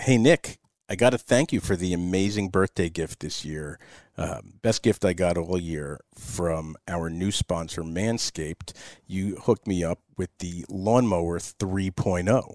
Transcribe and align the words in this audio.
hey, 0.00 0.18
Nick, 0.18 0.58
I 0.88 0.96
got 0.96 1.10
to 1.10 1.18
thank 1.18 1.52
you 1.52 1.60
for 1.60 1.76
the 1.76 1.92
amazing 1.92 2.48
birthday 2.48 2.88
gift 2.88 3.20
this 3.20 3.44
year. 3.44 3.78
Uh, 4.16 4.40
best 4.62 4.82
gift 4.82 5.04
I 5.04 5.12
got 5.12 5.36
all 5.36 5.58
year 5.58 6.00
from 6.16 6.76
our 6.86 7.10
new 7.10 7.30
sponsor, 7.30 7.82
Manscaped. 7.82 8.72
You 9.06 9.36
hooked 9.36 9.66
me 9.66 9.84
up 9.84 10.00
with 10.16 10.30
the 10.38 10.64
Lawnmower 10.68 11.38
3.0. 11.38 12.54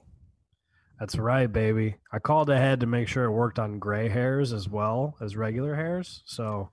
That's 1.00 1.18
right, 1.18 1.52
baby. 1.52 1.98
I 2.12 2.20
called 2.20 2.50
ahead 2.50 2.80
to 2.80 2.86
make 2.86 3.08
sure 3.08 3.26
it 3.26 3.32
worked 3.32 3.60
on 3.60 3.80
gray 3.80 4.10
hairs 4.10 4.54
as 4.54 4.70
well 4.70 5.16
as 5.22 5.36
regular 5.36 5.76
hairs. 5.76 6.24
So 6.26 6.70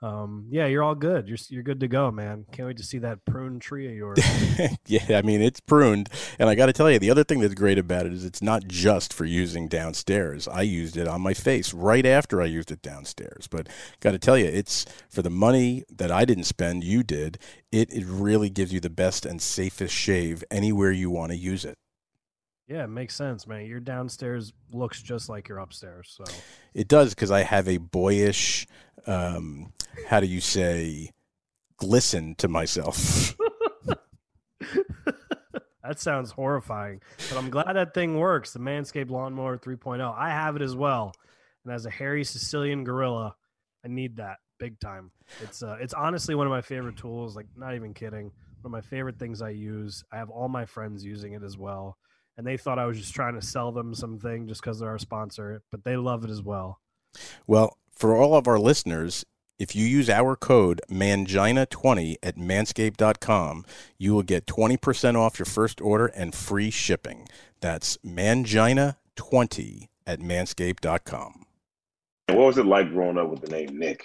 um, 0.00 0.46
yeah, 0.50 0.66
you're 0.66 0.84
all 0.84 0.94
good. 0.94 1.28
You're 1.28 1.38
you're 1.48 1.64
good 1.64 1.80
to 1.80 1.88
go, 1.88 2.10
man. 2.12 2.46
Can't 2.52 2.68
wait 2.68 2.76
to 2.76 2.84
see 2.84 2.98
that 2.98 3.24
prune 3.24 3.58
tree 3.58 3.88
of 3.88 3.94
yours. 3.94 4.18
yeah, 4.86 5.18
I 5.18 5.22
mean 5.22 5.42
it's 5.42 5.58
pruned, 5.58 6.08
and 6.38 6.48
I 6.48 6.54
got 6.54 6.66
to 6.66 6.72
tell 6.72 6.88
you, 6.88 7.00
the 7.00 7.10
other 7.10 7.24
thing 7.24 7.40
that's 7.40 7.54
great 7.54 7.78
about 7.78 8.06
it 8.06 8.12
is 8.12 8.24
it's 8.24 8.40
not 8.40 8.68
just 8.68 9.12
for 9.12 9.24
using 9.24 9.66
downstairs. 9.66 10.46
I 10.46 10.62
used 10.62 10.96
it 10.96 11.08
on 11.08 11.20
my 11.20 11.34
face 11.34 11.74
right 11.74 12.06
after 12.06 12.40
I 12.40 12.44
used 12.44 12.70
it 12.70 12.80
downstairs. 12.80 13.48
But 13.48 13.68
got 13.98 14.12
to 14.12 14.18
tell 14.20 14.38
you, 14.38 14.46
it's 14.46 14.86
for 15.08 15.22
the 15.22 15.30
money 15.30 15.82
that 15.90 16.12
I 16.12 16.24
didn't 16.24 16.44
spend, 16.44 16.84
you 16.84 17.02
did. 17.02 17.38
It 17.72 17.92
it 17.92 18.04
really 18.06 18.50
gives 18.50 18.72
you 18.72 18.78
the 18.78 18.90
best 18.90 19.26
and 19.26 19.42
safest 19.42 19.94
shave 19.94 20.44
anywhere 20.48 20.92
you 20.92 21.10
want 21.10 21.32
to 21.32 21.38
use 21.38 21.64
it. 21.64 21.76
Yeah, 22.68 22.84
it 22.84 22.88
makes 22.88 23.14
sense, 23.14 23.46
man. 23.46 23.64
Your 23.64 23.80
downstairs 23.80 24.52
looks 24.72 25.02
just 25.02 25.30
like 25.30 25.48
your 25.48 25.58
upstairs. 25.58 26.14
So 26.14 26.24
it 26.74 26.86
does 26.86 27.14
because 27.14 27.30
I 27.30 27.42
have 27.42 27.66
a 27.66 27.78
boyish, 27.78 28.66
um, 29.06 29.72
how 30.06 30.20
do 30.20 30.26
you 30.26 30.42
say, 30.42 31.12
glisten 31.78 32.34
to 32.36 32.48
myself. 32.48 33.34
that 35.82 35.98
sounds 35.98 36.30
horrifying, 36.30 37.00
but 37.30 37.38
I'm 37.38 37.48
glad 37.48 37.72
that 37.72 37.94
thing 37.94 38.18
works. 38.18 38.52
The 38.52 38.58
Manscaped 38.58 39.08
Lawnmower 39.08 39.56
3.0. 39.56 40.14
I 40.14 40.28
have 40.28 40.54
it 40.54 40.60
as 40.60 40.76
well, 40.76 41.14
and 41.64 41.72
as 41.72 41.86
a 41.86 41.90
hairy 41.90 42.22
Sicilian 42.22 42.84
gorilla, 42.84 43.34
I 43.82 43.88
need 43.88 44.16
that 44.16 44.36
big 44.58 44.78
time. 44.78 45.10
It's 45.42 45.62
uh, 45.62 45.78
it's 45.80 45.94
honestly 45.94 46.34
one 46.34 46.46
of 46.46 46.50
my 46.50 46.60
favorite 46.60 46.98
tools. 46.98 47.34
Like, 47.34 47.46
not 47.56 47.74
even 47.76 47.94
kidding. 47.94 48.24
One 48.60 48.66
of 48.66 48.72
my 48.72 48.82
favorite 48.82 49.18
things 49.18 49.40
I 49.40 49.50
use. 49.50 50.04
I 50.12 50.18
have 50.18 50.28
all 50.28 50.48
my 50.48 50.66
friends 50.66 51.02
using 51.02 51.32
it 51.32 51.42
as 51.42 51.56
well 51.56 51.96
and 52.38 52.46
they 52.46 52.56
thought 52.56 52.78
I 52.78 52.86
was 52.86 52.96
just 52.96 53.14
trying 53.14 53.34
to 53.34 53.42
sell 53.44 53.72
them 53.72 53.92
something 53.94 54.46
just 54.46 54.62
because 54.62 54.78
they're 54.78 54.88
our 54.88 54.98
sponsor, 54.98 55.60
but 55.72 55.82
they 55.82 55.96
love 55.96 56.24
it 56.24 56.30
as 56.30 56.40
well. 56.40 56.80
Well, 57.48 57.76
for 57.90 58.16
all 58.16 58.34
of 58.34 58.46
our 58.46 58.60
listeners, 58.60 59.26
if 59.58 59.74
you 59.74 59.84
use 59.84 60.08
our 60.08 60.36
code 60.36 60.80
mangina20 60.88 62.16
at 62.22 62.36
manscaped.com, 62.36 63.66
you 63.98 64.14
will 64.14 64.22
get 64.22 64.46
20% 64.46 65.16
off 65.16 65.40
your 65.40 65.46
first 65.46 65.80
order 65.80 66.06
and 66.06 66.32
free 66.32 66.70
shipping. 66.70 67.28
That's 67.60 67.98
mangina20 68.06 69.88
at 70.06 70.20
manscaped.com. 70.20 71.44
What 72.28 72.38
was 72.38 72.58
it 72.58 72.66
like 72.66 72.90
growing 72.90 73.18
up 73.18 73.30
with 73.30 73.40
the 73.40 73.48
name 73.48 73.76
Nick? 73.76 74.04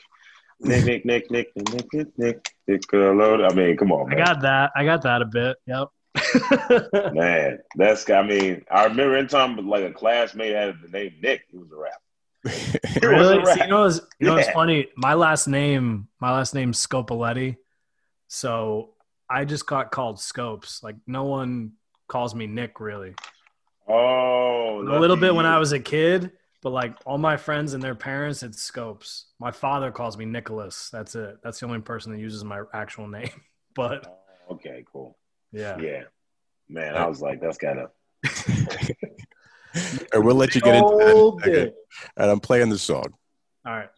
Nick, 0.60 0.86
Nick, 0.86 1.06
Nick, 1.06 1.30
Nick, 1.30 1.50
Nick, 1.56 1.94
Nick, 1.94 2.08
Nick, 2.18 2.48
Nick, 2.68 2.84
I 2.94 3.54
mean, 3.54 3.78
come 3.78 3.92
on, 3.92 4.10
man. 4.10 4.20
I 4.20 4.26
got 4.26 4.42
that. 4.42 4.72
I 4.76 4.86
got 4.86 5.04
that 5.04 5.22
a 5.22 5.26
bit. 5.26 5.58
Yep. 5.68 5.90
Man, 7.14 7.60
that's 7.76 8.10
I 8.10 8.24
mean, 8.24 8.64
I 8.70 8.84
remember 8.86 9.18
in 9.18 9.28
time 9.28 9.58
like 9.68 9.84
a 9.84 9.92
classmate 9.92 10.54
had 10.54 10.76
the 10.82 10.90
name 10.90 11.14
Nick. 11.22 11.44
He 11.50 11.58
was 11.58 11.72
a 11.72 11.76
rap. 11.76 12.02
really? 13.02 13.38
A 13.38 13.42
rap. 13.44 13.58
See, 13.58 13.64
you 13.64 13.70
know, 13.70 13.86
it's, 13.86 14.02
you 14.20 14.28
know, 14.28 14.36
it's 14.36 14.50
funny. 14.50 14.88
My 14.96 15.16
last 15.16 15.48
name, 15.48 16.08
my 16.20 16.32
last 16.32 16.54
name's 16.54 16.86
Scopoletti, 16.86 17.58
so 18.28 18.92
I 19.30 19.46
just 19.46 19.66
got 19.66 19.92
called 19.92 20.20
Scopes. 20.20 20.84
Like 20.84 20.96
no 21.08 21.24
one 21.24 21.74
calls 22.08 22.36
me 22.36 22.46
Nick 22.46 22.80
really. 22.80 23.16
Oh, 23.88 24.82
a 24.82 25.00
little 25.00 25.18
bit 25.18 25.32
you. 25.32 25.36
when 25.36 25.46
I 25.46 25.58
was 25.58 25.72
a 25.72 25.80
kid, 25.80 26.32
but 26.62 26.72
like 26.72 26.96
all 27.06 27.18
my 27.18 27.38
friends 27.38 27.74
and 27.74 27.82
their 27.82 27.96
parents, 27.96 28.44
it's 28.44 28.62
Scopes. 28.62 29.26
My 29.40 29.52
father 29.52 29.92
calls 29.92 30.18
me 30.18 30.26
Nicholas. 30.26 30.90
That's 30.92 31.16
it. 31.16 31.38
That's 31.44 31.60
the 31.60 31.66
only 31.66 31.82
person 31.82 32.12
that 32.12 32.20
uses 32.20 32.44
my 32.44 32.62
actual 32.74 33.08
name. 33.08 33.30
But 33.76 34.06
oh, 34.08 34.54
okay, 34.54 34.86
cool. 34.94 35.18
Yeah. 35.54 35.78
Yeah. 35.78 36.02
Man, 36.68 36.96
I 36.96 37.06
was 37.08 37.22
like, 37.22 37.40
that's 37.40 37.58
kind 37.58 37.80
of. 37.80 37.92
and 40.14 40.26
we'll 40.26 40.36
let 40.36 40.56
you 40.56 40.62
get 40.62 40.76
into 40.76 40.96
that. 40.98 41.16
Okay. 41.16 41.72
And 42.18 42.32
I'm 42.32 42.40
playing 42.40 42.70
the 42.70 42.80
song. 42.80 43.14
All 43.66 43.74
right. 43.74 43.90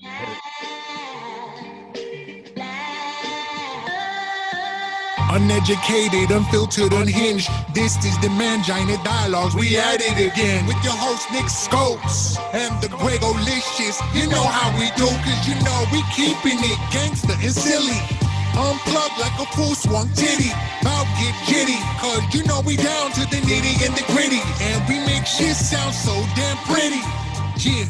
Uneducated, 5.32 6.32
unfiltered, 6.32 6.94
unhinged. 6.94 7.50
This 7.74 7.98
is 8.06 8.18
the 8.20 8.28
Mangina 8.28 9.02
Dialogues. 9.04 9.56
We 9.56 9.76
at 9.78 10.00
it 10.00 10.32
again 10.32 10.66
with 10.68 10.82
your 10.84 10.94
host 10.94 11.32
Nick 11.32 11.50
Scopes 11.50 12.38
and 12.54 12.80
the 12.82 12.88
Gregolicious. 12.88 14.00
You 14.14 14.30
know 14.30 14.44
how 14.44 14.72
we 14.78 14.88
do, 14.96 15.08
cause 15.08 15.48
you 15.48 15.56
know 15.66 15.86
we 15.92 16.04
keeping 16.16 16.60
it 16.62 16.80
gangster 16.94 17.34
and 17.34 17.52
silly. 17.52 18.00
Unplugged 18.56 19.20
like 19.20 19.36
a 19.40 19.46
full 19.52 19.76
swung 19.76 20.08
titty. 20.16 20.50
Mouth 20.84 21.08
get 21.20 21.36
jitty, 21.44 21.76
cause 22.00 22.24
you 22.34 22.44
know 22.48 22.62
we 22.66 22.78
down 22.78 23.12
to 23.12 23.22
the 23.28 23.44
nitty 23.44 23.84
and 23.84 23.94
the 23.96 24.06
gritty. 24.14 24.40
And 24.64 24.80
we 24.88 25.00
make 25.06 25.26
shit 25.26 25.56
sound 25.56 25.94
so 25.94 26.14
damn 26.40 26.58
pretty. 26.64 27.04
Yeah, 27.60 27.84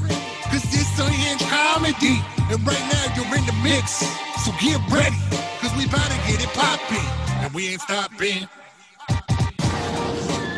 cause 0.49 0.65
this 0.73 0.89
unhinged 0.97 1.45
comedy. 1.45 2.17
And 2.49 2.59
right 2.65 2.85
now 2.89 3.05
you're 3.15 3.37
in 3.37 3.45
the 3.45 3.53
mix. 3.61 4.01
So 4.43 4.51
get 4.59 4.81
ready, 4.89 5.17
cause 5.61 5.75
we 5.77 5.85
bout 5.85 6.09
to 6.09 6.17
get 6.25 6.41
it 6.41 6.49
poppin'. 6.53 6.97
And 7.45 7.53
we 7.53 7.69
ain't 7.69 7.81
stopping. 7.81 8.49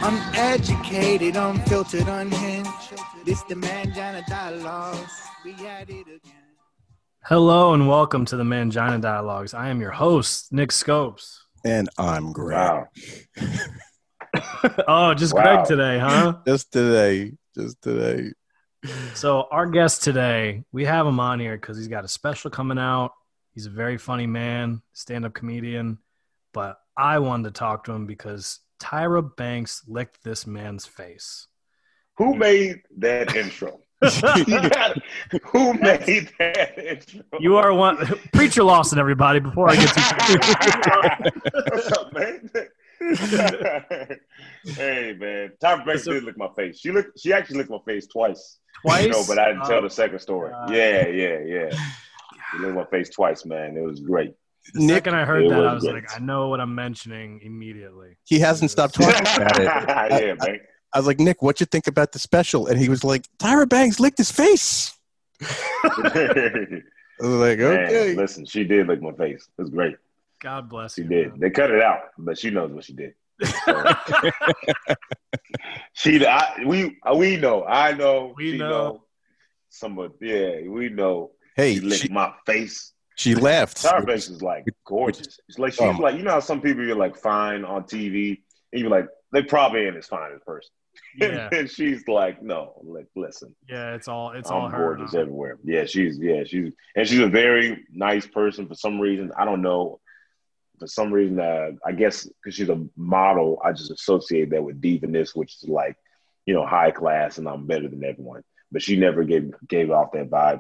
Uneducated, 0.03 1.35
unfiltered, 1.35 2.07
unhinged. 2.07 2.93
This 3.25 3.41
the 3.43 3.55
man, 3.55 3.91
Mangina 3.91 4.25
Dialogues. 4.25 5.11
We 5.43 5.53
at 5.67 5.89
it 5.89 6.07
again. 6.07 6.46
Hello 7.29 7.73
and 7.73 7.89
welcome 7.89 8.23
to 8.23 8.37
the 8.37 8.45
Mangina 8.45 9.01
Dialogues. 9.01 9.53
I 9.53 9.67
am 9.67 9.81
your 9.81 9.91
host, 9.91 10.53
Nick 10.53 10.71
Scopes. 10.71 11.43
And 11.65 11.89
I'm 11.97 12.31
Greg. 12.31 12.85
oh, 14.87 15.13
just 15.13 15.33
wow. 15.33 15.41
Greg 15.43 15.65
today, 15.65 15.99
huh? 15.99 16.37
just 16.47 16.71
today. 16.71 17.33
Just 17.53 17.81
today. 17.81 18.31
So, 19.13 19.45
our 19.51 19.65
guest 19.65 20.03
today, 20.03 20.63
we 20.71 20.85
have 20.85 21.05
him 21.05 21.19
on 21.19 21.41
here 21.41 21.57
because 21.57 21.75
he's 21.75 21.89
got 21.89 22.05
a 22.05 22.07
special 22.07 22.49
coming 22.49 22.79
out. 22.79 23.11
He's 23.53 23.65
a 23.65 23.71
very 23.71 23.97
funny 23.97 24.25
man, 24.25 24.81
stand 24.93 25.25
up 25.25 25.33
comedian. 25.33 25.97
But 26.53 26.77
I 26.95 27.19
wanted 27.19 27.53
to 27.53 27.59
talk 27.59 27.83
to 27.83 27.91
him 27.91 28.05
because 28.05 28.61
Tyra 28.81 29.35
Banks 29.35 29.83
licked 29.85 30.23
this 30.23 30.47
man's 30.47 30.85
face. 30.85 31.45
Who 32.19 32.35
made 32.35 32.83
that 32.99 33.35
intro? 33.35 33.81
who 35.43 35.73
made 35.73 36.31
that 36.37 36.77
intro? 36.77 37.21
You 37.39 37.55
are 37.57 37.73
one 37.73 37.97
preacher 38.31 38.63
Lawson, 38.63 38.99
everybody. 38.99 39.39
Before 39.39 39.69
I 39.71 39.75
get 39.75 39.89
to 39.93 41.31
what's 41.71 41.91
up, 41.91 42.13
man? 42.13 42.49
hey, 44.75 45.15
man. 45.19 45.51
Tom 45.59 45.83
Banks 45.83 46.03
did 46.03 46.23
lick 46.23 46.37
my 46.37 46.49
face. 46.55 46.79
She 46.79 46.91
looked. 46.91 47.19
She 47.19 47.33
actually 47.33 47.57
licked 47.57 47.71
my 47.71 47.79
face 47.87 48.05
twice. 48.05 48.59
Twice? 48.81 49.05
You 49.05 49.11
know, 49.11 49.23
but 49.27 49.39
I 49.39 49.47
didn't 49.53 49.65
tell 49.65 49.81
the 49.81 49.89
second 49.89 50.19
story. 50.19 50.53
Uh, 50.53 50.71
yeah, 50.71 51.07
yeah, 51.07 51.39
yeah. 51.39 51.69
She 52.51 52.59
licked 52.59 52.75
my 52.75 52.85
face 52.85 53.09
twice, 53.09 53.45
man. 53.45 53.75
It 53.75 53.81
was 53.81 53.99
great. 53.99 54.33
The 54.73 54.81
Nick, 54.81 54.95
second 54.97 55.15
I 55.15 55.25
heard 55.25 55.49
that, 55.49 55.65
I 55.65 55.73
was 55.73 55.83
great. 55.83 55.95
like, 55.95 56.15
I 56.15 56.19
know 56.19 56.49
what 56.49 56.59
I'm 56.59 56.75
mentioning 56.75 57.39
immediately. 57.41 58.17
He 58.25 58.37
hasn't 58.39 58.69
stopped 58.69 58.93
talking 59.01 59.21
about 59.21 59.59
it. 59.59 60.27
yeah, 60.27 60.33
man. 60.39 60.59
I 60.97 60.99
was 60.99 61.05
like, 61.05 61.19
Nick, 61.19 61.43
what 61.43 61.59
you 61.59 61.67
think 61.67 61.85
about 61.85 62.11
the 62.11 62.17
special? 62.17 62.65
And 62.65 62.79
he 62.79 62.89
was 62.89 63.03
like, 63.03 63.21
Tyra 63.37 63.69
Banks 63.69 63.99
licked 63.99 64.17
his 64.17 64.31
face. 64.31 64.97
I 65.43 66.81
was 67.19 67.29
like, 67.29 67.59
okay. 67.59 68.07
Man, 68.07 68.15
listen, 68.15 68.47
she 68.47 68.63
did 68.63 68.87
lick 68.87 68.99
my 68.99 69.11
face. 69.11 69.47
It 69.59 69.61
was 69.61 69.69
great. 69.69 69.95
God 70.41 70.67
bless 70.67 70.95
she 70.95 71.03
you. 71.03 71.07
She 71.07 71.13
did. 71.13 71.29
Man. 71.29 71.39
They 71.39 71.51
cut 71.51 71.69
it 71.69 71.83
out, 71.83 71.99
but 72.17 72.39
she 72.39 72.49
knows 72.49 72.71
what 72.71 72.83
she 72.83 72.93
did. 72.93 73.13
she, 75.93 76.25
I, 76.25 76.63
we, 76.65 76.97
we 77.15 77.37
know. 77.37 77.63
I 77.63 77.91
know. 77.91 78.33
We 78.35 78.57
know. 78.57 78.69
know. 78.69 79.03
Some 79.69 79.99
of, 79.99 80.13
yeah, 80.19 80.61
we 80.67 80.89
know. 80.89 81.29
Hey, 81.55 81.75
she 81.75 81.81
licked 81.81 82.01
she, 82.01 82.09
my 82.09 82.33
face. 82.47 82.93
She 83.17 83.35
left. 83.35 83.77
Tyra 83.83 84.03
Banks 84.03 84.29
is 84.29 84.41
like 84.41 84.65
gorgeous. 84.83 85.39
It's 85.47 85.59
like 85.59 85.73
she's 85.73 85.81
um, 85.81 85.99
like, 85.99 86.15
you 86.15 86.23
know 86.23 86.31
how 86.31 86.39
some 86.39 86.59
people 86.59 86.83
you're 86.83 86.95
like 86.95 87.15
fine 87.15 87.63
on 87.65 87.83
TV, 87.83 88.39
and 88.73 88.81
you're 88.81 88.89
like, 88.89 89.05
they 89.31 89.43
probably 89.43 89.81
ain't 89.81 89.95
as 89.95 90.07
fine 90.07 90.31
as 90.33 90.41
person. 90.43 90.71
Yeah. 91.15 91.49
and 91.51 91.69
she's 91.69 92.07
like, 92.07 92.43
no, 92.43 92.73
like, 92.83 93.07
listen. 93.15 93.55
Yeah, 93.67 93.95
it's 93.95 94.07
all 94.07 94.31
it's 94.31 94.51
I'm 94.51 94.57
all 94.57 94.69
her. 94.69 94.95
gorgeous 94.95 95.15
everywhere. 95.15 95.57
Yeah, 95.63 95.85
she's 95.85 96.19
yeah, 96.19 96.43
she's 96.43 96.71
and 96.95 97.07
she's 97.07 97.19
a 97.19 97.27
very 97.27 97.85
nice 97.91 98.27
person 98.27 98.67
for 98.67 98.75
some 98.75 98.99
reason. 98.99 99.31
I 99.37 99.45
don't 99.45 99.61
know. 99.61 99.99
For 100.79 100.85
some 100.85 101.11
reason, 101.11 101.39
uh, 101.39 101.71
I 101.83 101.91
guess 101.91 102.25
because 102.25 102.55
she's 102.55 102.69
a 102.69 102.85
model, 102.95 103.59
I 103.63 103.71
just 103.71 103.89
associate 103.89 104.51
that 104.51 104.63
with 104.63 104.79
divaness, 104.79 105.35
which 105.35 105.55
is 105.55 105.67
like, 105.67 105.95
you 106.45 106.53
know, 106.53 106.67
high 106.67 106.91
class 106.91 107.39
and 107.39 107.49
I'm 107.49 107.65
better 107.65 107.87
than 107.87 108.03
everyone. 108.03 108.43
But 108.71 108.83
she 108.83 108.95
never 108.95 109.23
gave 109.23 109.53
gave 109.67 109.89
off 109.89 110.11
that 110.11 110.29
vibe 110.29 110.59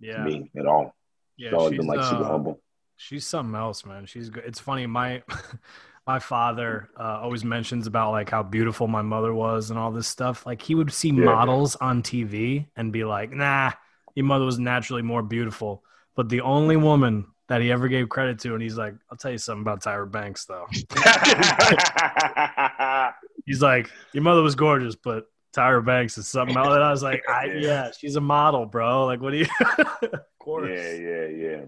yeah. 0.00 0.16
to 0.16 0.24
me 0.24 0.50
at 0.56 0.66
all. 0.66 0.94
Yeah, 1.36 1.50
she's 1.50 1.58
always 1.58 1.78
been 1.78 1.86
like 1.86 2.00
uh, 2.00 2.10
super 2.10 2.24
humble. 2.24 2.60
She's 2.96 3.26
something 3.26 3.54
else, 3.54 3.84
man. 3.84 4.06
She's 4.06 4.28
good. 4.28 4.44
It's 4.44 4.60
funny. 4.60 4.86
My 4.86 5.22
my 6.06 6.18
father 6.18 6.90
uh, 6.98 7.20
always 7.22 7.44
mentions 7.44 7.86
about 7.86 8.12
like 8.12 8.30
how 8.30 8.42
beautiful 8.42 8.86
my 8.86 9.02
mother 9.02 9.34
was 9.34 9.70
and 9.70 9.78
all 9.78 9.90
this 9.90 10.06
stuff. 10.06 10.44
Like 10.44 10.60
he 10.60 10.74
would 10.74 10.92
see 10.92 11.12
models 11.12 11.76
on 11.76 12.02
TV 12.02 12.66
and 12.76 12.92
be 12.92 13.04
like, 13.04 13.32
"Nah, 13.32 13.72
your 14.14 14.26
mother 14.26 14.44
was 14.44 14.58
naturally 14.58 15.02
more 15.02 15.22
beautiful." 15.22 15.82
But 16.14 16.28
the 16.28 16.42
only 16.42 16.76
woman 16.76 17.26
that 17.48 17.60
he 17.60 17.72
ever 17.72 17.88
gave 17.88 18.08
credit 18.08 18.38
to, 18.40 18.54
and 18.54 18.62
he's 18.62 18.76
like, 18.76 18.94
"I'll 19.10 19.16
tell 19.16 19.30
you 19.30 19.38
something 19.38 19.62
about 19.62 19.82
Tyra 19.82 20.10
Banks, 20.10 20.44
though." 20.46 20.66
He's 23.46 23.62
like, 23.62 23.90
"Your 24.12 24.22
mother 24.22 24.42
was 24.42 24.54
gorgeous, 24.54 24.96
but 24.96 25.26
Tyra 25.54 25.84
Banks 25.84 26.16
is 26.18 26.28
something 26.28 26.56
else." 26.56 26.68
And 26.68 26.82
I 26.82 26.90
was 26.90 27.02
like, 27.02 27.22
I, 27.28 27.44
Yeah. 27.46 27.58
"Yeah, 27.60 27.90
she's 27.98 28.16
a 28.16 28.20
model, 28.20 28.66
bro. 28.66 29.06
Like, 29.06 29.20
what 29.20 29.30
do 29.32 29.38
you?" 29.38 29.46
of 30.02 30.20
course. 30.38 30.70
yeah, 30.74 30.92
yeah, 30.92 31.26
yeah. 31.26 31.60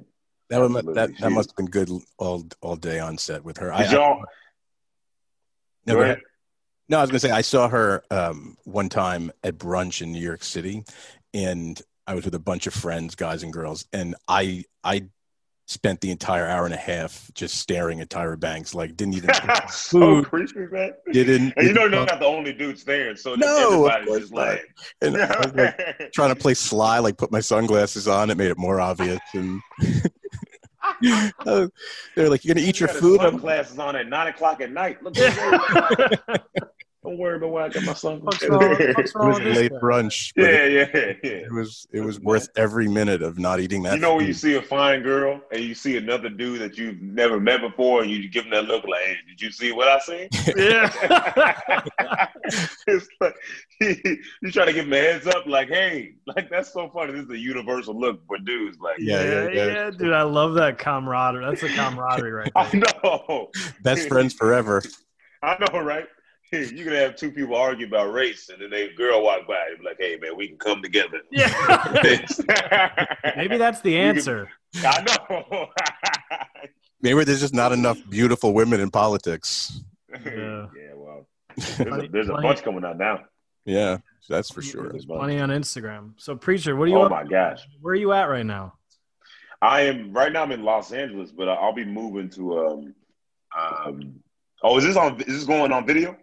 That 0.48 0.60
would, 0.60 0.94
that 0.94 1.10
that 1.18 1.30
must 1.30 1.50
have 1.50 1.56
been 1.56 1.66
good 1.66 1.90
all 2.18 2.46
all 2.60 2.76
day 2.76 3.00
on 3.00 3.18
set 3.18 3.44
with 3.44 3.58
her. 3.58 3.72
Did 3.76 3.90
y'all? 3.92 4.22
no, 5.86 5.94
Go 5.94 6.00
ahead. 6.02 6.20
No, 6.88 6.98
I 6.98 7.00
was 7.00 7.10
gonna 7.10 7.18
say 7.20 7.30
I 7.32 7.40
saw 7.40 7.68
her 7.68 8.02
um, 8.12 8.56
one 8.64 8.88
time 8.88 9.32
at 9.42 9.58
brunch 9.58 10.02
in 10.02 10.12
New 10.12 10.20
York 10.22 10.44
City, 10.44 10.84
and 11.34 11.80
I 12.06 12.14
was 12.14 12.24
with 12.24 12.34
a 12.36 12.38
bunch 12.40 12.68
of 12.68 12.74
friends, 12.74 13.16
guys 13.16 13.42
and 13.42 13.52
girls, 13.52 13.86
and 13.92 14.14
I 14.28 14.64
I 14.84 15.08
spent 15.68 16.00
the 16.00 16.12
entire 16.12 16.46
hour 16.46 16.64
and 16.64 16.72
a 16.72 16.76
half 16.76 17.28
just 17.34 17.56
staring 17.56 18.00
at 18.00 18.08
Tyra 18.08 18.38
Banks, 18.38 18.72
like 18.72 18.96
didn't 18.96 19.14
even 19.14 19.30
Food. 19.68 20.26
creepy, 20.26 20.60
man. 20.70 20.92
didn't. 21.12 21.54
And 21.56 21.66
you 21.66 21.72
know, 21.72 21.80
you're 21.86 22.06
didn't- 22.06 22.20
the 22.20 22.24
only 22.26 22.52
dudes 22.52 22.84
there, 22.84 23.16
so 23.16 23.34
No, 23.34 23.86
everybody's 23.88 24.20
just 24.30 24.32
like, 24.32 24.62
and 25.02 25.16
I 25.16 25.36
was 25.40 25.54
like 25.56 26.12
trying 26.12 26.28
to 26.32 26.36
play 26.40 26.54
sly, 26.54 27.00
like 27.00 27.16
put 27.18 27.32
my 27.32 27.40
sunglasses 27.40 28.06
on. 28.06 28.30
It 28.30 28.36
made 28.36 28.52
it 28.52 28.58
more 28.58 28.80
obvious, 28.80 29.18
and 29.34 29.60
they're 32.14 32.28
like, 32.28 32.44
"You're 32.44 32.54
gonna 32.54 32.66
eat 32.66 32.80
your 32.80 32.88
food." 32.88 33.20
I'm- 33.20 33.40
on 33.78 33.96
at 33.96 34.08
nine 34.08 34.28
o'clock 34.28 34.60
at 34.60 34.70
night. 34.72 35.02
Look 35.02 35.16
at 35.18 36.20
Yeah. 36.28 36.36
Don't 37.06 37.18
worry 37.18 37.36
about 37.36 37.50
why 37.50 37.64
I 37.66 37.68
got 37.68 37.82
my 37.84 37.88
What's 37.90 38.00
sunglasses. 38.00 38.48
wrong, 38.48 38.60
what's 38.60 38.80
It 38.80 39.16
was 39.16 39.36
with 39.38 39.38
a 39.38 39.44
this 39.44 39.56
late 39.56 39.70
guy? 39.70 39.78
brunch. 39.78 40.32
but 40.34 40.42
yeah, 40.42 40.48
it, 40.48 40.90
yeah, 41.22 41.30
yeah. 41.30 41.36
it 41.46 41.52
was 41.52 41.86
it 41.92 42.00
was 42.00 42.18
worth 42.18 42.48
every 42.56 42.88
minute 42.88 43.22
of 43.22 43.38
not 43.38 43.60
eating 43.60 43.84
that. 43.84 43.94
You 43.94 44.00
know 44.00 44.16
when 44.16 44.26
you 44.26 44.32
see 44.32 44.56
a 44.56 44.62
fine 44.62 45.02
girl 45.04 45.40
and 45.52 45.62
you 45.62 45.72
see 45.74 45.96
another 45.98 46.28
dude 46.28 46.60
that 46.62 46.76
you've 46.76 47.00
never 47.00 47.38
met 47.38 47.60
before, 47.60 48.02
and 48.02 48.10
you 48.10 48.28
give 48.28 48.44
him 48.44 48.50
that 48.50 48.64
look 48.64 48.84
like, 48.88 49.02
"Hey, 49.04 49.16
did 49.28 49.40
you 49.40 49.52
see 49.52 49.70
what 49.70 49.86
I 49.86 49.98
seen?" 50.00 50.28
Yeah. 50.56 50.90
it's 52.88 53.06
like 53.20 53.34
you 53.80 54.50
try 54.52 54.64
to 54.64 54.72
give 54.72 54.86
him 54.86 54.92
a 54.92 54.96
heads 54.98 55.26
up, 55.28 55.46
like, 55.46 55.68
"Hey, 55.68 56.14
like 56.26 56.50
that's 56.50 56.72
so 56.72 56.90
funny." 56.92 57.12
This 57.12 57.24
is 57.26 57.30
a 57.30 57.38
universal 57.38 57.98
look 57.98 58.20
for 58.26 58.38
dudes. 58.38 58.78
Like, 58.80 58.96
Yeah, 58.98 59.22
yeah, 59.22 59.30
yeah, 59.30 59.48
yeah, 59.50 59.66
yeah. 59.66 59.90
dude. 59.90 60.12
I 60.12 60.22
love 60.22 60.54
that 60.54 60.78
camaraderie. 60.78 61.44
That's 61.44 61.62
a 61.62 61.68
camaraderie 61.68 62.32
right 62.32 62.52
There. 62.54 62.82
I 62.84 63.00
know, 63.04 63.50
Best 63.82 64.08
friends 64.08 64.34
forever. 64.34 64.82
I 65.42 65.56
know, 65.72 65.78
right? 65.80 66.06
You 66.52 66.84
can 66.84 66.92
have 66.92 67.16
two 67.16 67.32
people 67.32 67.56
argue 67.56 67.86
about 67.86 68.12
race, 68.12 68.48
and 68.50 68.62
then 68.62 68.72
a 68.72 68.92
girl 68.94 69.22
walk 69.24 69.48
by 69.48 69.66
and 69.70 69.78
be 69.80 69.84
like, 69.84 69.96
"Hey, 69.98 70.16
man, 70.20 70.36
we 70.36 70.46
can 70.48 70.58
come 70.58 70.80
together." 70.80 71.20
Yeah. 71.30 71.48
Maybe 73.36 73.56
that's 73.58 73.80
the 73.80 73.92
can- 73.96 74.16
answer. 74.16 74.48
I 74.76 75.04
know. 75.28 75.66
Maybe 77.02 77.24
there's 77.24 77.40
just 77.40 77.54
not 77.54 77.72
enough 77.72 77.98
beautiful 78.08 78.54
women 78.54 78.80
in 78.80 78.90
politics. 78.90 79.80
Yeah. 80.24 80.66
yeah, 80.74 80.94
well, 80.94 81.26
there's 81.56 81.80
a, 81.80 81.84
Plenty- 81.84 82.08
there's 82.08 82.28
a 82.28 82.34
bunch 82.34 82.62
coming 82.62 82.84
out 82.84 82.96
now. 82.98 83.20
Yeah, 83.64 83.98
that's 84.28 84.50
for 84.52 84.62
sure. 84.62 84.90
There's. 84.90 85.04
Plenty 85.04 85.40
on 85.40 85.48
Instagram. 85.50 86.12
So, 86.16 86.36
preacher, 86.36 86.76
what 86.76 86.84
are 86.84 86.90
you? 86.90 86.96
Oh 86.98 87.02
up- 87.02 87.10
my 87.10 87.24
gosh. 87.24 87.60
Where 87.80 87.92
are 87.92 87.96
you 87.96 88.12
at 88.12 88.24
right 88.28 88.46
now? 88.46 88.74
I 89.60 89.82
am 89.82 90.12
right 90.12 90.32
now. 90.32 90.42
I'm 90.42 90.52
in 90.52 90.62
Los 90.62 90.92
Angeles, 90.92 91.32
but 91.32 91.48
I'll 91.48 91.72
be 91.74 91.84
moving 91.84 92.30
to. 92.30 92.58
Um, 92.66 92.94
um, 93.58 94.14
oh, 94.62 94.76
is 94.78 94.84
this 94.84 94.96
on? 94.96 95.20
Is 95.22 95.26
this 95.26 95.44
going 95.44 95.72
on 95.72 95.86
video? 95.86 96.16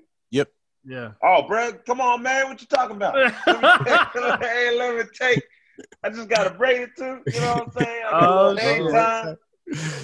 Yeah. 0.85 1.11
Oh, 1.23 1.47
Brad, 1.47 1.85
come 1.85 2.01
on, 2.01 2.21
man! 2.23 2.49
What 2.49 2.61
you 2.61 2.67
talking 2.67 2.97
about? 2.97 3.15
Hey, 4.41 4.77
let 4.77 4.95
me 4.95 5.03
take. 5.13 5.43
I 6.03 6.09
just 6.09 6.29
got 6.29 6.47
a 6.47 6.51
braid 6.51 6.89
too. 6.97 7.21
You 7.33 7.39
know 7.41 7.53
what 7.53 7.63
I'm 7.63 7.71
saying? 7.83 8.03
I 8.05 8.11
got 8.11 8.23
a 8.23 8.27
Oh, 8.27 8.51
little 8.51 8.91
hang 8.91 8.93
time. 8.93 9.37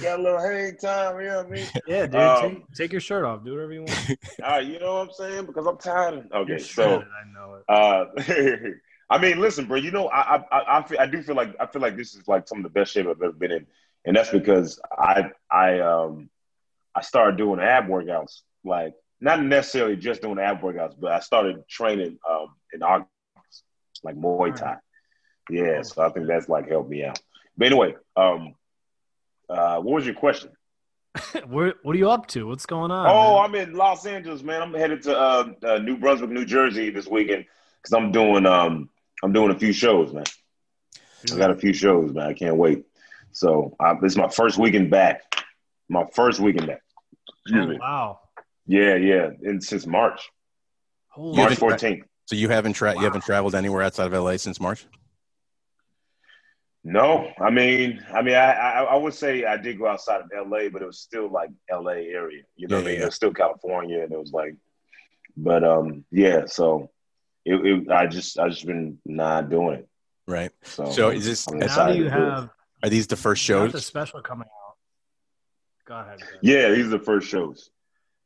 Got 0.02 0.18
a 0.18 0.22
little 0.22 0.40
hang 0.40 0.76
time. 0.78 1.20
You 1.20 1.26
know 1.28 1.36
what 1.36 1.46
I 1.46 1.50
mean? 1.50 1.66
Yeah, 1.86 2.06
dude. 2.06 2.14
Um, 2.16 2.40
take, 2.40 2.74
take 2.74 2.92
your 2.92 3.00
shirt 3.00 3.24
off. 3.24 3.44
Do 3.44 3.52
whatever 3.52 3.72
you 3.72 3.80
want. 3.82 4.18
Uh, 4.42 4.56
you 4.58 4.80
know 4.80 4.94
what 4.94 5.08
I'm 5.08 5.12
saying? 5.12 5.46
Because 5.46 5.66
I'm 5.66 5.76
tired. 5.76 6.14
Of, 6.14 6.32
okay, 6.32 6.50
You're 6.52 6.58
so. 6.58 7.02
I 7.02 7.32
know 7.32 7.54
it. 7.56 7.64
Uh, 7.68 8.70
I 9.10 9.18
mean, 9.18 9.38
listen, 9.40 9.66
bro. 9.66 9.76
You 9.76 9.90
know, 9.90 10.08
I, 10.08 10.36
I, 10.36 10.44
I, 10.50 10.78
I, 10.78 10.82
feel, 10.82 10.98
I 11.00 11.06
do 11.06 11.22
feel 11.22 11.34
like 11.34 11.54
I 11.60 11.66
feel 11.66 11.82
like 11.82 11.96
this 11.96 12.14
is 12.14 12.26
like 12.26 12.48
some 12.48 12.58
of 12.58 12.64
the 12.64 12.70
best 12.70 12.92
shape 12.92 13.06
I've 13.06 13.20
ever 13.22 13.32
been 13.32 13.50
in, 13.52 13.66
and 14.04 14.16
that's 14.16 14.30
because 14.30 14.80
I, 14.96 15.30
I, 15.50 15.80
um, 15.80 16.30
I 16.94 17.02
started 17.02 17.36
doing 17.36 17.60
ab 17.60 17.86
workouts. 17.86 18.40
Like, 18.64 18.94
not 19.20 19.42
necessarily 19.42 19.96
just 19.96 20.22
doing 20.22 20.38
ab 20.38 20.60
workouts, 20.60 20.94
but 20.98 21.12
I 21.12 21.20
started 21.20 21.66
training 21.68 22.18
um 22.28 22.48
in 22.72 22.82
August, 22.82 23.08
like 24.02 24.16
Muay 24.16 24.54
Thai. 24.54 24.76
Yeah, 25.50 25.82
so 25.82 26.02
I 26.02 26.10
think 26.10 26.26
that's 26.26 26.48
like 26.48 26.68
helped 26.68 26.90
me 26.90 27.04
out. 27.04 27.20
But 27.56 27.66
anyway, 27.66 27.94
um, 28.16 28.54
uh, 29.48 29.76
what 29.80 29.94
was 29.96 30.06
your 30.06 30.14
question? 30.14 30.50
Where, 31.48 31.74
what 31.82 31.96
are 31.96 31.98
you 31.98 32.08
up 32.08 32.28
to? 32.28 32.46
What's 32.46 32.66
going 32.66 32.92
on? 32.92 33.08
Oh, 33.10 33.42
man? 33.48 33.62
I'm 33.62 33.68
in 33.68 33.74
Los 33.74 34.06
Angeles, 34.06 34.42
man. 34.44 34.62
I'm 34.62 34.72
headed 34.72 35.02
to 35.02 35.18
uh, 35.18 35.52
uh, 35.64 35.78
New 35.78 35.96
Brunswick, 35.98 36.30
New 36.30 36.44
Jersey 36.44 36.90
this 36.90 37.08
weekend 37.08 37.46
because 37.82 37.92
I'm 37.92 38.12
doing 38.12 38.46
um 38.46 38.88
I'm 39.22 39.32
doing 39.32 39.50
a 39.50 39.58
few 39.58 39.72
shows, 39.72 40.12
man. 40.12 40.24
I 41.32 41.36
got 41.36 41.50
a 41.50 41.56
few 41.56 41.72
shows, 41.72 42.12
man. 42.14 42.26
I 42.28 42.32
can't 42.32 42.56
wait. 42.56 42.84
So 43.32 43.74
uh, 43.80 43.94
this 44.00 44.12
is 44.12 44.18
my 44.18 44.28
first 44.28 44.56
weekend 44.56 44.90
back. 44.90 45.22
My 45.88 46.04
first 46.14 46.38
weekend 46.40 46.68
back. 46.68 46.82
Excuse 47.44 47.64
Oh, 47.66 47.68
me. 47.68 47.78
wow. 47.78 48.20
Yeah, 48.66 48.94
yeah. 48.96 49.30
And 49.42 49.62
since 49.62 49.86
March, 49.86 50.28
Holy 51.08 51.36
March 51.36 51.50
haven't- 51.58 51.78
14th. 51.80 52.02
So 52.26 52.36
you 52.36 52.48
haven't 52.48 52.74
tra- 52.74 52.94
you 52.94 53.00
haven't 53.00 53.24
traveled 53.24 53.54
anywhere 53.56 53.82
outside 53.82 54.06
of 54.06 54.12
LA 54.12 54.36
since 54.36 54.60
March? 54.60 54.86
No, 56.82 57.30
I 57.38 57.50
mean, 57.50 58.02
I 58.14 58.22
mean, 58.22 58.34
I, 58.36 58.52
I 58.52 58.82
I 58.84 58.94
would 58.96 59.12
say 59.12 59.44
I 59.44 59.56
did 59.58 59.78
go 59.78 59.86
outside 59.86 60.22
of 60.22 60.30
LA, 60.48 60.68
but 60.72 60.80
it 60.80 60.86
was 60.86 60.98
still 61.00 61.28
like 61.30 61.50
LA 61.70 61.90
area. 61.92 62.42
You 62.56 62.68
know 62.68 62.76
Yeah, 62.78 62.82
what 62.82 62.86
I 62.86 62.90
mean? 62.90 62.94
yeah. 62.96 63.02
It 63.02 63.06
was 63.06 63.14
still 63.16 63.32
California, 63.34 64.02
and 64.02 64.12
it 64.12 64.18
was 64.18 64.32
like, 64.32 64.54
but 65.36 65.62
um, 65.62 66.04
yeah. 66.10 66.46
So 66.46 66.90
it, 67.44 67.54
it 67.66 67.90
I 67.90 68.06
just 68.06 68.38
I 68.38 68.48
just 68.48 68.64
been 68.64 68.98
not 69.04 69.50
doing 69.50 69.80
it. 69.80 69.88
Right. 70.26 70.52
So 70.62 70.90
So 70.90 71.10
is 71.10 71.26
this 71.26 71.46
I'm 71.48 71.58
Now 71.58 71.88
do 71.88 71.98
you 71.98 72.04
to 72.04 72.10
do 72.10 72.16
it. 72.16 72.20
have 72.30 72.48
are 72.82 72.88
these 72.88 73.06
the 73.08 73.16
first 73.16 73.46
you 73.46 73.56
got 73.56 73.64
the 73.66 73.70
shows? 73.72 73.86
special 73.86 74.22
coming 74.22 74.46
out? 74.46 74.76
Go 75.86 75.96
ahead. 75.98 76.18
Greg. 76.20 76.38
Yeah, 76.42 76.70
these 76.70 76.86
are 76.86 76.90
the 76.96 76.98
first 77.00 77.28
shows. 77.28 77.68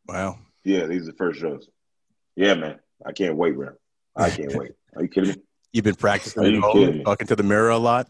Wow. 0.07 0.39
Yeah, 0.65 0.87
these 0.87 1.03
are 1.03 1.13
the 1.13 1.17
first 1.17 1.41
shows. 1.41 1.69
Yeah, 2.37 2.55
man. 2.55 2.79
I 3.07 3.13
can't 3.13 3.37
wait, 3.37 3.55
bro. 3.55 3.71
I 4.17 4.31
can't 4.31 4.55
wait. 4.57 4.73
Are 4.97 5.03
you 5.03 5.09
kidding 5.09 5.31
me? 5.31 5.37
You've 5.73 5.85
been 5.85 5.95
practicing 5.97 6.43
Are 6.43 6.47
at 6.47 6.53
you 6.53 6.61
home, 6.61 6.73
kidding 6.73 7.05
talking 7.05 7.27
to 7.29 7.37
the 7.37 7.43
mirror 7.43 7.71
a 7.71 7.79
lot. 7.79 8.09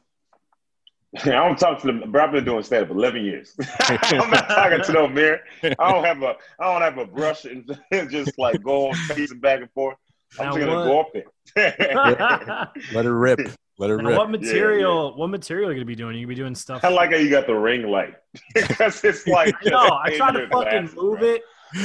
I 1.25 1.31
don't 1.31 1.59
talk 1.59 1.81
to 1.81 1.87
them, 1.87 2.11
bro. 2.11 2.25
I've 2.25 2.33
been 2.33 2.45
doing 2.45 2.63
stand 2.65 2.85
up 2.85 2.91
eleven 2.91 3.25
years. 3.25 3.55
I'm 3.89 4.31
not 4.31 4.49
talking 4.49 4.83
to 4.83 4.93
no 4.93 5.09
mirror. 5.09 5.39
I 5.63 5.93
don't 5.93 6.05
have 6.05 6.23
a 6.23 6.35
I 6.59 6.73
don't 6.73 6.83
have 6.83 6.99
a 6.99 7.07
brush 7.07 7.45
and 7.45 7.65
just 8.11 8.37
like 8.39 8.63
go 8.63 8.89
on 8.89 8.95
pacing 9.09 9.39
back 9.41 9.61
and 9.61 9.71
forth. 9.73 9.97
I'm 10.39 10.47
Now 10.47 10.53
just 10.57 10.67
gonna 10.67 10.79
what- 10.79 10.85
go 10.87 11.01
up 11.01 11.13
there. 11.55 12.71
Let 12.93 13.07
it 13.07 13.11
rip. 13.11 13.39
Let 13.79 13.91
her 13.91 13.97
Now, 14.01 14.11
rip. 14.11 14.19
what 14.19 14.31
material? 14.31 15.17
What 15.17 15.29
material 15.31 15.69
are 15.71 15.73
you 15.73 15.79
gonna 15.79 15.87
be 15.87 15.97
doing? 15.97 16.15
You 16.17 16.23
gonna 16.27 16.29
be 16.29 16.41
doing 16.41 16.55
stuff? 16.55 16.85
I 16.85 16.89
like 16.89 17.11
how 17.11 17.17
you 17.17 17.29
got 17.31 17.47
the 17.47 17.55
ring 17.55 17.83
light 17.89 18.15
because 18.55 19.03
it's 19.05 19.27
like 19.27 19.55
I 19.67 19.69
know. 19.71 19.79
I 19.91 20.09
just 20.09 20.19
tried 20.19 20.33
to 20.33 20.49
fucking 20.49 20.51
glasses, 20.87 20.95
move 20.97 21.19
bro. 21.19 21.29
it. 21.29 21.43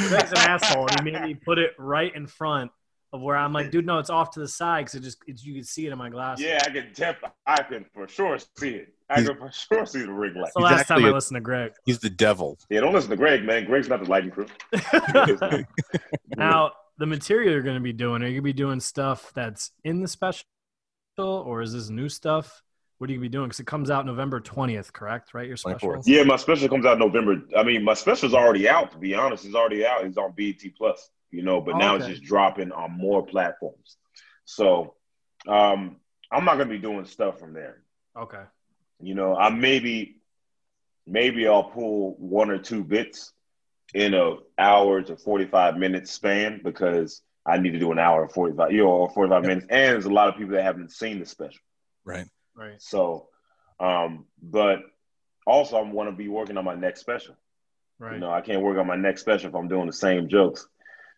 Greg's 0.09 0.31
an 0.31 0.37
asshole. 0.37 0.87
and 0.87 0.99
He 1.07 1.11
made 1.11 1.21
me 1.23 1.33
put 1.33 1.57
it 1.57 1.71
right 1.79 2.13
in 2.15 2.27
front 2.27 2.69
of 3.11 3.21
where 3.21 3.35
I'm 3.35 3.53
like, 3.53 3.71
dude, 3.71 3.87
no, 3.87 3.97
it's 3.97 4.11
off 4.11 4.29
to 4.31 4.39
the 4.39 4.47
side 4.47 4.81
because 4.85 4.93
it 4.93 5.03
just 5.03 5.17
it's, 5.25 5.43
you 5.43 5.55
can 5.55 5.63
see 5.63 5.87
it 5.87 5.91
in 5.91 5.97
my 5.97 6.09
glasses. 6.09 6.45
Yeah, 6.45 6.59
I 6.63 6.69
can 6.69 6.89
def- 6.93 7.23
I 7.47 7.63
can 7.63 7.85
for 7.91 8.07
sure 8.07 8.37
see 8.59 8.69
it. 8.75 8.93
I 9.09 9.23
can 9.23 9.35
for 9.35 9.51
sure 9.51 9.87
see 9.87 10.03
the 10.03 10.11
ring 10.13 10.35
light. 10.35 10.41
That's 10.43 10.53
the 10.53 10.59
He's 10.59 10.63
last 10.65 10.87
time 10.87 10.97
actually 10.97 11.05
I 11.07 11.09
a- 11.09 11.13
listened 11.15 11.35
to 11.37 11.41
Greg. 11.41 11.71
He's 11.85 11.97
the 11.97 12.11
devil. 12.11 12.59
Yeah, 12.69 12.81
don't 12.81 12.93
listen 12.93 13.09
to 13.09 13.15
Greg, 13.17 13.43
man. 13.43 13.65
Greg's 13.65 13.89
not 13.89 14.03
the 14.03 14.09
lighting 14.11 14.29
crew. 14.29 14.45
now, 16.35 16.71
the 16.99 17.05
material 17.05 17.51
you're 17.53 17.61
going 17.63 17.77
to 17.77 17.81
be 17.81 17.93
doing, 17.93 18.21
are 18.21 18.25
you 18.27 18.33
going 18.33 18.41
to 18.41 18.41
be 18.43 18.53
doing 18.53 18.79
stuff 18.79 19.31
that's 19.33 19.71
in 19.83 20.01
the 20.01 20.07
special, 20.07 20.45
or 21.25 21.61
is 21.61 21.73
this 21.73 21.89
new 21.89 22.09
stuff? 22.09 22.63
What 22.97 23.09
are 23.09 23.13
you 23.13 23.19
going 23.19 23.25
to 23.25 23.29
be 23.29 23.37
doing? 23.37 23.47
Because 23.47 23.59
it 23.61 23.67
comes 23.67 23.89
out 23.89 24.05
November 24.05 24.41
20th, 24.41 24.91
correct? 24.91 25.33
Right? 25.33 25.47
Your 25.47 25.57
special. 25.57 26.01
Yeah, 26.05 26.23
my 26.23 26.35
special 26.35 26.67
comes 26.67 26.85
out 26.85 26.99
November. 26.99 27.41
I 27.57 27.63
mean, 27.63 27.83
my 27.83 27.93
special's 27.93 28.33
already 28.33 28.67
out. 28.67 28.91
To 28.91 28.97
be 28.97 29.13
honest, 29.15 29.45
it's 29.45 29.55
already 29.55 29.85
out. 29.85 30.03
It's 30.03 30.17
on 30.17 30.33
BET 30.35 30.59
Plus, 30.77 31.09
you 31.31 31.41
know. 31.43 31.61
But 31.61 31.75
Oh, 31.75 31.77
now 31.77 31.95
okay. 31.95 32.05
it's 32.05 32.19
just 32.19 32.23
dropping 32.23 32.71
on 32.73 32.91
more 32.91 33.25
platforms. 33.25 33.97
So, 34.43 34.95
um, 35.47 35.97
I'm 36.31 36.43
not 36.43 36.57
gonna 36.57 36.69
be 36.69 36.77
doing 36.77 37.05
stuff 37.05 37.39
from 37.39 37.53
there. 37.53 37.83
Okay. 38.17 38.43
You 38.99 39.15
know, 39.15 39.35
I 39.35 39.49
maybe, 39.49 40.17
maybe 41.07 41.47
I'll 41.47 41.63
pull 41.63 42.15
one 42.19 42.49
or 42.49 42.57
two 42.57 42.83
bits 42.83 43.31
in 43.93 44.13
a 44.13 44.35
hour 44.57 45.01
to 45.01 45.15
45 45.15 45.77
minutes 45.77 46.11
span 46.11 46.59
because 46.63 47.21
I 47.49 47.57
need 47.57 47.71
to 47.71 47.79
do 47.79 47.91
an 47.91 47.99
hour 47.99 48.23
and 48.23 48.31
45, 48.31 48.71
you 48.71 48.83
know, 48.83 48.89
or 48.89 49.09
45 49.09 49.41
minutes. 49.43 49.67
And 49.69 49.93
there's 49.93 50.05
a 50.05 50.13
lot 50.13 50.29
of 50.29 50.35
people 50.35 50.55
that 50.55 50.63
haven't 50.63 50.91
seen 50.91 51.19
the 51.19 51.25
special. 51.25 51.61
Right. 52.05 52.27
Right. 52.55 52.81
So, 52.81 53.29
um, 53.79 54.25
but 54.41 54.79
also 55.45 55.77
I 55.77 55.81
want 55.81 56.09
to 56.09 56.15
be 56.15 56.27
working 56.27 56.57
on 56.57 56.65
my 56.65 56.75
next 56.75 57.01
special. 57.01 57.35
Right. 57.97 58.13
You 58.13 58.19
know, 58.19 58.31
I 58.31 58.41
can't 58.41 58.61
work 58.61 58.77
on 58.77 58.87
my 58.87 58.95
next 58.95 59.21
special 59.21 59.49
if 59.49 59.55
I'm 59.55 59.67
doing 59.67 59.87
the 59.87 59.93
same 59.93 60.29
jokes. 60.29 60.67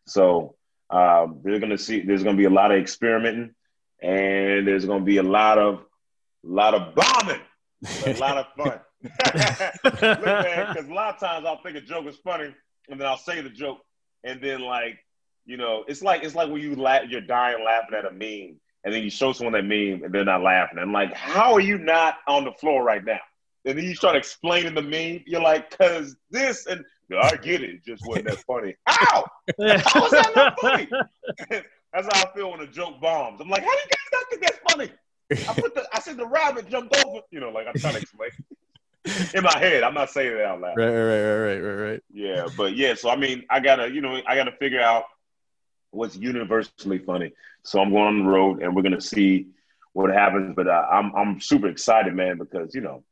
So 0.07 0.55
um, 0.89 1.39
they're 1.43 1.59
gonna 1.59 1.77
see. 1.77 2.01
There's 2.01 2.23
gonna 2.23 2.37
be 2.37 2.45
a 2.45 2.49
lot 2.49 2.71
of 2.71 2.79
experimenting, 2.79 3.53
and 4.01 4.67
there's 4.67 4.85
gonna 4.85 5.05
be 5.05 5.17
a 5.17 5.23
lot 5.23 5.57
of, 5.57 5.75
a 5.75 6.47
lot 6.47 6.73
of 6.73 6.95
bombing, 6.95 7.41
a 8.05 8.13
lot 8.17 8.37
of 8.37 8.45
fun. 8.57 8.79
Because 9.83 10.87
a 10.87 10.93
lot 10.93 11.15
of 11.15 11.19
times 11.19 11.45
I'll 11.45 11.61
think 11.63 11.77
a 11.77 11.81
joke 11.81 12.07
is 12.07 12.17
funny, 12.17 12.53
and 12.89 12.99
then 12.99 13.07
I'll 13.07 13.17
say 13.17 13.41
the 13.41 13.49
joke, 13.49 13.79
and 14.23 14.41
then 14.41 14.61
like, 14.61 14.99
you 15.45 15.57
know, 15.57 15.83
it's 15.87 16.01
like 16.01 16.23
it's 16.23 16.35
like 16.35 16.49
when 16.49 16.61
you 16.61 16.75
laugh, 16.75 17.03
you're 17.09 17.21
dying 17.21 17.63
laughing 17.63 17.97
at 17.97 18.05
a 18.05 18.11
meme, 18.11 18.59
and 18.83 18.93
then 18.93 19.03
you 19.03 19.09
show 19.09 19.33
someone 19.33 19.53
that 19.53 19.65
meme, 19.65 20.03
and 20.03 20.13
they're 20.13 20.25
not 20.25 20.41
laughing. 20.41 20.79
And 20.79 20.91
like, 20.91 21.13
how 21.13 21.53
are 21.53 21.59
you 21.59 21.77
not 21.77 22.17
on 22.27 22.45
the 22.45 22.51
floor 22.53 22.83
right 22.83 23.03
now? 23.03 23.19
And 23.65 23.77
then 23.77 23.85
you 23.85 23.95
start 23.95 24.15
explaining 24.15 24.73
the 24.73 24.81
meme. 24.81 25.23
You're 25.27 25.41
like, 25.41 25.77
cause 25.77 26.15
this 26.31 26.65
and 26.65 26.83
I 27.21 27.35
get 27.35 27.63
it. 27.63 27.69
It 27.71 27.85
just 27.85 28.05
wasn't 28.05 28.27
that 28.27 28.37
funny. 28.39 28.75
How? 28.85 29.25
How 29.59 30.05
is 30.05 30.11
that 30.11 30.31
not 30.35 30.59
funny? 30.59 30.87
that's 31.49 32.07
how 32.15 32.27
I 32.27 32.33
feel 32.33 32.51
when 32.51 32.61
a 32.61 32.67
joke 32.67 33.01
bombs. 33.01 33.41
I'm 33.41 33.49
like, 33.49 33.63
how 33.63 33.71
do 33.71 33.77
you 33.77 33.89
guys 33.89 34.09
not 34.13 34.29
think 34.29 34.41
that's 34.41 34.59
funny? 34.71 34.91
I 35.49 35.61
put 35.61 35.75
the 35.75 35.87
I 35.93 35.99
said 35.99 36.17
the 36.17 36.27
rabbit 36.27 36.69
jumped 36.69 36.95
over. 37.05 37.19
You 37.31 37.39
know, 37.39 37.49
like 37.49 37.67
I'm 37.67 37.73
trying 37.79 37.95
to 37.95 38.01
explain. 38.01 38.31
In 39.33 39.43
my 39.43 39.57
head, 39.57 39.81
I'm 39.83 39.95
not 39.95 40.11
saying 40.11 40.31
it 40.31 40.41
out 40.41 40.61
loud. 40.61 40.77
Right, 40.77 40.87
right, 40.87 41.03
right, 41.03 41.35
right, 41.35 41.59
right, 41.59 41.89
right. 41.91 42.03
Yeah, 42.13 42.47
but 42.55 42.75
yeah, 42.75 42.93
so 42.93 43.09
I 43.09 43.15
mean, 43.15 43.43
I 43.49 43.59
gotta, 43.59 43.91
you 43.91 43.99
know, 43.99 44.21
I 44.27 44.35
gotta 44.35 44.51
figure 44.51 44.79
out 44.79 45.05
what's 45.91 46.15
universally 46.17 46.99
funny. 46.99 47.31
So 47.63 47.79
I'm 47.81 47.91
going 47.91 48.03
on 48.07 48.23
the 48.25 48.29
road, 48.29 48.61
and 48.61 48.75
we're 48.75 48.81
gonna 48.83 49.01
see 49.01 49.47
what 49.93 50.09
happens. 50.11 50.53
But 50.55 50.67
uh, 50.67 50.87
I'm 50.91 51.13
I'm 51.15 51.39
super 51.39 51.67
excited, 51.67 52.13
man, 52.13 52.37
because 52.37 52.73
you 52.75 52.81
know, 52.81 53.03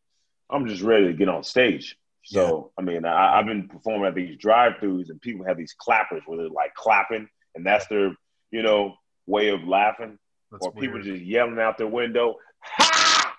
I'm 0.50 0.68
just 0.68 0.82
ready 0.82 1.08
to 1.08 1.14
get 1.14 1.30
on 1.30 1.44
stage. 1.44 1.98
So 2.24 2.72
I 2.78 2.82
mean, 2.82 3.06
I, 3.06 3.40
I've 3.40 3.46
been 3.46 3.68
performing 3.68 4.08
at 4.08 4.16
these 4.16 4.38
drive-throughs, 4.38 5.10
and 5.10 5.22
people 5.22 5.46
have 5.46 5.58
these 5.58 5.76
clappers 5.80 6.22
where 6.26 6.38
they're 6.38 6.50
like 6.50 6.74
clapping, 6.76 7.28
and 7.56 7.66
that's 7.66 7.88
their, 7.88 8.14
you 8.52 8.64
know, 8.64 8.96
way 9.28 9.50
of 9.50 9.64
laughing, 9.64 10.18
That's 10.52 10.68
or 10.68 10.74
people 10.74 11.02
just 11.02 11.22
yelling 11.24 11.60
out 11.60 11.78
their 11.78 11.88
window, 11.88 12.36
"Ha!" 12.64 13.36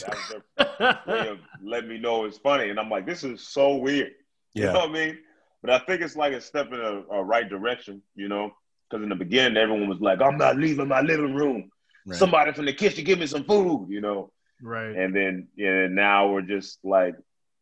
That's 0.00 0.22
their 0.26 0.42
way 1.06 1.28
of 1.28 1.38
letting 1.62 1.88
me 1.90 1.98
know 1.98 2.24
it's 2.24 2.38
funny. 2.38 2.70
And 2.70 2.78
I'm 2.78 2.90
like, 2.90 3.06
this 3.06 3.24
is 3.24 3.46
so 3.46 3.76
weird. 3.76 4.12
You 4.54 4.70
know 4.72 4.72
Yeah, 4.72 4.72
what 4.80 4.90
I 4.90 4.92
mean? 4.92 5.18
But 5.62 5.70
I 5.70 5.78
think 5.80 6.02
it's 6.02 6.16
like 6.16 6.32
a 6.32 6.40
step 6.40 6.72
in 6.72 6.80
a, 6.80 7.02
a 7.16 7.24
right 7.24 7.48
direction, 7.48 8.02
you 8.14 8.28
know? 8.28 8.52
Because 8.88 9.02
in 9.02 9.08
the 9.08 9.14
beginning, 9.16 9.56
everyone 9.56 9.88
was 9.88 10.00
like, 10.00 10.20
I'm 10.20 10.38
not 10.38 10.56
leaving 10.56 10.88
my 10.88 11.00
living 11.00 11.34
room. 11.34 11.70
right. 12.06 12.18
Somebody 12.18 12.52
from 12.52 12.66
the 12.66 12.72
kitchen 12.72 13.04
give 13.04 13.18
me 13.18 13.26
some 13.26 13.44
food, 13.44 13.88
you 13.90 14.00
know? 14.00 14.32
right. 14.62 14.96
And 14.96 15.14
then, 15.14 15.48
yeah, 15.56 15.86
now 15.88 16.28
we're 16.28 16.42
just 16.42 16.78
like, 16.82 17.14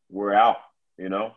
we're 0.08 0.34
out, 0.34 0.58
you 0.98 1.08
know? 1.08 1.32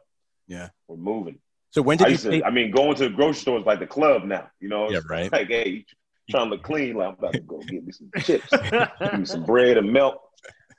Yeah. 0.48 0.70
We're 0.88 0.98
moving. 0.98 1.40
So 1.72 1.82
when 1.82 2.00
I 2.02 2.06
did 2.06 2.08
you 2.08 2.12
used 2.32 2.42
to. 2.42 2.46
I 2.46 2.50
mean, 2.52 2.72
going 2.72 2.96
to 2.96 3.04
the 3.04 3.10
grocery 3.10 3.42
store 3.42 3.60
is 3.60 3.66
like 3.66 3.80
the 3.80 3.88
club 3.88 4.24
now, 4.26 4.50
you 4.60 4.70
know? 4.70 4.90
Yeah, 4.90 5.00
right. 5.10 5.32
Like, 5.32 5.48
hey, 5.48 5.86
trying 6.30 6.46
to 6.46 6.52
look 6.52 6.64
clean, 6.64 6.96
like, 6.96 7.10
I'm 7.10 7.14
about 7.16 7.34
to 7.34 7.40
go 7.42 7.60
get 7.60 7.86
me 7.86 7.92
some 7.92 8.10
chips, 8.22 8.48
give 9.02 9.20
me 9.20 9.26
some 9.26 9.44
bread 9.44 9.78
and 9.78 9.92
milk. 9.92 10.22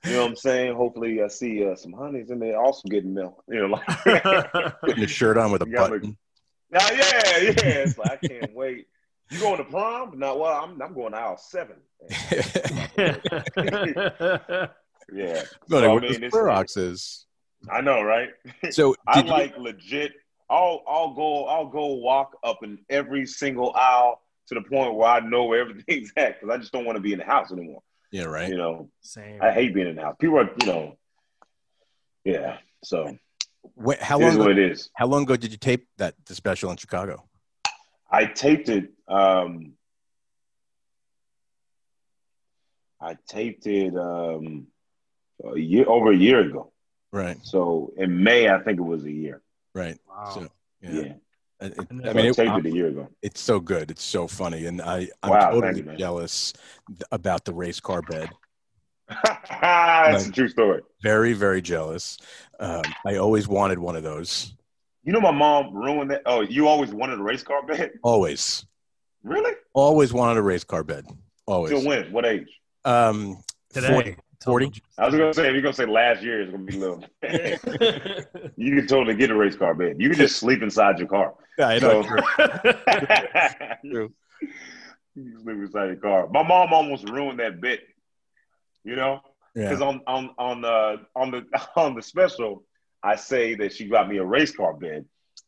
You 0.04 0.12
know 0.12 0.22
what 0.22 0.30
I'm 0.30 0.36
saying? 0.36 0.74
Hopefully, 0.76 1.22
I 1.22 1.28
see 1.28 1.62
uh, 1.68 1.76
some 1.76 1.92
honeys 1.92 2.30
in 2.30 2.38
there 2.38 2.58
also 2.58 2.88
getting 2.88 3.12
milk. 3.12 3.44
You 3.48 3.68
know, 3.68 3.80
like, 4.06 4.72
Putting 4.80 4.98
your 4.98 5.08
shirt 5.08 5.36
on 5.36 5.52
with 5.52 5.62
a 5.62 5.66
You 5.68 5.72
gotta 5.74 5.90
button. 5.90 6.16
Now, 6.70 6.88
yeah, 6.90 7.38
yeah. 7.42 7.52
It's 7.84 7.98
like 7.98 8.12
I 8.12 8.26
can't 8.26 8.54
wait. 8.54 8.86
You 9.30 9.38
going 9.38 9.58
to 9.58 9.64
prom? 9.64 10.18
No, 10.18 10.36
well, 10.36 10.64
I'm 10.64 10.80
I'm 10.82 10.92
going 10.94 11.12
to 11.12 11.18
aisle 11.18 11.38
seven. 11.38 11.76
Yeah. 15.12 15.42
no, 15.68 15.80
So, 15.80 15.84
I 15.84 15.88
what 15.92 16.02
mean, 16.02 16.12
those 16.12 16.16
it's- 16.22 16.32
Clorox 16.32 16.78
is. 16.78 17.26
I 17.70 17.80
know, 17.80 18.00
right? 18.02 18.28
So 18.70 18.94
I 19.08 19.14
did 19.16 19.26
you- 19.26 19.32
like 19.32 19.58
legit. 19.58 20.12
I'll 20.48 20.82
I'll 20.88 21.14
go 21.14 21.44
I'll 21.46 21.66
go 21.68 21.94
walk 21.94 22.36
up 22.44 22.58
in 22.62 22.78
every 22.88 23.26
single 23.26 23.72
aisle 23.74 24.20
to 24.48 24.54
the 24.54 24.62
point 24.62 24.94
where 24.94 25.08
I 25.08 25.20
know 25.20 25.44
where 25.44 25.60
everything's 25.60 26.12
at 26.16 26.40
because 26.40 26.54
I 26.54 26.58
just 26.58 26.72
don't 26.72 26.84
want 26.84 26.96
to 26.96 27.02
be 27.02 27.12
in 27.12 27.18
the 27.18 27.24
house 27.24 27.52
anymore. 27.52 27.82
yeah, 28.12 28.24
right. 28.24 28.48
You 28.48 28.56
know, 28.56 28.88
Same. 29.02 29.40
I 29.42 29.50
hate 29.52 29.74
being 29.74 29.88
in 29.88 29.96
the 29.96 30.02
house. 30.02 30.16
People 30.20 30.38
are, 30.38 30.50
you 30.60 30.66
know, 30.66 30.96
yeah. 32.24 32.58
So 32.84 33.16
When, 33.74 33.98
how 33.98 34.20
it 34.20 34.26
is 34.26 34.34
long? 34.36 34.46
what 34.46 34.52
Ago, 34.52 34.60
it 34.60 34.70
is. 34.72 34.90
how 34.94 35.06
long 35.06 35.22
ago 35.22 35.36
did 35.36 35.50
you 35.52 35.58
tape 35.58 35.86
that 35.98 36.14
the 36.26 36.34
special 36.34 36.70
in 36.70 36.76
Chicago? 36.76 37.24
I 38.12 38.26
taped 38.26 38.68
it. 38.68 38.90
Um, 39.10 39.72
I 43.00 43.16
taped 43.28 43.66
it 43.66 43.96
um, 43.96 44.66
a 45.44 45.58
year 45.58 45.88
over 45.88 46.12
a 46.12 46.16
year 46.16 46.40
ago. 46.40 46.72
Right, 47.12 47.38
So 47.42 47.92
in 47.96 48.22
May, 48.22 48.48
I 48.48 48.60
think 48.62 48.78
it 48.78 48.82
was 48.82 49.04
a 49.04 49.10
year. 49.10 49.42
right. 49.74 49.98
Wow. 50.08 50.24
So 50.34 50.40
yeah, 50.80 50.90
Yeah, 50.90 51.12
It- 51.60 51.78
it- 51.78 51.86
I 51.90 51.94
mean, 51.94 52.18
I 52.18 52.28
it, 52.28 52.34
taped 52.36 52.58
it 52.58 52.66
a 52.66 52.70
year 52.70 52.86
ago. 52.88 53.08
it's 53.20 53.40
so 53.40 53.58
good. 53.58 53.90
It's 53.90 54.04
so 54.04 54.28
funny, 54.28 54.66
and 54.66 54.80
I 54.80 55.08
I'm 55.24 55.30
Wow, 55.30 55.50
totally 55.50 55.82
you, 55.82 55.96
jealous 55.96 56.52
about 57.10 57.44
the 57.44 57.52
race 57.52 57.80
car 57.80 58.00
bed. 58.02 58.30
That's 59.08 60.28
a 60.28 60.32
true 60.32 60.48
story. 60.48 60.82
Very, 61.02 61.32
very 61.32 61.60
jealous. 61.62 62.16
Um, 62.60 62.94
I 63.04 63.16
always 63.16 63.48
wanted 63.48 63.78
one 63.80 63.96
of 63.96 64.02
those. 64.04 64.54
You 65.02 65.12
know, 65.12 65.20
my 65.20 65.30
mom 65.32 65.74
ruined 65.74 66.10
that. 66.12 66.22
Oh, 66.26 66.42
you 66.42 66.68
always 66.68 66.92
wanted 66.92 67.18
a 67.18 67.22
race 67.22 67.42
car 67.42 67.66
bed? 67.66 67.92
Always, 68.02 68.64
Really? 69.22 69.52
always 69.74 70.12
wanted 70.12 70.38
a 70.38 70.42
race 70.42 70.64
car 70.64 70.82
bed. 70.82 71.06
Always. 71.46 71.70
Till 71.72 71.84
when? 71.86 72.10
What 72.12 72.24
age? 72.26 72.48
Um, 72.84 73.42
Today. 73.72 74.16
40? 74.44 74.82
I 74.96 75.04
was 75.06 75.14
gonna 75.14 75.34
say 75.34 75.48
if 75.48 75.52
you're 75.52 75.60
gonna 75.60 75.74
say 75.74 75.84
last 75.84 76.22
year 76.22 76.40
is 76.42 76.50
gonna 76.50 76.64
be 76.64 76.72
little. 76.72 77.04
you 78.56 78.74
can 78.76 78.86
totally 78.86 79.14
get 79.14 79.30
a 79.30 79.34
race 79.36 79.54
car 79.54 79.74
bed. 79.74 79.96
You 79.98 80.08
can 80.08 80.18
just 80.18 80.36
sleep 80.36 80.62
inside 80.62 80.98
your 80.98 81.08
car. 81.08 81.34
Yeah, 81.58 81.66
I 81.68 81.78
know. 81.78 82.02
So- 82.02 82.72
True. 83.90 84.12
You 85.14 85.22
can 85.32 85.42
sleep 85.42 85.56
inside 85.56 85.86
your 85.88 85.96
car. 85.96 86.26
My 86.30 86.42
mom 86.42 86.72
almost 86.72 87.06
ruined 87.10 87.38
that 87.40 87.60
bit. 87.60 87.80
You 88.82 88.96
know, 88.96 89.20
because 89.54 89.80
Yeah. 89.80 89.86
on 89.86 90.00
on 90.06 90.30
on 90.38 90.60
the 90.62 91.00
on 91.14 91.30
the 91.30 91.44
on 91.76 91.94
the 91.94 92.00
special, 92.02 92.64
I 93.02 93.16
say 93.16 93.54
that 93.56 93.74
she 93.74 93.88
got 93.88 94.08
me 94.08 94.16
a 94.16 94.24
race 94.24 94.52
car 94.56 94.72
bed, 94.72 95.04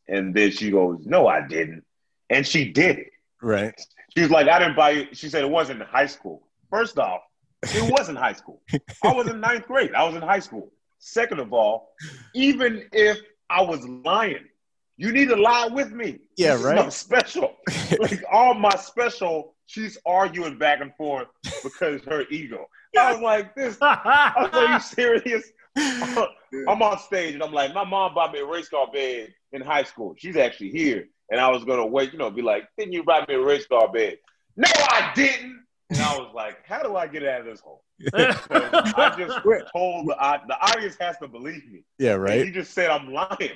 and 0.07 0.35
then 0.35 0.51
she 0.51 0.69
goes, 0.69 0.99
"No, 1.03 1.25
I 1.27 1.47
didn't," 1.47 1.83
and 2.29 2.45
she 2.45 2.71
did 2.71 2.99
it. 2.99 3.07
Right. 3.43 3.79
She 4.15 4.21
was 4.21 4.31
like, 4.31 4.47
"I 4.47 4.57
didn't 4.59 4.75
buy 4.75 4.91
it." 4.91 5.17
She 5.17 5.29
said 5.29 5.43
it 5.43 5.49
wasn't 5.49 5.81
in 5.81 5.87
high 5.87 6.05
school. 6.05 6.47
First 6.69 6.97
off, 6.97 7.21
it 7.61 7.91
wasn't 7.91 8.17
high 8.17 8.33
school. 8.33 8.61
I 9.03 9.13
was 9.13 9.27
in 9.27 9.39
ninth 9.39 9.67
grade. 9.67 9.93
I 9.93 10.03
was 10.05 10.15
in 10.15 10.21
high 10.21 10.39
school. 10.39 10.71
Second 10.99 11.39
of 11.39 11.51
all, 11.53 11.89
even 12.33 12.87
if 12.93 13.19
I 13.49 13.61
was 13.61 13.85
lying, 13.85 14.45
you 14.97 15.11
need 15.11 15.27
to 15.29 15.35
lie 15.35 15.67
with 15.67 15.91
me. 15.91 16.19
Yeah, 16.37 16.51
This 16.53 16.59
is 16.59 16.65
right. 16.65 16.93
special. 16.93 17.55
like 17.99 18.23
all 18.31 18.53
my 18.53 18.75
special, 18.77 19.55
she's 19.65 19.97
arguing 20.05 20.57
back 20.57 20.79
and 20.81 20.95
forth 20.95 21.27
because 21.63 22.01
her 22.05 22.23
ego. 22.31 22.65
I 22.97 23.11
was 23.11 23.21
like, 23.21 23.55
this. 23.55 23.77
I 23.81 24.31
was 24.37 24.53
like, 24.53 24.69
are 24.69 24.73
you 24.73 24.79
serious? 24.79 25.51
I'm 25.75 26.81
on 26.81 26.99
stage 26.99 27.33
and 27.33 27.43
I'm 27.43 27.51
like, 27.51 27.73
my 27.73 27.83
mom 27.83 28.13
bought 28.13 28.31
me 28.31 28.39
a 28.39 28.45
race 28.45 28.69
car 28.69 28.87
bed 28.91 29.33
in 29.51 29.61
high 29.61 29.83
school. 29.83 30.15
She's 30.17 30.37
actually 30.37 30.69
here. 30.69 31.07
And 31.33 31.41
I 31.41 31.49
was 31.49 31.63
gonna 31.65 31.85
wait, 31.85 32.11
you 32.11 32.19
know, 32.19 32.29
be 32.29 32.43
like, 32.43 32.67
didn't 32.77 32.93
you 32.93 33.03
buy 33.03 33.25
me 33.27 33.33
a 33.33 33.41
race 33.41 33.65
car 33.65 33.91
bed? 33.91 34.19
No, 34.55 34.69
I 34.69 35.11
didn't. 35.15 35.63
And 35.89 35.99
I 35.99 36.15
was 36.15 36.31
like, 36.35 36.63
how 36.63 36.83
do 36.83 36.95
I 36.95 37.07
get 37.07 37.25
out 37.25 37.39
of 37.39 37.47
this 37.47 37.59
hole? 37.59 37.83
I 38.13 39.15
just 39.17 39.39
told 39.73 40.09
the, 40.09 40.15
I, 40.19 40.39
the 40.47 40.55
audience 40.61 40.95
has 40.99 41.17
to 41.17 41.27
believe 41.27 41.67
me. 41.71 41.85
Yeah, 41.97 42.13
And 42.13 42.21
right. 42.21 42.45
You 42.45 42.51
just 42.51 42.71
said 42.71 42.91
I'm 42.91 43.11
lying. 43.11 43.49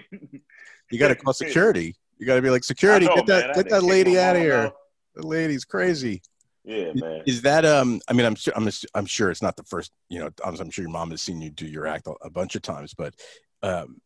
You 0.89 0.97
got 0.97 1.09
to 1.09 1.15
call 1.23 1.33
security. 1.33 1.95
You 2.17 2.25
got 2.25 2.37
to 2.37 2.41
be 2.41 2.49
like, 2.49 2.63
security, 2.63 3.05
know, 3.05 3.13
get 3.13 3.27
that, 3.27 3.47
man. 3.47 3.55
Get 3.55 3.69
that 3.69 3.83
lady 3.83 4.17
out 4.17 4.35
of 4.35 4.41
here. 4.41 4.71
The 5.13 5.27
lady's 5.27 5.63
crazy. 5.63 6.23
Yeah, 6.63 6.93
man. 6.95 7.21
Is 7.27 7.43
that 7.43 7.63
um? 7.63 8.01
I 8.07 8.13
mean, 8.13 8.25
I'm 8.25 8.33
sure 8.33 8.53
I'm, 8.55 8.67
I'm 8.95 9.05
sure 9.05 9.29
it's 9.29 9.43
not 9.43 9.55
the 9.55 9.63
first. 9.63 9.91
You 10.09 10.19
know, 10.19 10.29
I'm, 10.43 10.71
sure 10.71 10.81
your 10.81 10.91
mom 10.91 11.11
has 11.11 11.21
seen 11.21 11.41
you 11.41 11.51
do 11.51 11.67
your 11.67 11.85
act 11.85 12.07
a, 12.07 12.13
a 12.23 12.29
bunch 12.31 12.55
of 12.55 12.63
times, 12.63 12.95
but 12.95 13.13
um, 13.61 14.01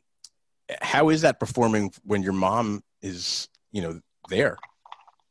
how 0.81 1.07
is 1.09 1.21
that 1.21 1.39
performing 1.39 1.91
when 2.03 2.21
your 2.21 2.33
mom 2.33 2.83
is 3.01 3.47
you 3.71 3.81
know 3.81 3.99
there? 4.29 4.57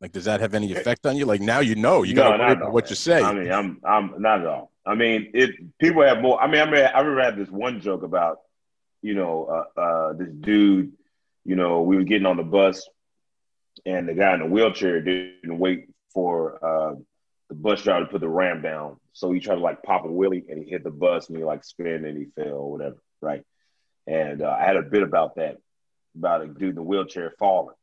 Like, 0.00 0.12
does 0.12 0.24
that 0.24 0.40
have 0.40 0.54
any 0.54 0.72
effect 0.72 1.04
on 1.06 1.16
you? 1.16 1.26
Like 1.26 1.40
now 1.40 1.60
you 1.60 1.74
know 1.74 2.02
you 2.02 2.14
got 2.14 2.32
to 2.32 2.38
No, 2.38 2.44
worry 2.44 2.52
about 2.52 2.72
what 2.72 2.88
you 2.90 2.96
say. 2.96 3.22
I 3.22 3.34
mean, 3.34 3.52
I'm 3.52 3.80
I'm 3.84 4.20
not 4.20 4.40
at 4.40 4.46
all. 4.46 4.72
I 4.86 4.94
mean, 4.94 5.30
it 5.34 5.50
people 5.78 6.02
have 6.02 6.20
more. 6.20 6.40
I 6.40 6.46
mean, 6.46 6.60
I 6.60 6.64
mean, 6.70 6.84
I 6.84 6.98
remember 7.00 7.20
I 7.20 7.26
had 7.26 7.36
this 7.36 7.50
one 7.50 7.80
joke 7.80 8.02
about, 8.02 8.38
you 9.02 9.14
know, 9.14 9.66
uh, 9.76 9.80
uh, 9.80 10.12
this 10.14 10.28
dude. 10.28 10.92
You 11.44 11.56
know, 11.56 11.82
we 11.82 11.96
were 11.96 12.04
getting 12.04 12.26
on 12.26 12.36
the 12.36 12.42
bus, 12.42 12.88
and 13.84 14.08
the 14.08 14.14
guy 14.14 14.34
in 14.34 14.40
the 14.40 14.46
wheelchair 14.46 15.00
didn't 15.00 15.58
wait 15.58 15.88
for 16.12 16.64
uh, 16.64 16.94
the 17.48 17.54
bus 17.54 17.82
driver 17.82 18.04
to 18.04 18.10
put 18.10 18.20
the 18.20 18.28
ram 18.28 18.62
down. 18.62 18.96
So 19.12 19.32
he 19.32 19.40
tried 19.40 19.56
to 19.56 19.60
like 19.60 19.82
pop 19.82 20.04
a 20.04 20.08
wheelie, 20.08 20.48
and 20.48 20.62
he 20.62 20.70
hit 20.70 20.84
the 20.84 20.90
bus, 20.90 21.28
and 21.28 21.36
he 21.36 21.44
like 21.44 21.64
spin, 21.64 22.04
and 22.04 22.16
he 22.16 22.26
fell 22.36 22.54
or 22.54 22.70
whatever, 22.72 23.02
right? 23.20 23.42
And 24.06 24.42
uh, 24.42 24.56
I 24.58 24.64
had 24.64 24.76
a 24.76 24.82
bit 24.82 25.02
about 25.02 25.36
that, 25.36 25.58
about 26.16 26.42
a 26.42 26.46
dude 26.46 26.70
in 26.70 26.74
the 26.76 26.82
wheelchair 26.82 27.32
falling, 27.38 27.76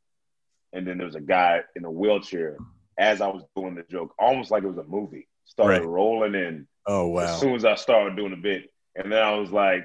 and 0.78 0.88
then 0.88 0.98
there 0.98 1.08
was 1.08 1.16
a 1.16 1.22
guy 1.22 1.62
in 1.76 1.84
a 1.84 1.92
wheelchair 1.92 2.58
as 3.00 3.20
I 3.22 3.28
was 3.28 3.44
doing 3.56 3.76
the 3.76 3.84
joke, 3.92 4.14
almost 4.20 4.52
like 4.52 4.64
it 4.64 4.68
was 4.68 4.78
a 4.78 4.84
movie, 4.84 5.28
started 5.46 5.80
Right. 5.80 5.88
rolling 5.88 6.36
in 6.36 6.68
oh 6.86 7.08
wow! 7.08 7.22
as 7.22 7.40
soon 7.40 7.56
as 7.56 7.66
I 7.66 7.76
started 7.76 8.16
doing 8.16 8.32
the 8.32 8.38
bit. 8.38 8.70
And 8.96 9.12
then 9.12 9.22
I 9.22 9.34
was 9.36 9.52
like, 9.52 9.84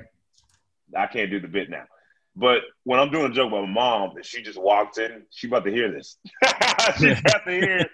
I 0.97 1.07
can't 1.07 1.31
do 1.31 1.41
the 1.41 1.49
bit 1.49 1.69
now. 1.69 1.85
But 2.35 2.63
when 2.85 2.99
I'm 2.99 3.11
doing 3.11 3.31
a 3.31 3.35
joke 3.35 3.49
about 3.49 3.67
my 3.67 3.73
mom, 3.73 4.17
and 4.17 4.25
she 4.25 4.43
just 4.43 4.59
walked 4.59 4.97
in, 4.99 5.25
she 5.31 5.49
about 5.49 5.65
to 5.67 5.71
hear 5.71 5.91
this. 5.93 6.17
she 6.99 7.11
about 7.11 7.45
to 7.47 7.51
hear. 7.51 7.87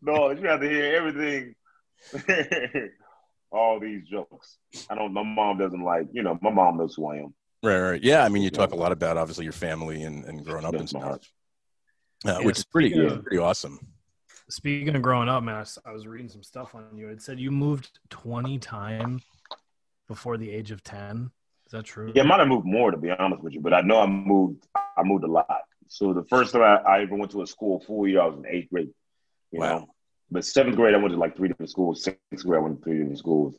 No, 0.00 0.32
she 0.34 0.40
about 0.40 0.60
to 0.60 0.68
hear 0.68 0.94
everything. 0.96 1.54
All 3.50 3.80
these 3.80 4.02
jokes. 4.08 4.56
I 4.88 4.94
don't. 4.94 5.12
My 5.12 5.22
mom 5.24 5.58
doesn't 5.58 5.82
like. 5.82 6.06
You 6.12 6.22
know, 6.22 6.38
my 6.40 6.50
mom 6.50 6.78
knows 6.78 6.94
who 6.94 7.06
I 7.06 7.16
am. 7.16 7.34
Right, 7.62 7.78
right. 7.80 8.02
Yeah, 8.02 8.24
I 8.24 8.28
mean, 8.28 8.42
you 8.42 8.50
talk 8.50 8.72
a 8.72 8.76
lot 8.76 8.92
about 8.92 9.16
obviously 9.16 9.44
your 9.44 9.52
family 9.52 10.02
and, 10.02 10.24
and 10.24 10.44
growing 10.44 10.64
up 10.64 10.72
and 10.72 10.80
That's 10.82 10.90
stuff. 10.90 11.20
Uh, 12.26 12.38
Yeah, 12.40 12.46
which 12.46 12.58
is 12.58 12.64
pretty, 12.64 12.92
of- 13.06 13.22
pretty 13.22 13.38
awesome. 13.38 13.78
Speaking 14.48 14.94
of 14.96 15.02
growing 15.02 15.28
up, 15.28 15.42
man, 15.42 15.64
I 15.86 15.92
was 15.92 16.06
reading 16.06 16.28
some 16.28 16.42
stuff 16.42 16.74
on 16.74 16.84
you. 16.96 17.08
It 17.08 17.22
said 17.22 17.38
you 17.40 17.50
moved 17.50 17.98
20 18.10 18.58
times 18.58 19.22
before 20.08 20.36
the 20.36 20.50
age 20.50 20.70
of 20.72 20.82
10. 20.84 21.30
Is 21.66 21.72
that 21.72 21.84
true? 21.84 22.12
Yeah, 22.14 22.22
I 22.24 22.26
might 22.26 22.40
have 22.40 22.48
moved 22.48 22.66
more 22.66 22.90
to 22.90 22.96
be 22.98 23.10
honest 23.10 23.42
with 23.42 23.54
you, 23.54 23.60
but 23.60 23.72
I 23.72 23.80
know 23.80 24.00
I 24.00 24.06
moved. 24.06 24.66
I 24.74 25.02
moved 25.04 25.24
a 25.24 25.28
lot. 25.28 25.46
So 25.88 26.12
the 26.12 26.24
first 26.24 26.52
time 26.52 26.62
I, 26.62 26.76
I 26.76 27.02
ever 27.02 27.14
went 27.14 27.30
to 27.32 27.42
a 27.42 27.46
school 27.46 27.80
full 27.80 28.06
year, 28.06 28.20
I 28.20 28.26
was 28.26 28.36
in 28.38 28.46
eighth 28.46 28.70
grade. 28.70 28.90
You 29.52 29.60
Wow. 29.60 29.68
know, 29.78 29.88
but 30.30 30.44
seventh 30.44 30.76
grade 30.76 30.94
I 30.94 30.98
went 30.98 31.12
to 31.12 31.18
like 31.18 31.36
three 31.36 31.48
different 31.48 31.70
schools. 31.70 32.02
Sixth 32.02 32.44
grade 32.44 32.58
I 32.60 32.62
went 32.62 32.78
to 32.78 32.84
three 32.84 32.98
different 32.98 33.18
schools. 33.18 33.56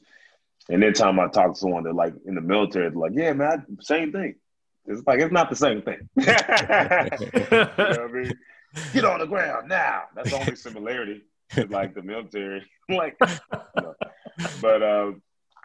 And 0.69 0.81
then 0.83 0.93
time 0.93 1.19
I 1.19 1.27
talked 1.27 1.55
to 1.55 1.59
someone 1.59 1.83
that 1.83 1.93
like 1.95 2.13
in 2.25 2.35
the 2.35 2.41
military, 2.41 2.89
they're 2.89 2.99
like, 2.99 3.11
yeah, 3.15 3.33
man, 3.33 3.65
same 3.81 4.11
thing. 4.11 4.35
It's 4.85 5.01
like 5.07 5.19
it's 5.19 5.31
not 5.31 5.49
the 5.49 5.55
same 5.55 5.81
thing. 5.81 6.09
you 6.15 6.25
know 6.25 7.67
what 7.77 7.99
I 8.01 8.07
mean? 8.11 8.33
Get 8.93 9.05
on 9.05 9.19
the 9.19 9.27
ground 9.27 9.69
now. 9.69 10.03
That's 10.15 10.31
the 10.31 10.39
only 10.39 10.55
similarity. 10.55 11.21
Like 11.69 11.93
the 11.93 12.01
military. 12.01 12.63
like, 12.89 13.15
you 13.21 13.27
know. 13.81 13.93
but 14.61 14.81
uh, 14.83 15.11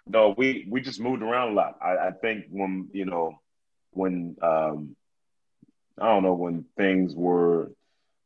no, 0.06 0.34
we 0.36 0.66
we 0.70 0.80
just 0.80 1.00
moved 1.00 1.22
around 1.22 1.52
a 1.52 1.54
lot. 1.54 1.78
I, 1.82 2.08
I 2.08 2.10
think 2.12 2.44
when 2.50 2.88
you 2.92 3.06
know 3.06 3.38
when 3.90 4.36
um, 4.42 4.94
I 6.00 6.06
don't 6.06 6.22
know 6.22 6.34
when 6.34 6.64
things 6.76 7.14
were 7.14 7.72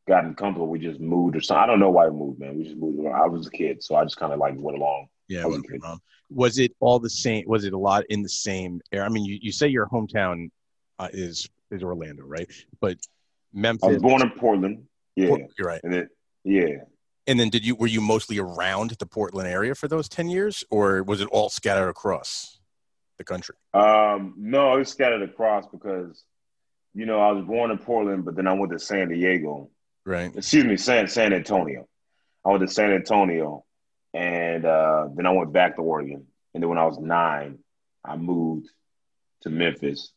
gotten 0.07 0.35
comfortable, 0.35 0.67
we 0.67 0.79
just 0.79 0.99
moved 0.99 1.35
or 1.35 1.41
something. 1.41 1.63
I 1.63 1.65
don't 1.65 1.79
know 1.79 1.89
why 1.89 2.07
we 2.09 2.17
moved, 2.17 2.39
man. 2.39 2.57
We 2.57 2.65
just 2.65 2.75
moved 2.77 2.99
around. 2.99 3.19
I 3.19 3.25
was 3.27 3.47
a 3.47 3.51
kid, 3.51 3.81
so 3.81 3.95
I 3.95 4.03
just 4.03 4.17
kind 4.17 4.33
of 4.33 4.39
like 4.39 4.53
went 4.57 4.77
along. 4.77 5.07
Yeah, 5.29 5.45
Okay. 5.45 5.55
with 5.57 5.65
your 5.69 5.79
mom. 5.79 5.99
Was 6.29 6.59
it 6.59 6.75
all 6.81 6.99
the 6.99 7.09
same? 7.09 7.45
Was 7.47 7.63
it 7.63 7.73
a 7.73 7.77
lot 7.77 8.03
in 8.09 8.21
the 8.21 8.29
same 8.29 8.81
area? 8.91 9.05
I 9.05 9.09
mean, 9.09 9.23
you, 9.23 9.39
you 9.41 9.51
say 9.51 9.67
your 9.69 9.87
hometown 9.87 10.49
uh, 10.99 11.09
is 11.11 11.49
is 11.71 11.83
Orlando, 11.83 12.23
right? 12.23 12.49
But 12.79 12.97
Memphis. 13.53 13.83
I 13.83 13.87
was 13.93 14.01
born 14.01 14.21
in 14.21 14.31
Portland. 14.31 14.85
Yeah, 15.15 15.29
Port- 15.29 15.41
you're 15.57 15.67
right. 15.67 15.81
and 15.83 15.93
then 15.93 16.09
yeah, 16.43 16.83
And 17.27 17.39
then 17.39 17.49
did 17.49 17.65
you 17.65 17.75
were 17.75 17.87
you 17.87 18.01
mostly 18.01 18.39
around 18.39 18.91
the 18.91 19.05
Portland 19.05 19.47
area 19.47 19.75
for 19.75 19.87
those 19.87 20.09
ten 20.09 20.29
years, 20.29 20.63
or 20.69 21.03
was 21.03 21.21
it 21.21 21.27
all 21.31 21.49
scattered 21.49 21.89
across 21.89 22.59
the 23.17 23.23
country? 23.23 23.55
Um, 23.73 24.33
no, 24.37 24.73
it 24.75 24.79
was 24.79 24.89
scattered 24.89 25.21
across 25.21 25.65
because, 25.71 26.23
you 26.93 27.05
know, 27.05 27.19
I 27.19 27.31
was 27.31 27.45
born 27.45 27.71
in 27.71 27.77
Portland, 27.77 28.25
but 28.25 28.35
then 28.35 28.47
I 28.47 28.53
went 28.53 28.71
to 28.71 28.79
San 28.79 29.09
Diego. 29.09 29.69
Right. 30.05 30.35
Excuse 30.35 30.65
me, 30.65 30.77
San 30.77 31.07
San 31.07 31.31
Antonio. 31.33 31.87
I 32.45 32.49
went 32.49 32.61
to 32.61 32.67
San 32.67 32.91
Antonio, 32.91 33.63
and 34.13 34.65
uh, 34.65 35.07
then 35.15 35.25
I 35.25 35.31
went 35.31 35.53
back 35.53 35.75
to 35.75 35.81
Oregon. 35.81 36.25
And 36.53 36.61
then 36.61 36.69
when 36.69 36.77
I 36.77 36.85
was 36.85 36.99
nine, 36.99 37.59
I 38.03 38.15
moved 38.17 38.67
to 39.43 39.49
Memphis. 39.49 40.11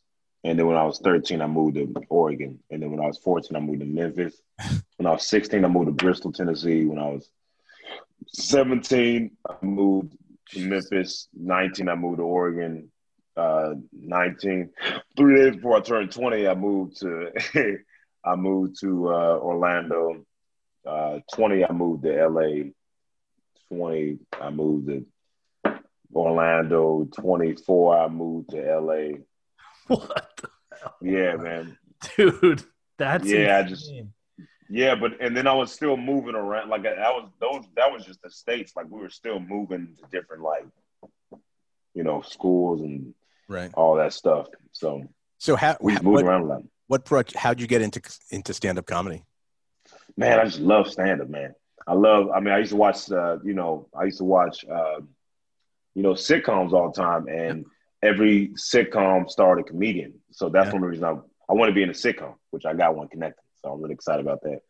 And 0.47 0.57
then 0.57 0.69
when 0.69 0.77
I 0.77 0.85
was 0.85 1.01
13, 1.01 1.43
I 1.43 1.47
moved 1.47 1.75
to 1.75 1.93
Oregon. 2.09 2.61
And 2.71 2.81
then 2.81 2.93
when 2.93 3.01
I 3.01 3.07
was 3.07 3.19
14, 3.19 3.57
I 3.57 3.61
moved 3.61 3.81
to 3.81 3.87
Memphis. 3.87 4.41
When 4.97 5.07
I 5.07 5.11
was 5.11 5.27
16, 5.27 5.65
I 5.65 5.69
moved 5.69 5.89
to 5.89 5.93
Bristol, 5.93 6.33
Tennessee. 6.33 6.85
When 6.85 7.01
I 7.01 7.09
was 7.09 7.29
17, 8.29 9.33
I 9.49 9.55
moved 9.61 10.17
to 10.51 10.61
Memphis. 10.61 11.29
19, 11.35 11.89
I 11.89 11.97
moved 11.97 12.19
to 12.19 12.23
Oregon. 12.23 12.93
Uh, 13.37 13.75
19, 13.93 14.71
three 15.17 15.35
days 15.35 15.57
before 15.57 15.77
I 15.77 15.81
turned 15.81 16.13
20, 16.13 16.47
I 16.47 16.55
moved 16.55 17.01
to 17.01 17.33
I 18.25 18.37
moved 18.37 18.81
to 18.81 19.09
uh, 19.09 19.39
Orlando. 19.39 20.25
Uh, 20.87 21.19
20, 21.35 21.65
I 21.65 21.73
moved 21.73 22.05
to 22.05 22.29
LA. 22.29 22.71
20, 23.69 24.19
I 24.41 24.51
moved 24.51 24.87
to 24.87 25.07
Orlando. 26.15 27.09
24, 27.17 27.99
I 27.99 28.09
moved 28.09 28.51
to 28.51 28.81
LA. 28.81 29.19
What? 29.89 30.36
The 31.07 31.13
hell? 31.13 31.37
Yeah, 31.37 31.37
man. 31.37 31.79
Dude, 32.17 32.63
that's 32.99 33.27
Yeah, 33.27 33.59
I 33.59 33.63
just- 33.69 33.91
Yeah, 34.69 34.95
but 34.97 35.21
and 35.21 35.37
then 35.37 35.47
I 35.47 35.53
was 35.55 35.71
still 35.73 35.97
moving 35.97 36.35
around. 36.35 36.69
Like 36.69 36.83
that 36.83 36.99
was 36.99 37.31
those. 37.41 37.65
That 37.77 37.93
was 37.93 38.05
just 38.05 38.21
the 38.23 38.31
states. 38.31 38.73
Like 38.77 38.87
we 38.91 39.01
were 39.01 39.09
still 39.11 39.39
moving 39.39 39.95
to 39.97 40.03
different 40.11 40.43
like, 40.43 40.67
you 41.95 42.03
know, 42.03 42.21
schools 42.23 42.81
and 42.83 43.15
Right. 43.49 43.71
all 43.75 43.95
that 43.97 44.13
stuff. 44.13 44.49
So 44.73 45.05
So 45.39 45.55
how, 45.57 45.77
we 45.81 45.93
how 45.95 46.01
moved 46.03 46.15
what, 46.17 46.25
around 46.25 46.43
a 46.43 46.47
lot. 46.47 46.63
what 46.89 47.05
brought 47.05 47.33
how'd 47.35 47.61
you 47.61 47.67
get 47.69 47.81
into 47.83 48.01
into 48.31 48.53
stand 48.55 48.79
up 48.79 48.87
comedy? 48.87 49.25
Man, 50.17 50.41
I 50.41 50.45
just 50.45 50.59
love 50.61 50.91
stand 50.91 51.21
up, 51.21 51.29
man. 51.29 51.55
I 51.87 51.93
love. 51.95 52.31
I 52.35 52.41
mean, 52.41 52.53
I 52.53 52.59
used 52.59 52.71
to 52.73 52.77
watch. 52.77 53.11
Uh, 53.13 53.39
you 53.45 53.55
know, 53.55 53.89
I 53.97 54.05
used 54.05 54.19
to 54.19 54.25
watch. 54.25 54.65
Uh, 54.65 55.01
you 55.95 56.03
know, 56.03 56.13
sitcoms 56.15 56.73
all 56.73 56.91
the 56.91 57.01
time, 57.01 57.29
and 57.29 57.65
every 58.03 58.49
sitcom 58.51 59.29
starred 59.29 59.61
a 59.61 59.63
comedian. 59.63 60.15
So 60.31 60.49
that's 60.49 60.69
Yeah. 60.69 60.73
one 60.75 60.83
reason 60.83 61.05
I 61.05 61.17
I 61.49 61.53
want 61.53 61.69
to 61.71 61.75
be 61.75 61.83
in 61.83 61.91
a 61.91 61.93
sitcom, 61.93 62.35
which 62.51 62.67
I 62.67 62.75
got 62.75 62.97
one 62.97 63.09
connected. 63.09 63.43
So 63.63 63.73
I'm 63.73 63.81
really 63.81 63.95
excited 63.95 64.27
about 64.27 64.43
that. 64.43 64.61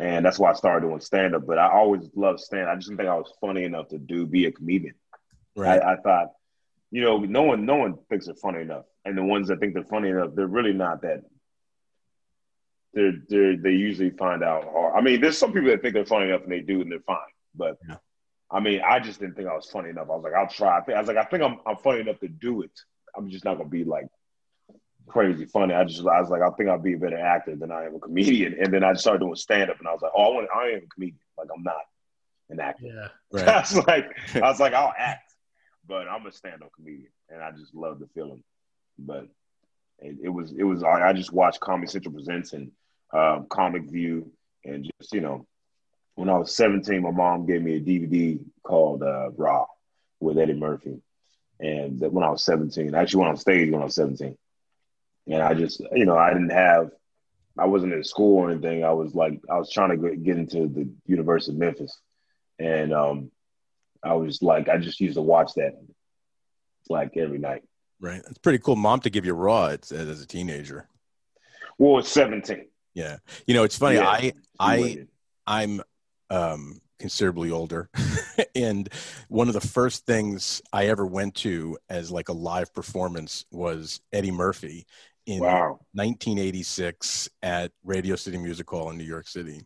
And 0.00 0.24
that's 0.24 0.38
why 0.38 0.50
I 0.50 0.54
started 0.54 0.86
doing 0.86 1.00
stand 1.00 1.34
up. 1.34 1.46
But 1.46 1.58
I 1.58 1.70
always 1.70 2.08
loved 2.16 2.40
stand. 2.40 2.68
I 2.68 2.74
just 2.74 2.88
didn't 2.88 2.98
think 2.98 3.08
I 3.08 3.14
was 3.16 3.32
funny 3.40 3.62
enough 3.64 3.88
to 3.88 3.98
do 3.98 4.26
be 4.26 4.46
a 4.46 4.52
comedian. 4.52 4.94
Right. 5.54 5.80
I, 5.80 5.92
I 5.92 5.96
thought, 5.96 6.32
you 6.90 7.02
know, 7.02 7.18
no 7.18 7.42
one 7.42 7.64
no 7.66 7.76
one 7.76 7.98
thinks 8.08 8.26
they're 8.26 8.34
funny 8.34 8.62
enough, 8.62 8.84
and 9.04 9.16
the 9.16 9.22
ones 9.22 9.48
that 9.48 9.60
think 9.60 9.74
they're 9.74 9.84
funny 9.84 10.08
enough, 10.08 10.30
they're 10.34 10.46
really 10.46 10.72
not 10.72 11.02
that. 11.02 11.22
They're 12.94 13.14
they're, 13.28 13.56
they 13.56 13.70
usually 13.72 14.10
find 14.10 14.42
out 14.42 14.64
hard. 14.64 14.94
I 14.96 15.00
mean, 15.00 15.20
there's 15.20 15.38
some 15.38 15.52
people 15.52 15.70
that 15.70 15.82
think 15.82 15.94
they're 15.94 16.04
funny 16.04 16.28
enough 16.28 16.42
and 16.42 16.52
they 16.52 16.60
do, 16.60 16.80
and 16.82 16.90
they're 16.90 17.00
fine. 17.00 17.18
But 17.54 17.78
Yeah. 17.88 17.96
I 18.52 18.60
mean, 18.60 18.82
I 18.86 19.00
just 19.00 19.18
didn't 19.18 19.34
think 19.34 19.48
I 19.48 19.54
was 19.54 19.66
funny 19.66 19.90
enough. 19.90 20.08
I 20.10 20.14
was 20.14 20.24
like, 20.24 20.34
I'll 20.34 20.48
try. 20.48 20.78
I, 20.78 20.82
think, 20.82 20.96
I 20.96 21.00
was 21.00 21.08
like, 21.08 21.16
I 21.16 21.24
think 21.24 21.42
I'm 21.42 21.58
I'm 21.66 21.76
funny 21.76 22.00
enough 22.00 22.20
to 22.20 22.28
do 22.28 22.62
it. 22.62 22.78
I'm 23.16 23.30
just 23.30 23.44
not 23.44 23.56
gonna 23.56 23.68
be 23.68 23.84
like 23.84 24.06
crazy 25.06 25.46
funny. 25.46 25.74
I 25.74 25.84
just 25.84 26.06
I 26.06 26.20
was 26.20 26.30
like, 26.30 26.42
I 26.42 26.50
think 26.50 26.68
I'll 26.68 26.78
be 26.78 26.94
a 26.94 26.98
better 26.98 27.18
actor 27.18 27.56
than 27.56 27.72
I 27.72 27.84
am 27.84 27.96
a 27.96 27.98
comedian. 27.98 28.56
And 28.60 28.72
then 28.72 28.84
I 28.84 28.92
started 28.94 29.20
doing 29.20 29.34
stand 29.36 29.70
up, 29.70 29.78
and 29.78 29.88
I 29.88 29.92
was 29.92 30.02
like, 30.02 30.12
oh, 30.14 30.22
I, 30.22 30.28
want, 30.34 30.48
I 30.54 30.68
am 30.70 30.82
a 30.84 30.94
comedian. 30.94 31.18
Like 31.38 31.48
I'm 31.54 31.62
not 31.62 31.76
an 32.50 32.60
actor. 32.60 32.86
Yeah. 32.86 33.08
right. 33.32 33.48
I 33.48 33.60
was 33.60 33.86
like, 33.86 34.16
I 34.34 34.40
was 34.40 34.60
like, 34.60 34.74
I'll 34.74 34.92
act, 34.96 35.32
but 35.88 36.08
I'm 36.08 36.26
a 36.26 36.32
stand-up 36.32 36.70
comedian, 36.76 37.10
and 37.30 37.42
I 37.42 37.50
just 37.52 37.74
love 37.74 37.98
the 37.98 38.08
feeling. 38.14 38.42
But 38.98 39.28
it, 39.98 40.16
it 40.24 40.28
was, 40.28 40.52
it 40.52 40.64
was. 40.64 40.82
I 40.82 41.08
I 41.08 41.12
just 41.12 41.32
watched 41.32 41.60
Comedy 41.60 41.90
Central 41.90 42.14
presents 42.14 42.52
and 42.52 42.70
um, 43.12 43.46
Comic 43.48 43.90
View, 43.90 44.30
and 44.64 44.90
just 45.00 45.14
you 45.14 45.20
know, 45.20 45.46
when 46.14 46.28
I 46.28 46.36
was 46.38 46.54
17, 46.54 47.02
my 47.02 47.10
mom 47.10 47.46
gave 47.46 47.62
me 47.62 47.76
a 47.76 47.80
DVD 47.80 48.38
called 48.62 49.02
uh, 49.02 49.30
Raw 49.30 49.66
with 50.20 50.38
Eddie 50.38 50.54
Murphy, 50.54 51.00
and 51.60 52.00
when 52.00 52.24
I 52.24 52.30
was 52.30 52.44
17, 52.44 52.94
I 52.94 53.00
actually 53.00 53.20
went 53.20 53.30
on 53.30 53.36
stage 53.36 53.70
when 53.70 53.80
I 53.80 53.86
was 53.86 53.94
17, 53.94 54.36
and 55.28 55.42
I 55.42 55.54
just, 55.54 55.80
you 55.92 56.04
know, 56.04 56.16
I 56.16 56.32
didn't 56.32 56.50
have. 56.50 56.90
I 57.58 57.66
wasn't 57.66 57.92
in 57.92 58.02
school 58.02 58.38
or 58.38 58.50
anything. 58.50 58.82
I 58.82 58.92
was 58.92 59.14
like, 59.14 59.38
I 59.50 59.58
was 59.58 59.70
trying 59.70 59.90
to 59.90 60.16
get- 60.16 60.38
into 60.38 60.68
the 60.68 60.90
University 61.06 61.52
of 61.52 61.58
Memphis, 61.58 62.00
and 62.58 62.94
um, 62.94 63.30
I 64.02 64.14
was 64.14 64.42
like, 64.42 64.68
I 64.68 64.78
just 64.78 65.00
used 65.00 65.16
to 65.16 65.22
watch 65.22 65.52
that 65.56 65.72
like 66.88 67.16
every 67.16 67.38
night. 67.38 67.62
Right. 68.00 68.22
It's 68.28 68.38
pretty 68.38 68.58
cool. 68.58 68.76
Mom 68.76 69.00
to 69.00 69.10
give 69.10 69.24
you 69.24 69.34
raw 69.34 69.66
as, 69.66 69.92
as 69.92 70.20
a 70.20 70.26
teenager. 70.26 70.88
Well, 71.78 71.98
it's 71.98 72.10
17. 72.10 72.66
Yeah. 72.94 73.18
You 73.46 73.54
know, 73.54 73.62
it's 73.62 73.78
funny. 73.78 73.96
Yeah. 73.96 74.08
I 74.08 74.32
I. 74.58 75.06
I'm 75.46 75.82
um, 76.32 76.80
considerably 76.98 77.50
older, 77.50 77.90
and 78.54 78.88
one 79.28 79.48
of 79.48 79.54
the 79.54 79.60
first 79.60 80.06
things 80.06 80.62
I 80.72 80.86
ever 80.86 81.06
went 81.06 81.34
to 81.36 81.78
as 81.88 82.10
like 82.10 82.28
a 82.28 82.34
live 82.34 82.72
performance 82.72 83.44
was 83.50 84.00
Eddie 84.12 84.30
Murphy 84.30 84.86
in 85.26 85.40
wow. 85.40 85.78
1986 85.92 87.28
at 87.42 87.70
Radio 87.84 88.16
City 88.16 88.38
Music 88.38 88.68
Hall 88.68 88.90
in 88.90 88.98
New 88.98 89.04
York 89.04 89.28
City. 89.28 89.60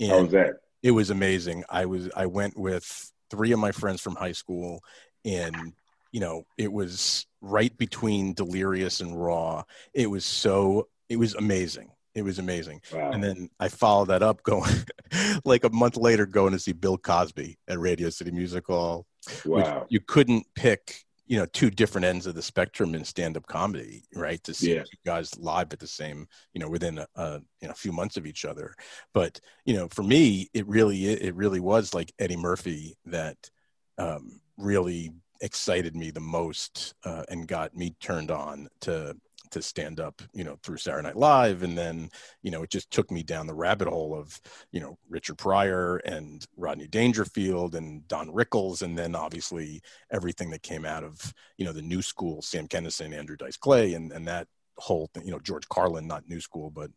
How 0.00 0.22
was 0.22 0.32
that? 0.32 0.56
it 0.84 0.90
was 0.90 1.08
amazing. 1.08 1.64
I 1.68 1.86
was 1.86 2.10
I 2.14 2.26
went 2.26 2.58
with 2.58 3.10
three 3.30 3.52
of 3.52 3.58
my 3.58 3.72
friends 3.72 4.02
from 4.02 4.16
high 4.16 4.32
school, 4.32 4.84
and 5.24 5.72
you 6.12 6.20
know 6.20 6.44
it 6.58 6.70
was 6.70 7.26
right 7.40 7.76
between 7.76 8.34
Delirious 8.34 9.00
and 9.00 9.20
Raw. 9.20 9.64
It 9.94 10.08
was 10.08 10.26
so 10.26 10.88
it 11.08 11.16
was 11.16 11.34
amazing. 11.34 11.90
It 12.14 12.22
was 12.22 12.38
amazing. 12.38 12.80
Wow. 12.92 13.10
And 13.10 13.22
then 13.22 13.50
I 13.58 13.68
followed 13.68 14.08
that 14.08 14.22
up 14.22 14.42
going 14.42 14.70
like 15.44 15.64
a 15.64 15.70
month 15.70 15.96
later 15.96 16.26
going 16.26 16.52
to 16.52 16.58
see 16.58 16.72
Bill 16.72 16.96
Cosby 16.96 17.58
at 17.68 17.78
Radio 17.78 18.10
City 18.10 18.30
Music 18.30 18.66
Hall. 18.66 19.06
wow. 19.44 19.86
you 19.88 20.00
couldn't 20.00 20.46
pick, 20.54 21.04
you 21.26 21.38
know, 21.38 21.46
two 21.46 21.70
different 21.70 22.04
ends 22.04 22.26
of 22.26 22.34
the 22.34 22.42
spectrum 22.42 22.94
in 22.94 23.02
stand-up 23.04 23.46
comedy, 23.46 24.04
right? 24.14 24.42
To 24.44 24.54
see 24.54 24.74
Yeah. 24.74 24.80
you 24.82 24.98
guys 25.04 25.36
live 25.38 25.72
at 25.72 25.80
the 25.80 25.86
same, 25.86 26.28
you 26.52 26.60
know, 26.60 26.68
within 26.68 26.98
a, 26.98 27.06
a 27.16 27.40
you 27.60 27.68
know 27.68 27.74
few 27.74 27.92
months 27.92 28.16
of 28.16 28.26
each 28.26 28.44
other. 28.44 28.74
But 29.12 29.40
you 29.64 29.74
know, 29.74 29.88
for 29.90 30.02
me, 30.02 30.48
it 30.54 30.66
really 30.68 31.06
it 31.06 31.34
really 31.34 31.60
was 31.60 31.94
like 31.94 32.12
Eddie 32.18 32.36
Murphy 32.36 32.96
that 33.06 33.50
um, 33.98 34.40
really 34.56 35.10
excited 35.40 35.96
me 35.96 36.10
the 36.10 36.20
most 36.20 36.94
uh, 37.04 37.24
and 37.28 37.48
got 37.48 37.76
me 37.76 37.94
turned 38.00 38.30
on 38.30 38.68
to 38.80 39.16
to 39.50 39.62
stand 39.62 40.00
up, 40.00 40.22
you 40.32 40.44
know, 40.44 40.58
through 40.62 40.78
Saturday 40.78 41.06
Night 41.06 41.16
Live, 41.16 41.62
and 41.62 41.76
then 41.76 42.10
you 42.42 42.50
know 42.50 42.62
it 42.62 42.70
just 42.70 42.90
took 42.90 43.10
me 43.10 43.22
down 43.22 43.46
the 43.46 43.54
rabbit 43.54 43.88
hole 43.88 44.16
of 44.16 44.40
you 44.72 44.80
know 44.80 44.98
Richard 45.08 45.38
Pryor 45.38 45.96
and 45.98 46.44
Rodney 46.56 46.86
Dangerfield 46.86 47.74
and 47.74 48.06
Don 48.08 48.28
Rickles, 48.28 48.82
and 48.82 48.96
then 48.96 49.14
obviously 49.14 49.80
everything 50.10 50.50
that 50.50 50.62
came 50.62 50.84
out 50.84 51.04
of 51.04 51.32
you 51.58 51.64
know 51.64 51.72
the 51.72 51.82
new 51.82 52.02
school, 52.02 52.42
Sam 52.42 52.68
Kinison, 52.68 53.16
Andrew 53.16 53.36
Dice 53.36 53.56
Clay, 53.56 53.94
and 53.94 54.12
and 54.12 54.26
that 54.28 54.48
whole 54.76 55.08
thing, 55.14 55.24
you 55.24 55.32
know 55.32 55.40
George 55.40 55.68
Carlin, 55.68 56.06
not 56.06 56.28
new 56.28 56.40
school, 56.40 56.70
but 56.70 56.90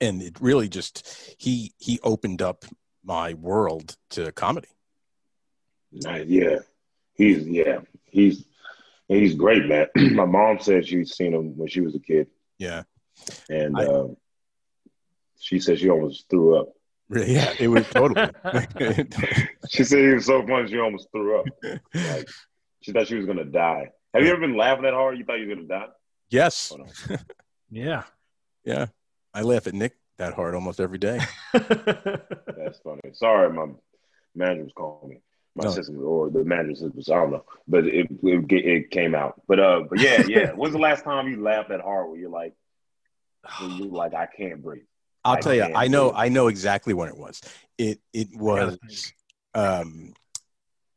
and 0.00 0.22
it 0.22 0.40
really 0.40 0.68
just 0.68 1.34
he 1.38 1.72
he 1.78 1.98
opened 2.02 2.42
up 2.42 2.64
my 3.04 3.34
world 3.34 3.96
to 4.10 4.32
comedy. 4.32 4.68
Nice, 5.92 6.26
yeah, 6.26 6.58
he's 7.14 7.46
yeah 7.48 7.80
he's 8.04 8.44
he's 9.18 9.34
great, 9.34 9.66
man. 9.66 9.86
My 10.14 10.24
mom 10.24 10.58
said 10.60 10.86
she'd 10.86 11.08
seen 11.08 11.34
him 11.34 11.56
when 11.56 11.68
she 11.68 11.80
was 11.80 11.94
a 11.94 11.98
kid, 12.00 12.28
Yeah, 12.58 12.82
and 13.48 13.76
I- 13.78 13.84
uh, 13.84 14.06
she 15.38 15.58
said 15.58 15.78
she 15.78 15.88
almost 15.90 16.28
threw 16.28 16.58
up. 16.60 16.68
really, 17.08 17.34
yeah, 17.34 17.52
it 17.58 17.68
was 17.68 17.86
totally. 17.88 18.28
She 19.68 19.84
said 19.84 19.98
he 20.00 20.14
was 20.14 20.26
so 20.26 20.44
funny 20.46 20.68
she 20.68 20.78
almost 20.78 21.08
threw 21.12 21.38
up. 21.40 21.46
Like 21.94 22.28
she 22.82 22.92
thought 22.92 23.06
she 23.06 23.14
was 23.16 23.26
gonna 23.26 23.44
die. 23.44 23.90
Have 24.14 24.24
you 24.24 24.30
ever 24.32 24.40
been 24.40 24.56
laughing 24.56 24.82
that 24.82 24.94
hard? 24.94 25.16
You 25.18 25.24
thought 25.24 25.38
you 25.38 25.48
were 25.48 25.54
gonna 25.54 25.68
die? 25.68 25.86
yes, 26.30 26.72
Oh, 26.74 26.76
no. 26.78 27.16
yeah. 27.70 28.02
yeah, 28.64 28.86
I 29.32 29.42
laugh 29.42 29.66
at 29.66 29.74
Nick 29.74 29.96
that 30.18 30.34
hard 30.34 30.54
almost 30.54 30.80
every 30.80 30.98
day. 30.98 31.20
That's 31.52 32.78
funny. 32.84 33.00
Sorry, 33.12 33.50
my 33.52 33.66
manager 34.34 34.64
was 34.64 34.72
calling 34.76 35.08
me. 35.10 35.16
My 35.56 35.64
No. 35.64 35.70
assistant 35.70 35.98
or 35.98 36.30
the 36.30 36.44
manager 36.44 36.72
assistant 36.72 36.96
was 36.96 37.10
I 37.10 37.16
don't 37.16 37.32
know, 37.32 37.44
but 37.66 37.84
it, 37.86 38.06
it 38.22 38.52
it 38.52 38.90
came 38.90 39.14
out. 39.14 39.42
But 39.48 39.58
uh, 39.58 39.82
but 39.88 39.98
yeah, 39.98 40.22
yeah. 40.28 40.52
When's 40.52 40.74
the 40.74 40.78
last 40.78 41.04
time 41.04 41.28
you 41.28 41.42
laughed 41.42 41.70
that 41.70 41.80
hard? 41.80 42.08
Where 42.08 42.18
you're 42.18 42.30
like, 42.30 42.54
where 43.58 43.70
you 43.70 43.88
like, 43.90 44.14
I 44.14 44.26
can't 44.26 44.62
breathe. 44.62 44.84
I'll 45.24 45.36
I 45.36 45.40
tell 45.40 45.54
you, 45.54 45.64
I 45.74 45.88
know. 45.88 46.12
I 46.12 46.28
know 46.28 46.46
exactly 46.46 46.94
when 46.94 47.08
it 47.08 47.16
was. 47.16 47.40
It 47.78 48.00
it 48.12 48.28
was 48.34 48.78
um, 49.54 50.14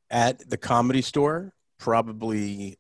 at 0.09 0.47
the 0.49 0.57
comedy 0.57 1.01
store, 1.01 1.53
probably 1.79 2.77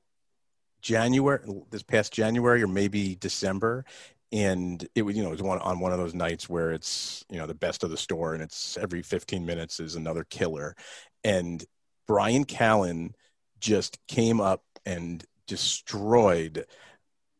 January, 0.81 1.39
this 1.71 1.83
past 1.83 2.13
January 2.13 2.61
or 2.61 2.67
maybe 2.67 3.15
December, 3.15 3.85
and 4.33 4.87
it 4.95 5.03
was 5.03 5.15
you 5.17 5.23
know 5.23 5.29
it 5.29 5.33
was 5.33 5.43
one 5.43 5.59
on 5.59 5.79
one 5.79 5.93
of 5.93 5.99
those 5.99 6.15
nights 6.15 6.49
where 6.49 6.73
it's 6.73 7.25
you 7.29 7.37
know 7.37 7.47
the 7.47 7.55
best 7.55 7.83
of 7.83 7.91
the 7.91 7.97
store, 7.97 8.35
and 8.35 8.43
it's 8.43 8.77
every 8.77 9.03
15 9.03 9.45
minutes 9.45 9.79
is 9.79 9.95
another 9.95 10.25
killer, 10.25 10.75
and 11.23 11.65
Bryan 12.07 12.45
Callen 12.45 13.13
just 13.61 13.99
came 14.07 14.41
up 14.41 14.63
and 14.85 15.25
destroyed. 15.47 16.65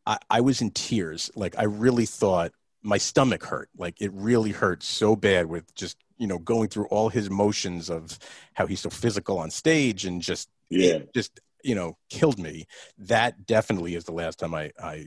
I, 0.05 0.17
I 0.29 0.41
was 0.41 0.61
in 0.61 0.71
tears. 0.71 1.31
Like 1.35 1.55
I 1.57 1.63
really 1.63 2.05
thought 2.05 2.51
my 2.81 2.97
stomach 2.97 3.43
hurt. 3.45 3.69
Like 3.77 4.01
it 4.01 4.11
really 4.13 4.51
hurt 4.51 4.83
so 4.83 5.15
bad 5.15 5.47
with 5.47 5.73
just, 5.75 5.97
you 6.17 6.27
know, 6.27 6.39
going 6.39 6.69
through 6.69 6.87
all 6.87 7.09
his 7.09 7.29
motions 7.29 7.89
of 7.89 8.17
how 8.53 8.67
he's 8.67 8.81
so 8.81 8.89
physical 8.89 9.39
on 9.39 9.49
stage 9.51 10.05
and 10.05 10.21
just, 10.21 10.49
Yeah. 10.69 10.99
just, 11.13 11.39
you 11.63 11.75
know, 11.75 11.97
killed 12.09 12.39
me. 12.39 12.65
That 12.97 13.45
definitely 13.45 13.95
is 13.95 14.03
the 14.03 14.11
last 14.11 14.39
time 14.39 14.53
I, 14.53 14.71
I 14.81 15.05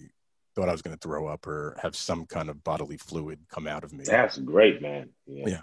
thought 0.57 0.69
I 0.69 0.73
was 0.73 0.83
going 0.83 0.97
to 0.97 1.01
throw 1.01 1.27
up 1.29 1.47
or 1.47 1.77
have 1.81 1.95
some 1.95 2.27
kind 2.27 2.49
of 2.49 2.65
bodily 2.65 2.97
fluid 2.97 3.39
come 3.49 3.69
out 3.69 3.85
of 3.85 3.93
me. 3.93 4.05
That's 4.05 4.39
great, 4.39 4.83
man. 4.83 5.11
Yeah. 5.27 5.49
Yeah. 5.49 5.61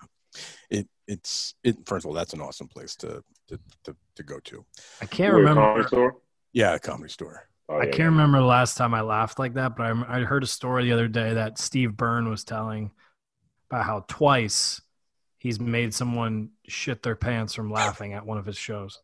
It, 0.69 0.88
it's, 1.08 1.56
it, 1.63 1.77
first 1.86 2.06
of 2.06 2.10
all, 2.10 2.13
that's 2.13 2.34
an 2.34 2.41
awesome 2.41 2.67
place 2.67 2.95
to, 2.97 3.23
to, 3.47 3.60
to, 3.84 3.95
to 4.15 4.23
go 4.23 4.39
to. 4.45 4.63
I 5.01 5.06
can't 5.06 5.34
were 5.34 5.39
at 5.39 5.41
a 5.41 5.49
remember. 5.49 5.62
comedy 5.62 5.88
store? 5.88 6.15
Yeah. 6.53 6.75
A 6.75 6.79
comedy 6.79 7.10
store. 7.10 7.49
Oh, 7.69 7.79
I 7.79 7.86
can't 7.86 7.97
yeah. 7.99 8.06
remember 8.06 8.39
the 8.39 8.45
last 8.45 8.77
time 8.77 8.93
I 8.93 9.01
laughed 9.01 9.39
like 9.39 9.56
that, 9.56 9.75
but 9.75 9.86
I, 9.86 10.19
I 10.19 10.19
heard 10.21 10.43
a 10.43 10.47
story 10.47 10.86
the 10.86 10.91
other 10.93 11.08
day 11.08 11.34
that 11.34 11.58
Steve 11.58 11.97
Byrne 11.97 12.29
was 12.29 12.43
telling 12.43 12.91
about 13.69 13.86
how 13.86 14.06
twice 14.08 14.82
he's 15.38 15.60
made 15.60 15.93
someone 15.93 16.49
shit 16.67 17.01
their 17.03 17.15
pants 17.15 17.53
from 17.53 17.71
laughing 17.71 18.13
at 18.13 18.25
one 18.25 18.38
of 18.38 18.45
his 18.45 18.58
shows. 18.58 19.01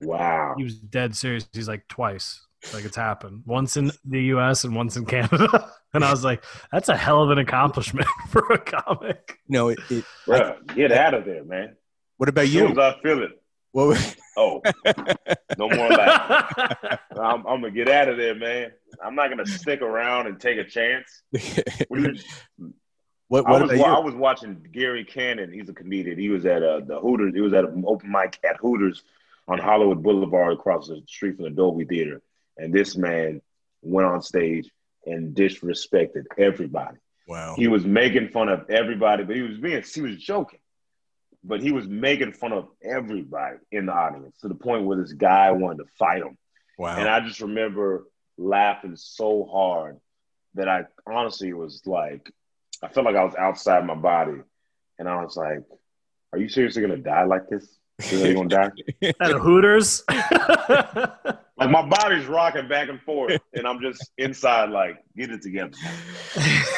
Wow. 0.00 0.54
He 0.56 0.64
was 0.64 0.78
dead 0.78 1.16
serious. 1.16 1.48
He's 1.52 1.68
like 1.68 1.88
twice, 1.88 2.46
like 2.72 2.84
it's 2.84 2.96
happened 2.96 3.42
once 3.46 3.76
in 3.76 3.90
the 4.04 4.22
U.S. 4.24 4.64
and 4.64 4.74
once 4.74 4.96
in 4.96 5.06
Canada. 5.06 5.70
And 5.94 6.02
I 6.02 6.10
was 6.10 6.24
like, 6.24 6.42
that's 6.72 6.88
a 6.88 6.96
hell 6.96 7.22
of 7.22 7.28
an 7.28 7.36
accomplishment 7.36 8.06
for 8.30 8.40
a 8.50 8.56
comic. 8.56 9.38
No, 9.46 9.68
it, 9.68 9.78
it 9.90 10.06
Bruh, 10.26 10.74
get 10.74 10.90
out 10.90 11.12
of 11.12 11.26
there, 11.26 11.44
man. 11.44 11.76
what 12.16 12.30
about 12.30 12.44
As 12.44 12.52
soon 12.52 12.70
as 12.70 12.76
you? 12.76 12.82
I 12.82 12.98
feel 13.02 13.22
it. 13.22 13.32
What, 13.72 14.16
Oh, 14.38 14.62
no 15.58 15.68
more 15.68 15.90
laughing. 15.90 16.98
I'm, 17.20 17.46
I'm 17.46 17.60
gonna 17.60 17.70
get 17.72 17.90
out 17.90 18.08
of 18.08 18.16
there, 18.16 18.34
man. 18.34 18.72
I'm 19.04 19.14
not 19.14 19.28
gonna 19.28 19.44
stick 19.44 19.82
around 19.82 20.28
and 20.28 20.40
take 20.40 20.56
a 20.56 20.64
chance. 20.64 21.22
What 23.28 23.46
what, 23.48 23.62
I 23.62 23.64
was 23.64 23.80
I 23.80 23.98
was 23.98 24.14
watching 24.14 24.66
Gary 24.72 25.04
Cannon. 25.04 25.52
He's 25.52 25.68
a 25.68 25.74
comedian. 25.74 26.18
He 26.18 26.30
was 26.30 26.44
at 26.46 26.62
uh, 26.62 26.80
the 26.80 26.98
Hooters. 26.98 27.34
He 27.34 27.40
was 27.40 27.52
at 27.52 27.64
an 27.64 27.84
open 27.86 28.10
mic 28.10 28.38
at 28.44 28.56
Hooters 28.56 29.02
on 29.48 29.58
Hollywood 29.58 30.02
Boulevard 30.02 30.54
across 30.54 30.88
the 30.88 31.02
street 31.06 31.36
from 31.36 31.44
the 31.44 31.50
Dolby 31.50 31.84
Theater. 31.84 32.22
And 32.56 32.72
this 32.72 32.96
man 32.96 33.40
went 33.82 34.06
on 34.06 34.22
stage 34.22 34.68
and 35.06 35.34
disrespected 35.34 36.24
everybody. 36.38 36.98
Wow. 37.26 37.54
He 37.56 37.68
was 37.68 37.84
making 37.84 38.28
fun 38.28 38.48
of 38.48 38.68
everybody, 38.70 39.24
but 39.24 39.36
he 39.36 39.42
was 39.42 39.58
being 39.58 39.82
he 39.82 40.00
was 40.00 40.16
joking. 40.16 40.58
But 41.44 41.60
he 41.60 41.72
was 41.72 41.88
making 41.88 42.32
fun 42.32 42.52
of 42.52 42.68
everybody 42.82 43.56
in 43.72 43.86
the 43.86 43.92
audience 43.92 44.38
to 44.38 44.48
the 44.48 44.54
point 44.54 44.84
where 44.84 44.96
this 44.96 45.12
guy 45.12 45.50
wanted 45.50 45.78
to 45.78 45.90
fight 45.98 46.22
him. 46.22 46.38
Wow. 46.78 46.96
And 46.96 47.08
I 47.08 47.20
just 47.20 47.40
remember 47.40 48.06
laughing 48.38 48.94
so 48.96 49.44
hard 49.50 49.98
that 50.54 50.68
I 50.68 50.84
honestly 51.06 51.52
was 51.52 51.82
like, 51.84 52.30
I 52.82 52.88
felt 52.88 53.06
like 53.06 53.16
I 53.16 53.24
was 53.24 53.34
outside 53.34 53.86
my 53.86 53.94
body. 53.94 54.40
And 54.98 55.08
I 55.08 55.22
was 55.22 55.36
like, 55.36 55.60
Are 56.32 56.38
you 56.38 56.48
seriously 56.48 56.82
gonna 56.82 56.96
die 56.96 57.24
like 57.24 57.48
this? 57.48 57.66
You're 58.10 58.34
gonna 58.34 58.48
die? 58.48 58.70
At 59.20 59.32
Hooters. 59.32 60.04
Like 61.58 61.70
my 61.70 61.86
body's 61.86 62.26
rocking 62.26 62.66
back 62.66 62.88
and 62.88 63.00
forth, 63.02 63.38
and 63.52 63.68
I'm 63.68 63.78
just 63.80 64.10
inside, 64.18 64.70
like, 64.70 64.96
get 65.16 65.30
it 65.30 65.42
together. 65.42 65.70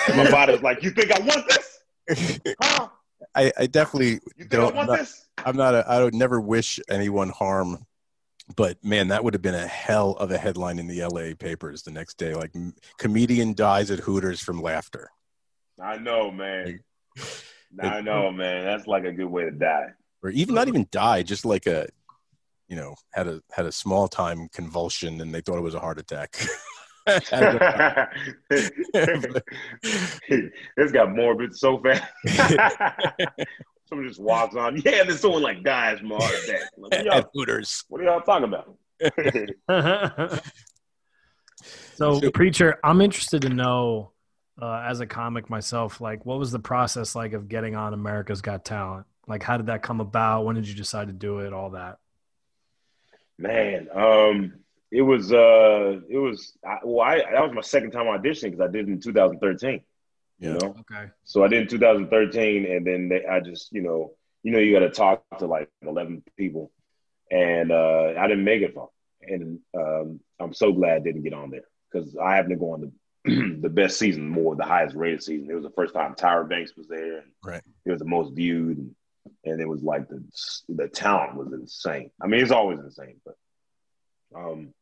And 0.08 0.16
my 0.18 0.30
body's 0.30 0.60
like, 0.62 0.82
You 0.82 0.90
think 0.90 1.10
I 1.10 1.20
want 1.20 1.48
this? 1.48 2.54
Huh? 2.60 2.88
I, 3.34 3.52
I 3.56 3.66
definitely 3.66 4.14
You 4.14 4.20
think 4.40 4.50
don't. 4.50 4.72
I 4.74 4.76
want 4.76 4.90
not- 4.90 4.98
this? 4.98 5.26
I'm 5.46 5.56
not. 5.56 5.74
A, 5.74 5.88
I 5.88 6.02
would 6.02 6.12
never 6.12 6.38
wish 6.38 6.80
anyone 6.90 7.30
harm, 7.30 7.86
but 8.56 8.76
man, 8.84 9.08
that 9.08 9.24
would 9.24 9.32
have 9.32 9.40
been 9.42 9.54
a 9.54 9.66
hell 9.66 10.10
of 10.16 10.30
a 10.32 10.36
headline 10.38 10.78
in 10.78 10.86
the 10.86 11.00
L.A. 11.00 11.34
papers 11.34 11.82
the 11.82 11.90
next 11.90 12.18
day. 12.18 12.34
Like, 12.34 12.52
comedian 12.98 13.54
dies 13.54 13.90
at 13.90 14.00
Hooters 14.00 14.40
from 14.42 14.60
laughter. 14.60 15.08
I 15.80 15.96
know, 15.96 16.30
man. 16.30 16.80
I 17.80 18.00
know, 18.02 18.30
man. 18.30 18.64
That's 18.64 18.86
like 18.86 19.04
a 19.04 19.12
good 19.12 19.26
way 19.30 19.44
to 19.44 19.50
die. 19.50 19.86
Or 20.24 20.30
even 20.30 20.54
not 20.54 20.68
even 20.68 20.86
die, 20.90 21.22
just 21.22 21.44
like 21.44 21.66
a, 21.66 21.86
you 22.66 22.76
know, 22.76 22.94
had 23.12 23.28
a 23.28 23.42
had 23.52 23.66
a 23.66 23.72
small 23.72 24.08
time 24.08 24.48
convulsion 24.52 25.20
and 25.20 25.32
they 25.34 25.42
thought 25.42 25.58
it 25.58 25.62
was 25.62 25.74
a 25.74 25.80
heart 25.80 25.98
attack. 26.00 26.32
this 27.06 27.28
got 30.92 31.14
morbid 31.14 31.54
so 31.54 31.78
fast. 31.78 32.02
Someone 33.86 34.08
just 34.08 34.18
walks 34.20 34.56
on. 34.56 34.80
Yeah, 34.82 35.00
and 35.02 35.10
then 35.10 35.18
someone 35.18 35.42
like 35.42 35.62
dies 35.62 35.98
from 35.98 36.12
a 36.12 36.16
heart 36.16 36.34
attack. 36.44 36.62
Like, 36.78 36.92
what, 36.92 37.04
y'all, 37.04 37.14
At 37.18 37.28
Hooters. 37.34 37.84
what 37.88 38.00
are 38.00 38.04
y'all 38.04 38.22
talking 38.22 38.44
about? 38.44 38.74
so, 41.94 42.18
So- 42.20 42.30
preacher, 42.30 42.78
I'm 42.82 43.02
interested 43.02 43.42
to 43.42 43.50
know, 43.50 44.12
uh, 44.60 44.84
as 44.88 45.00
a 45.00 45.06
comic 45.06 45.50
myself, 45.50 46.00
like 46.00 46.24
what 46.24 46.38
was 46.38 46.50
the 46.50 46.58
process 46.60 47.14
like 47.14 47.34
of 47.34 47.46
getting 47.48 47.76
on 47.76 47.92
America's 47.92 48.40
Got 48.40 48.64
Talent? 48.64 49.04
Like, 49.26 49.42
how 49.42 49.56
did 49.56 49.66
that 49.66 49.82
come 49.82 50.00
about? 50.00 50.44
When 50.44 50.54
did 50.56 50.68
you 50.68 50.74
decide 50.74 51.06
to 51.08 51.12
do 51.14 51.38
it? 51.40 51.52
All 51.52 51.70
that. 51.70 51.98
Man, 53.38 53.88
um, 53.94 54.54
it 54.90 55.02
was 55.02 55.32
uh, 55.32 56.00
it 56.08 56.18
was 56.18 56.56
I, 56.64 56.78
well, 56.84 57.00
I 57.06 57.18
that 57.18 57.42
was 57.42 57.52
my 57.54 57.62
second 57.62 57.90
time 57.90 58.06
auditioning 58.06 58.52
because 58.52 58.60
I 58.60 58.68
did 58.70 58.88
it 58.88 58.92
in 58.92 59.00
2013. 59.00 59.80
Yeah. 60.38 60.48
You 60.48 60.58
know, 60.58 60.76
Okay. 60.80 61.10
so 61.24 61.42
I 61.44 61.48
did 61.48 61.62
in 61.62 61.68
2013, 61.68 62.66
and 62.70 62.86
then 62.86 63.08
they, 63.08 63.24
I 63.26 63.40
just 63.40 63.72
you 63.72 63.82
know 63.82 64.12
you 64.42 64.52
know 64.52 64.58
you 64.58 64.72
got 64.72 64.80
to 64.80 64.90
talk 64.90 65.24
to 65.38 65.46
like 65.46 65.68
11 65.82 66.22
people, 66.36 66.70
and 67.30 67.72
uh, 67.72 68.14
I 68.18 68.28
didn't 68.28 68.44
make 68.44 68.62
it 68.62 68.74
far, 68.74 68.88
and 69.22 69.58
um, 69.76 70.20
I'm 70.38 70.52
so 70.54 70.72
glad 70.72 70.96
I 70.96 71.00
didn't 71.00 71.22
get 71.22 71.32
on 71.34 71.50
there 71.50 71.64
because 71.90 72.16
I 72.16 72.36
happened 72.36 72.50
to 72.54 72.56
go 72.56 72.72
on 72.72 72.92
the 73.24 73.56
the 73.62 73.68
best 73.70 73.98
season, 73.98 74.28
more 74.28 74.54
the 74.54 74.64
highest 74.64 74.94
rated 74.94 75.22
season. 75.24 75.50
It 75.50 75.54
was 75.54 75.64
the 75.64 75.70
first 75.70 75.94
time 75.94 76.14
Tyra 76.14 76.48
Banks 76.48 76.76
was 76.76 76.86
there, 76.88 77.18
and 77.18 77.30
Right. 77.42 77.62
it 77.84 77.90
was 77.90 77.98
the 78.00 78.04
most 78.04 78.32
viewed, 78.34 78.78
and, 78.78 78.94
and 79.44 79.60
it 79.60 79.68
was 79.68 79.82
like 79.82 80.08
the 80.08 80.22
the 80.68 80.88
talent 80.88 81.36
was 81.36 81.52
insane. 81.52 82.10
I 82.22 82.26
mean, 82.26 82.40
it's 82.40 82.50
always 82.50 82.78
insane, 82.78 83.20
but 83.24 83.36
um, 84.34 84.74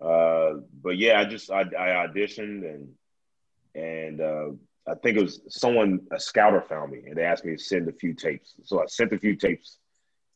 uh, 0.00 0.60
but 0.82 0.96
yeah, 0.98 1.20
I 1.20 1.24
just 1.24 1.50
I, 1.50 1.62
I 1.62 2.06
auditioned 2.06 2.64
and 2.64 2.88
and 3.74 4.20
uh, 4.20 4.50
I 4.86 4.94
think 4.94 5.18
it 5.18 5.22
was 5.22 5.40
someone 5.48 6.00
a 6.12 6.20
scouter 6.20 6.62
found 6.62 6.92
me 6.92 7.02
and 7.06 7.16
they 7.16 7.24
asked 7.24 7.44
me 7.44 7.56
to 7.56 7.62
send 7.62 7.88
a 7.88 7.92
few 7.92 8.14
tapes. 8.14 8.54
So 8.64 8.80
I 8.80 8.86
sent 8.86 9.12
a 9.12 9.18
few 9.18 9.36
tapes, 9.36 9.78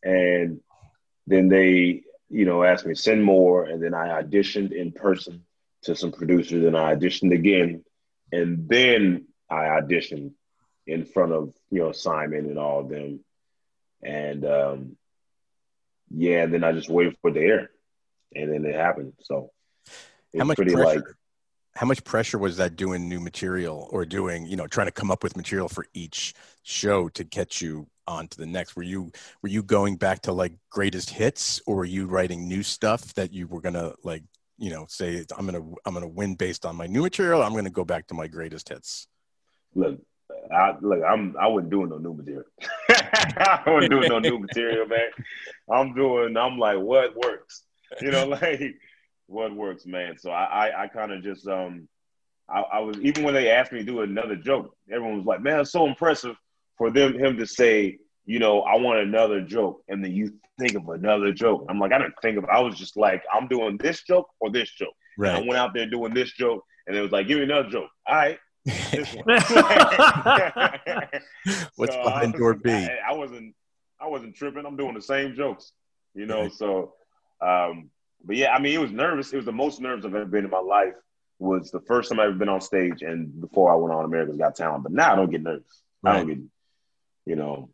and 0.03 0.61
then 1.27 1.49
they 1.49 2.03
you 2.29 2.45
know 2.45 2.65
asked 2.65 2.87
me 2.87 2.95
to 2.95 3.01
send 3.01 3.23
more, 3.23 3.65
and 3.65 3.83
then 3.83 3.95
I 3.95 4.23
auditioned 4.23 4.73
in 4.73 4.93
person 4.93 5.45
to 5.83 5.95
some 5.95 6.13
producers, 6.13 6.65
and 6.65 6.77
I 6.77 6.95
auditioned 6.95 7.33
again, 7.33 7.85
and 8.33 8.69
then 8.69 9.27
I 9.51 9.81
auditioned 9.81 10.33
in 10.91 11.05
front 11.05 11.33
of 11.33 11.53
you 11.71 11.81
know 11.81 11.93
Simon 11.93 12.47
and 12.47 12.59
all 12.59 12.81
of 12.81 12.89
them, 12.89 13.21
and 14.03 14.45
um, 14.45 14.97
yeah, 16.11 16.43
and 16.43 16.53
then 16.53 16.65
I 16.65 16.73
just 16.73 16.89
waited 16.89 17.17
for 17.23 17.31
the 17.31 17.41
air, 17.41 17.71
and 18.35 18.53
then 18.53 18.65
it 18.65 18.75
happened. 18.75 19.13
So 19.21 19.51
How 20.37 20.45
much 20.45 20.57
pressure? 20.57 20.77
like 20.83 21.05
How 21.77 21.87
much 21.87 22.03
pressure 22.03 22.39
was 22.39 22.57
that 22.57 22.75
doing 22.75 23.09
new 23.09 23.21
material 23.21 23.89
or 23.93 24.05
doing, 24.05 24.47
you 24.47 24.57
know, 24.57 24.67
trying 24.67 24.89
to 24.89 24.93
come 24.93 25.11
up 25.13 25.23
with 25.23 25.37
material 25.37 25.69
for 25.69 25.87
each 25.95 26.35
show 26.65 27.09
to 27.11 27.23
get 27.23 27.61
you 27.61 27.87
on 28.09 28.27
to 28.29 28.37
the 28.37 28.47
next? 28.47 28.75
Were 28.75 28.83
you 28.83 29.13
were 29.43 29.49
you 29.49 29.63
going 29.63 29.95
back 29.95 30.23
to 30.23 30.33
like 30.33 30.55
greatest 30.71 31.11
hits 31.11 31.61
or 31.67 31.77
were 31.77 31.85
you 31.85 32.07
writing 32.07 32.49
new 32.49 32.65
stuff 32.65 33.15
that 33.15 33.33
you 33.33 33.47
were 33.47 33.61
gonna 33.61 33.93
like, 34.03 34.25
you 34.59 34.71
know, 34.71 34.87
say 34.89 35.25
I'm 35.39 35.47
gonna 35.47 35.65
I'm 35.87 35.95
gonna 35.95 36.09
win 36.09 36.35
based 36.35 36.67
on 36.67 36.75
my 36.75 36.89
new 36.89 37.03
material, 37.03 37.45
I'm 37.45 37.55
gonna 37.55 37.71
go 37.71 37.85
back 37.85 38.09
to 38.09 38.15
my 38.15 38.27
greatest 38.27 38.71
hits. 38.71 39.07
look. 39.77 40.01
I 40.53 40.75
look. 40.81 41.01
I'm. 41.07 41.37
I 41.41 41.47
wasn't 41.49 41.71
doing 41.71 41.91
no 41.91 41.99
new 41.99 42.15
material. 42.15 42.45
I 42.91 43.63
wasn't 43.67 43.93
doing 43.93 44.09
no 44.09 44.19
new 44.19 44.39
material, 44.39 44.87
man. 44.87 45.09
I'm 45.71 45.95
doing. 45.95 46.37
I'm 46.37 46.59
like, 46.59 46.79
what 46.79 47.17
works? 47.17 47.65
You 48.01 48.11
know, 48.11 48.27
like 48.43 48.75
what 49.27 49.55
works, 49.55 49.87
man. 49.87 50.19
So 50.19 50.31
I, 50.31 50.69
I, 50.69 50.83
I 50.83 50.87
kind 50.89 51.13
of 51.13 51.23
just, 51.23 51.47
um, 51.47 51.89
I, 52.49 52.61
I 52.61 52.79
was 52.81 52.99
even 53.01 53.25
when 53.25 53.35
they 53.35 53.51
asked 53.51 53.73
me 53.73 53.79
to 53.79 53.85
do 53.85 54.01
another 54.01 54.37
joke, 54.37 54.75
everyone 54.91 55.19
was 55.19 55.27
like, 55.27 55.41
man, 55.41 55.61
it's 55.61 55.73
so 55.73 55.87
impressive 55.87 56.37
for 56.77 56.91
them 56.91 57.19
him 57.19 57.37
to 57.37 57.47
say, 57.47 57.99
you 58.27 58.39
know, 58.39 58.63
I 58.63 58.77
want 58.77 59.01
another 59.01 59.41
joke, 59.41 59.83
and 59.89 60.05
then 60.05 60.13
you 60.13 60.35
think 60.59 60.75
of 60.75 60.89
another 60.89 61.33
joke. 61.33 61.67
I'm 61.69 61.79
like, 61.79 61.93
I 61.93 61.99
didn't 61.99 62.15
think 62.23 62.39
of. 62.39 62.45
I 62.47 62.61
was 62.61 62.77
just 62.77 62.97
like, 62.97 63.23
I'm 63.33 63.49
doing 63.49 63.79
this 63.79 64.03
joke 64.03 64.29
or 64.41 64.51
this 64.51 64.71
joke. 64.71 64.95
And 65.37 65.45
I 65.45 65.49
went 65.49 65.59
out 65.59 65.75
there 65.75 65.89
doing 65.89 66.15
this 66.15 66.33
joke, 66.33 66.65
and 66.87 66.97
it 66.97 67.01
was 67.01 67.13
like, 67.13 67.29
give 67.29 67.39
me 67.39 67.45
another 67.45 67.69
joke. 67.69 67.91
All 68.07 68.15
right. 68.15 68.39
This 68.91 69.15
one. 69.25 69.25
What's 71.77 71.95
So 71.95 72.01
I 72.01 72.05
behind 72.05 72.33
was- 72.33 72.39
door 72.41 72.55
B? 72.55 72.71
I, 72.71 72.99
I 73.11 73.15
wasn't 73.15 73.55
I 74.01 74.07
wasn't 74.09 74.35
tripping. 74.35 74.65
I'm 74.67 74.77
doing 74.77 74.95
the 74.95 75.03
same 75.03 75.35
jokes, 75.35 75.73
you 76.15 76.27
know. 76.27 76.49
So, 76.49 76.95
um, 77.43 77.91
but 78.25 78.37
yeah, 78.37 78.53
I 78.55 78.59
mean, 78.61 78.75
it 78.75 78.81
was 78.81 78.93
nervous. 78.93 79.33
It 79.33 79.37
was 79.37 79.45
the 79.45 79.53
most 79.53 79.81
nervous 79.81 80.05
I've 80.07 80.15
ever 80.15 80.25
been 80.25 80.45
in 80.45 80.51
my 80.51 80.59
life. 80.61 80.95
Was 81.39 81.71
the 81.71 81.81
first 81.81 82.11
time 82.11 82.19
I've 82.21 82.31
ever 82.31 82.39
been 82.39 82.49
on 82.49 82.61
stage, 82.61 83.03
and 83.03 83.41
before 83.41 83.73
I 83.73 83.77
went 83.77 83.95
on 83.95 84.05
America's 84.05 84.37
Got 84.37 84.57
Talent. 84.57 84.83
But 84.85 84.93
now 84.93 85.13
I 85.13 85.17
don't 85.17 85.31
get 85.31 85.43
nervous. 85.43 85.83
I 86.05 86.17
don't 86.17 86.27
get, 86.29 86.39
you 87.27 87.37
know, 87.37 87.69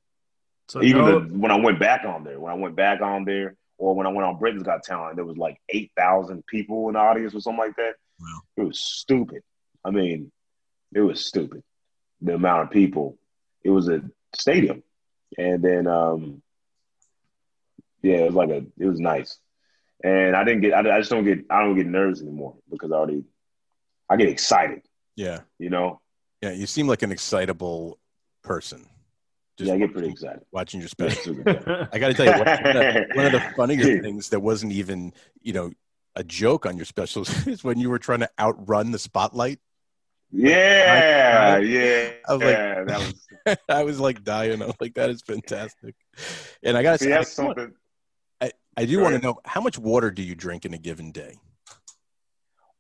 So 0.69 0.83
even 0.83 1.05
no, 1.05 1.21
the, 1.21 1.27
when 1.39 1.51
I 1.53 1.57
went 1.57 1.79
back 1.79 2.05
on 2.05 2.25
there, 2.25 2.39
when 2.41 2.51
I 2.53 2.57
went 2.57 2.75
back 2.77 3.01
on 3.01 3.25
there, 3.25 3.57
or 3.79 3.95
when 3.95 4.07
I 4.07 4.11
went 4.11 4.27
on 4.27 4.39
Britain's 4.39 4.63
Got 4.65 4.83
Talent, 4.85 5.15
there 5.17 5.25
was 5.25 5.37
like 5.37 5.61
eight 5.69 5.91
thousand 5.97 6.45
people 6.47 6.89
in 6.89 6.95
the 6.95 7.01
audience 7.01 7.35
or 7.35 7.41
something 7.41 7.59
like 7.59 7.77
that. 7.77 7.95
Wow. 8.21 8.41
It 8.57 8.63
was 8.63 8.81
stupid. 8.81 9.43
I 9.85 9.91
mean, 9.91 10.31
it 10.95 11.01
was 11.01 11.25
stupid. 11.27 11.63
The 12.21 12.35
amount 12.35 12.65
of 12.65 12.71
people. 12.71 13.19
It 13.63 13.71
was 13.71 13.89
a 13.89 14.03
stadium, 14.35 14.83
and 15.37 15.63
then 15.63 15.87
um, 15.87 16.43
yeah, 18.03 18.19
it 18.19 18.27
was 18.27 18.35
like 18.35 18.51
a. 18.51 18.65
It 18.79 18.87
was 18.87 19.01
nice, 19.01 19.39
and 20.05 20.37
I 20.37 20.45
didn't 20.45 20.61
get. 20.63 20.73
I, 20.73 20.97
I 20.97 20.99
just 21.01 21.11
don't 21.11 21.25
get. 21.25 21.41
I 21.51 21.63
don't 21.63 21.77
get 21.77 21.87
nervous 21.87 22.23
anymore 22.23 22.57
because 22.71 22.93
I 22.93 22.97
already. 22.97 23.25
I 24.09 24.17
get 24.17 24.29
excited. 24.29 24.83
Yeah. 25.17 25.41
You 25.59 25.71
know. 25.71 26.01
Yeah. 26.41 26.53
You 26.53 26.67
seem 26.67 26.87
like 26.87 27.03
an 27.03 27.11
excitable 27.11 27.99
person. 28.45 28.87
yeah, 29.59 29.75
I 29.75 29.79
get 29.79 29.93
pretty 29.93 30.09
watching- 30.09 30.13
excited. 30.13 30.43
Watching 30.53 30.81
your 30.81 30.89
special. 30.89 31.37
I 31.93 31.99
got 31.99 32.09
to 32.09 32.15
tell 32.15 32.27
you, 32.27 32.33
one, 32.33 32.77
of, 32.77 33.05
one 33.15 33.27
of 33.27 33.33
the 33.33 33.53
funnier 33.57 34.01
things 34.03 34.29
that 34.29 34.39
wasn't 34.41 34.73
even, 34.73 35.13
you 35.43 35.53
know, 35.53 35.73
a 36.15 36.23
joke 36.23 36.67
on 36.67 36.77
your 36.77 36.85
specials 36.85 37.47
is 37.49 37.65
when 37.65 37.81
you 37.81 37.91
were 37.91 37.99
trying 37.99 38.21
to 38.21 38.31
outrun 38.39 38.93
the 38.93 38.99
spotlight. 38.99 39.59
Yeah, 40.33 41.59
yeah. 41.59 42.13
I 42.29 42.35
was 42.35 42.43
like- 42.43 42.53
yeah, 42.57 42.85
that 42.85 42.99
was. 42.99 43.59
I 43.69 43.85
was 43.85 44.01
like 44.01 44.25
dying. 44.25 44.61
I 44.61 44.67
was 44.67 44.75
like, 44.81 44.95
that 44.95 45.11
is 45.11 45.23
fantastic. 45.23 45.95
And 46.63 46.77
I 46.77 46.83
got 46.83 46.99
to 46.99 47.05
say, 47.05 47.13
I, 47.13 47.23
something. 47.23 47.73
I 48.77 48.85
do 48.85 49.01
want 49.01 49.15
to 49.15 49.21
know 49.21 49.39
how 49.45 49.61
much 49.61 49.79
water 49.79 50.11
do 50.11 50.23
you 50.23 50.35
drink 50.35 50.67
in 50.67 50.75
a 50.75 50.79
given 50.79 51.11
day? 51.11 51.39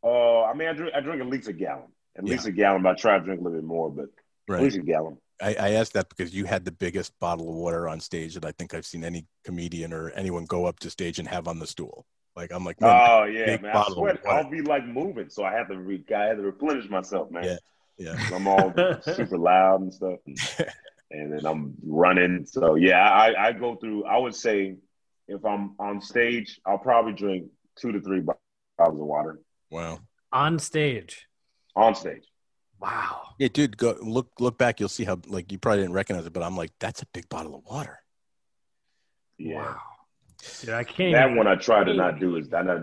Uh, 0.04 0.42
I 0.44 0.54
mean, 0.54 0.68
I 0.68 0.72
drink. 0.74 0.92
I 0.94 1.00
drink 1.00 1.22
at 1.22 1.28
least 1.28 1.48
a 1.48 1.52
gallon. 1.52 1.86
At 2.16 2.26
Yeah. 2.26 2.32
least 2.32 2.46
a 2.46 2.52
gallon. 2.52 2.82
But 2.82 2.90
I 2.90 3.00
try 3.00 3.18
to 3.18 3.24
drink 3.24 3.40
a 3.40 3.44
little 3.44 3.58
bit 3.58 3.66
more, 3.66 3.90
but 3.90 4.06
right. 4.48 4.58
at 4.58 4.62
least 4.62 4.76
a 4.76 4.80
gallon. 4.82 5.16
I, 5.40 5.54
I 5.54 5.70
asked 5.72 5.94
that 5.94 6.08
because 6.08 6.34
you 6.34 6.44
had 6.44 6.64
the 6.64 6.72
biggest 6.72 7.18
bottle 7.18 7.48
of 7.48 7.54
water 7.54 7.88
on 7.88 8.00
stage 8.00 8.34
that 8.34 8.44
I 8.44 8.52
think 8.52 8.74
I've 8.74 8.86
seen 8.86 9.04
any 9.04 9.26
comedian 9.44 9.92
or 9.92 10.10
anyone 10.10 10.44
go 10.44 10.64
up 10.66 10.78
to 10.80 10.90
stage 10.90 11.18
and 11.18 11.28
have 11.28 11.48
on 11.48 11.58
the 11.58 11.66
stool. 11.66 12.06
Like 12.36 12.52
I'm 12.52 12.64
like, 12.64 12.80
man, 12.80 13.00
Oh 13.08 13.24
yeah, 13.24 13.46
big 13.46 13.62
man. 13.62 13.76
I 13.76 13.84
sweat. 13.88 14.20
I'll 14.28 14.50
be 14.50 14.60
like 14.60 14.86
moving, 14.86 15.30
so 15.30 15.42
I 15.42 15.52
have 15.52 15.68
to. 15.68 15.78
Re- 15.78 16.04
I 16.14 16.24
have 16.24 16.36
to 16.36 16.42
replenish 16.42 16.88
myself, 16.90 17.30
man. 17.30 17.44
Yeah. 17.44 17.56
yeah, 17.96 18.34
I'm 18.34 18.46
all 18.46 18.74
super 19.02 19.38
loud 19.38 19.80
and 19.80 19.92
stuff, 19.92 20.18
and, 20.26 20.38
and 21.10 21.32
then 21.32 21.46
I'm 21.46 21.74
running. 21.82 22.44
So 22.44 22.74
yeah, 22.74 23.10
I, 23.10 23.48
I 23.48 23.52
go 23.52 23.76
through. 23.76 24.04
I 24.04 24.18
would 24.18 24.34
say 24.34 24.76
if 25.26 25.44
I'm 25.46 25.76
on 25.78 26.02
stage, 26.02 26.60
I'll 26.66 26.78
probably 26.78 27.14
drink 27.14 27.46
two 27.80 27.92
to 27.92 28.00
three 28.02 28.20
bottles 28.20 28.40
of 28.78 29.06
water 29.06 29.40
wow. 29.70 30.00
on 30.30 30.58
stage. 30.58 31.26
on 31.74 31.94
stage. 31.94 32.24
Wow. 32.78 33.28
Yeah, 33.38 33.48
dude, 33.48 33.78
go 33.78 33.96
look 34.02 34.28
look 34.38 34.58
back. 34.58 34.78
You'll 34.78 34.90
see 34.90 35.04
how 35.04 35.18
like 35.26 35.50
you 35.50 35.58
probably 35.58 35.84
didn't 35.84 35.94
recognize 35.94 36.26
it, 36.26 36.34
but 36.34 36.42
I'm 36.42 36.56
like, 36.56 36.72
that's 36.80 37.00
a 37.00 37.06
big 37.14 37.30
bottle 37.30 37.54
of 37.54 37.64
water. 37.64 37.98
Yeah, 39.38 39.56
Wow. 39.56 39.80
Dude, 40.60 40.70
I 40.74 40.84
can't. 40.84 41.12
that 41.14 41.24
even, 41.26 41.36
one 41.36 41.46
I 41.46 41.56
try 41.56 41.84
to 41.84 41.94
not 41.94 42.18
do 42.20 42.36
is 42.36 42.52
I 42.52 42.62
not. 42.62 42.80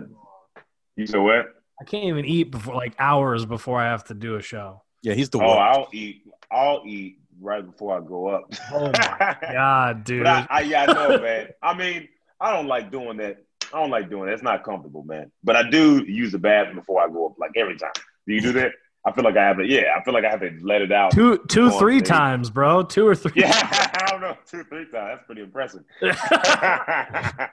You 0.96 1.06
said 1.06 1.20
what? 1.20 1.46
I 1.80 1.84
can't 1.84 2.04
even 2.04 2.24
eat 2.24 2.50
before 2.50 2.74
like 2.74 2.94
hours 2.98 3.44
before 3.46 3.80
I 3.80 3.84
have 3.86 4.04
to 4.04 4.14
do 4.14 4.36
a 4.36 4.42
show. 4.42 4.82
Yeah, 5.02 5.14
he's 5.14 5.28
the 5.30 5.38
Oh, 5.38 5.46
one. 5.48 5.58
I'll 5.58 5.88
eat. 5.92 6.22
I'll 6.52 6.82
eat 6.86 7.18
right 7.40 7.64
before 7.64 7.96
I 7.96 8.00
go 8.06 8.28
up. 8.28 8.44
Oh 8.72 8.86
my 8.92 9.36
God, 9.52 10.04
dude. 10.04 10.26
I, 10.26 10.46
I, 10.48 10.60
yeah, 10.62 10.82
I 10.88 10.92
know, 10.92 11.18
man. 11.20 11.48
I 11.62 11.74
mean, 11.74 12.08
I 12.40 12.52
don't 12.52 12.68
like 12.68 12.90
doing 12.92 13.16
that. 13.18 13.38
I 13.72 13.80
don't 13.80 13.90
like 13.90 14.08
doing 14.08 14.26
that. 14.26 14.34
It's 14.34 14.42
not 14.42 14.62
comfortable, 14.62 15.02
man. 15.02 15.32
But 15.42 15.56
I 15.56 15.68
do 15.68 16.04
use 16.06 16.30
the 16.32 16.38
bathroom 16.38 16.76
before 16.76 17.02
I 17.02 17.08
go 17.08 17.26
up, 17.26 17.38
like 17.38 17.52
every 17.56 17.76
time. 17.76 17.90
Do 18.26 18.34
you 18.34 18.40
do 18.40 18.52
that? 18.52 18.70
I 19.06 19.12
feel 19.12 19.24
like 19.24 19.36
I 19.36 19.44
have 19.44 19.58
to. 19.58 19.66
Yeah, 19.66 19.94
I 19.96 20.02
feel 20.02 20.14
like 20.14 20.24
I 20.24 20.30
have 20.30 20.40
to 20.40 20.50
let 20.62 20.80
it 20.80 20.90
out. 20.90 21.12
two, 21.12 21.38
two, 21.48 21.70
three 21.72 22.00
times, 22.00 22.48
bro. 22.48 22.82
Two 22.82 23.06
or 23.06 23.14
three. 23.14 23.32
Yeah, 23.36 23.52
I 23.52 24.06
don't 24.10 24.20
know, 24.22 24.36
two, 24.50 24.64
three 24.64 24.86
times. 24.86 24.92
That's 24.92 25.26
pretty 25.26 25.42
impressive. 25.42 25.82
That's 26.00 27.50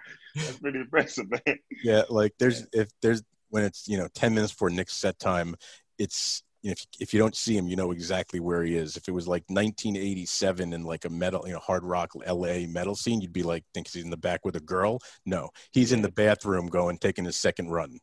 pretty 0.62 0.80
impressive, 0.80 1.30
man. 1.30 1.60
Yeah, 1.84 2.04
like 2.10 2.34
there's 2.40 2.66
if 2.72 2.88
there's 3.02 3.22
when 3.50 3.64
it's 3.64 3.88
you 3.88 3.98
know 3.98 4.08
ten 4.14 4.34
minutes 4.34 4.54
before 4.54 4.70
Nick's 4.70 4.94
set 4.94 5.20
time, 5.20 5.56
it's 5.98 6.44
you 6.62 6.70
know, 6.70 6.74
if 6.74 6.86
if 7.00 7.14
you 7.14 7.20
don't 7.20 7.36
see 7.36 7.58
him, 7.58 7.68
you 7.68 7.76
know 7.76 7.92
exactly 7.92 8.40
where 8.40 8.64
he 8.64 8.76
is. 8.76 8.96
If 8.96 9.08
it 9.08 9.12
was 9.12 9.28
like 9.28 9.44
1987 9.48 10.74
in 10.74 10.84
like 10.84 11.06
a 11.06 11.10
metal, 11.10 11.44
you 11.46 11.54
know, 11.54 11.60
hard 11.60 11.84
rock 11.84 12.12
LA 12.16 12.68
metal 12.68 12.96
scene, 12.96 13.20
you'd 13.20 13.34
be 13.34 13.44
like, 13.44 13.64
think 13.74 13.88
he's 13.88 14.04
in 14.04 14.10
the 14.10 14.18
back 14.18 14.46
with 14.46 14.56
a 14.56 14.62
girl. 14.62 15.00
No, 15.26 15.50
he's 15.72 15.92
in 15.92 16.02
the 16.02 16.12
bathroom 16.12 16.68
going 16.68 16.98
taking 16.98 17.26
his 17.26 17.36
second 17.36 17.70
run. 17.70 18.00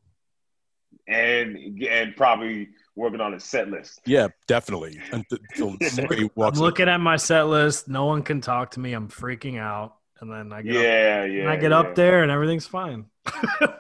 And 1.07 1.83
and 1.89 2.17
probably 2.17 2.69
working 2.99 3.21
on 3.21 3.33
a 3.35 3.41
set 3.41 3.71
list. 3.71 4.01
Yeah, 4.05 4.29
definitely. 4.47 5.01
Until 5.13 5.77
somebody 5.89 6.23
I'm 6.25 6.31
walks. 6.35 6.59
up. 6.59 6.63
looking 6.63 6.89
at 6.89 7.01
my 7.01 7.17
set 7.17 7.45
list. 7.45 7.89
No 7.89 8.07
one 8.07 8.23
can 8.23 8.41
talk 8.41 8.73
to 8.73 8.81
me. 8.81 8.93
I'm 8.93 9.09
freaking 9.09 9.59
out. 9.59 9.95
And 10.21 10.33
then 10.33 10.53
I 10.53 10.63
get, 10.63 10.77
up, 10.77 10.83
Yeah, 10.83 11.25
yeah. 11.25 11.41
and 11.43 11.49
I 11.51 11.57
get 11.57 11.71
yeah. 11.71 11.79
up 11.79 11.95
there 11.95 12.23
and 12.25 12.33
everything's 12.33 12.67
fine. 12.67 13.07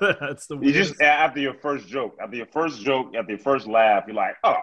That's 0.01 0.47
the 0.47 0.57
You 0.63 0.73
just 0.73 1.01
after 1.01 1.41
your 1.41 1.55
first 1.55 1.89
joke, 1.89 2.17
after 2.23 2.37
your 2.37 2.47
first 2.47 2.81
joke, 2.81 3.15
after 3.17 3.33
your 3.33 3.41
first 3.41 3.67
laugh, 3.67 4.05
you're 4.07 4.15
like, 4.15 4.37
oh, 4.45 4.55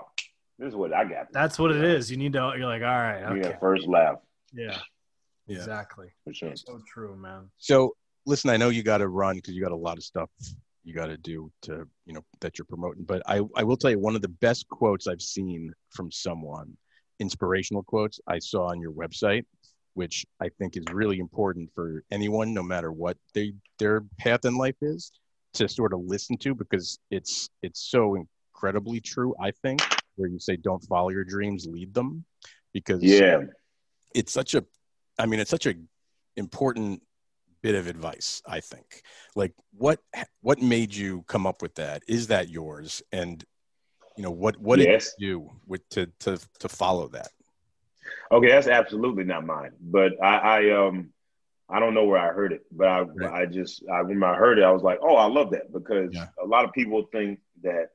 this 0.57 0.69
is 0.69 0.75
what 0.75 0.93
I 0.93 1.03
got. 1.03 1.33
That's 1.33 1.59
what 1.59 1.71
it 1.71 1.83
is. 1.83 2.09
You 2.09 2.15
need 2.15 2.31
to. 2.33 2.53
You're 2.57 2.65
like, 2.65 2.81
all 2.81 2.87
right, 2.87 3.19
You 3.19 3.25
okay, 3.39 3.41
get 3.49 3.59
first 3.59 3.87
laugh 3.87 4.19
yeah, 4.53 4.77
Yeah. 5.47 5.57
exactly. 5.57 6.07
for 6.23 6.33
sure. 6.33 6.55
So 6.55 6.79
true, 6.87 7.17
man. 7.17 7.49
So 7.57 7.95
listen, 8.25 8.49
I 8.51 8.55
know 8.57 8.69
you 8.69 8.81
got 8.81 8.99
to 8.99 9.09
run 9.09 9.35
because 9.35 9.53
you 9.53 9.61
got 9.61 9.73
a 9.73 9.75
lot 9.75 9.97
of 9.97 10.03
stuff 10.03 10.29
you 10.85 10.93
got 10.93 11.07
to 11.07 11.17
do 11.17 11.51
to 11.63 11.87
you 12.05 12.13
know 12.13 12.23
that 12.39 12.57
you're 12.57 12.65
promoting. 12.65 13.03
But 13.03 13.23
I 13.25 13.41
I 13.55 13.63
will 13.63 13.75
tell 13.75 13.91
you 13.91 13.99
one 13.99 14.15
of 14.15 14.21
the 14.21 14.29
best 14.29 14.67
quotes 14.69 15.07
I've 15.07 15.21
seen 15.21 15.73
from 15.89 16.11
someone, 16.11 16.77
inspirational 17.19 17.83
quotes 17.83 18.19
I 18.27 18.39
saw 18.39 18.67
on 18.69 18.79
your 18.79 18.91
website, 18.91 19.45
which 19.95 20.25
I 20.39 20.49
think 20.57 20.77
is 20.77 20.85
really 20.93 21.19
important 21.19 21.71
for 21.73 22.03
anyone, 22.11 22.53
no 22.53 22.63
matter 22.63 22.91
what 22.91 23.17
they 23.33 23.53
their 23.79 24.03
path 24.19 24.45
in 24.45 24.55
life 24.55 24.75
is, 24.81 25.11
to 25.55 25.67
sort 25.67 25.91
of 25.93 26.01
listen 26.05 26.37
to 26.37 26.55
because 26.55 26.99
it's 27.09 27.49
it's 27.63 27.81
so 27.89 28.15
incredibly 28.15 29.01
true. 29.01 29.35
I 29.41 29.51
think 29.51 29.81
where 30.15 30.29
you 30.29 30.39
say 30.39 30.55
don't 30.55 30.83
follow 30.83 31.09
your 31.09 31.25
dreams, 31.25 31.67
lead 31.67 31.93
them, 31.93 32.23
because 32.73 33.01
Yeah, 33.03 33.39
it's 34.13 34.31
such 34.31 34.53
a 34.53 34.63
i 35.17 35.25
mean 35.25 35.39
it's 35.39 35.49
such 35.49 35.65
a 35.65 35.73
important 36.35 37.01
bit 37.65 37.75
of 37.81 37.87
advice 37.87 38.43
i 38.57 38.59
think 38.59 39.01
like 39.35 39.53
what 39.83 39.99
what 40.41 40.61
made 40.61 40.93
you 40.93 41.23
come 41.23 41.47
up 41.47 41.63
with 41.63 41.73
that 41.75 42.03
is 42.07 42.27
that 42.27 42.47
yours 42.47 43.01
and 43.11 43.43
you 44.15 44.23
know 44.23 44.29
what 44.43 44.55
what 44.67 44.77
Yes. 44.77 45.13
did 45.17 45.23
you 45.23 45.27
do 45.33 45.51
with 45.65 45.81
to 45.89 46.05
to 46.19 46.31
to 46.59 46.69
follow 46.69 47.07
that 47.07 47.29
okay, 48.31 48.49
that's 48.49 48.67
absolutely 48.67 49.23
not 49.23 49.45
mine. 49.45 49.71
But 49.81 50.11
I, 50.21 50.35
I 50.37 50.59
um, 50.87 51.11
I 51.69 51.79
don't 51.79 51.93
know 51.93 52.05
where 52.05 52.19
I 52.19 52.33
heard 52.33 52.53
it, 52.53 52.61
but 52.71 52.87
I, 52.87 53.01
Right. 53.01 53.41
I 53.41 53.45
just, 53.45 53.83
I, 53.91 54.01
when 54.03 54.23
I 54.23 54.35
heard 54.35 54.59
it, 54.59 54.63
I 54.63 54.71
was 54.71 54.83
like, 54.83 54.99
oh, 55.01 55.15
I 55.15 55.25
love 55.25 55.49
that 55.51 55.71
because 55.73 56.13
Yeah. 56.13 56.27
a 56.43 56.45
lot 56.45 56.65
of 56.65 56.71
people 56.73 57.07
think 57.11 57.39
that 57.63 57.87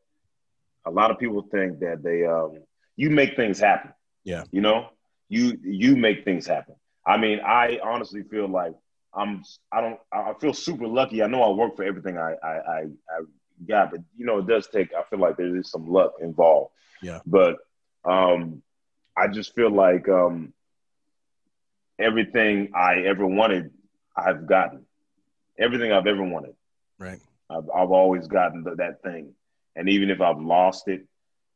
a 0.85 0.91
lot 0.91 1.11
of 1.11 1.19
people 1.19 1.43
think 1.51 1.79
that 1.81 2.03
they 2.03 2.25
um 2.27 2.53
you 2.97 3.11
make 3.11 3.37
things 3.37 3.61
happen. 3.61 3.93
Yeah. 4.25 4.45
You 4.51 4.61
know, 4.61 4.89
you 5.29 5.59
you 5.63 5.97
make 5.97 6.25
things 6.25 6.47
happen. 6.47 6.75
I 7.07 7.17
mean, 7.17 7.41
I 7.41 7.79
honestly 7.83 8.23
feel 8.31 8.49
like 8.49 8.75
I'm 9.15 9.43
I 9.73 9.81
don't 9.81 10.01
I 10.13 10.35
feel 10.41 10.53
super 10.53 10.87
lucky. 10.87 11.23
I 11.23 11.27
know 11.27 11.43
I 11.43 11.51
work 11.51 11.77
for 11.77 11.85
everything 11.85 12.17
I 12.19 12.35
I 12.43 12.49
I, 12.49 12.79
I 12.81 13.21
got, 13.69 13.91
but 13.91 14.01
you 14.17 14.27
know, 14.27 14.39
it 14.39 14.47
does 14.47 14.69
take 14.69 14.95
I 14.95 15.03
feel 15.03 15.19
like 15.19 15.37
there 15.37 15.57
is 15.57 15.71
some 15.71 15.91
luck 15.91 16.13
involved. 16.21 16.73
Yeah. 17.03 17.21
But 17.27 17.59
um 18.05 18.63
I 19.17 19.29
just 19.29 19.55
feel 19.55 19.71
like 19.71 20.09
um 20.09 20.53
everything 21.99 22.71
I 22.75 23.01
ever 23.01 23.27
wanted, 23.27 23.71
I've 24.17 24.47
gotten. 24.47 24.87
Everything 25.59 25.93
I've 25.93 26.07
ever 26.07 26.23
wanted. 26.23 26.55
Right. 26.99 27.21
I've, 27.51 27.69
I've 27.75 27.91
always 27.91 28.27
gotten 28.29 28.63
the, 28.63 28.77
that 28.77 29.03
thing. 29.03 29.35
And 29.77 29.89
even 29.89 30.11
if 30.11 30.21
I've 30.21 30.41
lost 30.41 30.89
it 30.89 31.07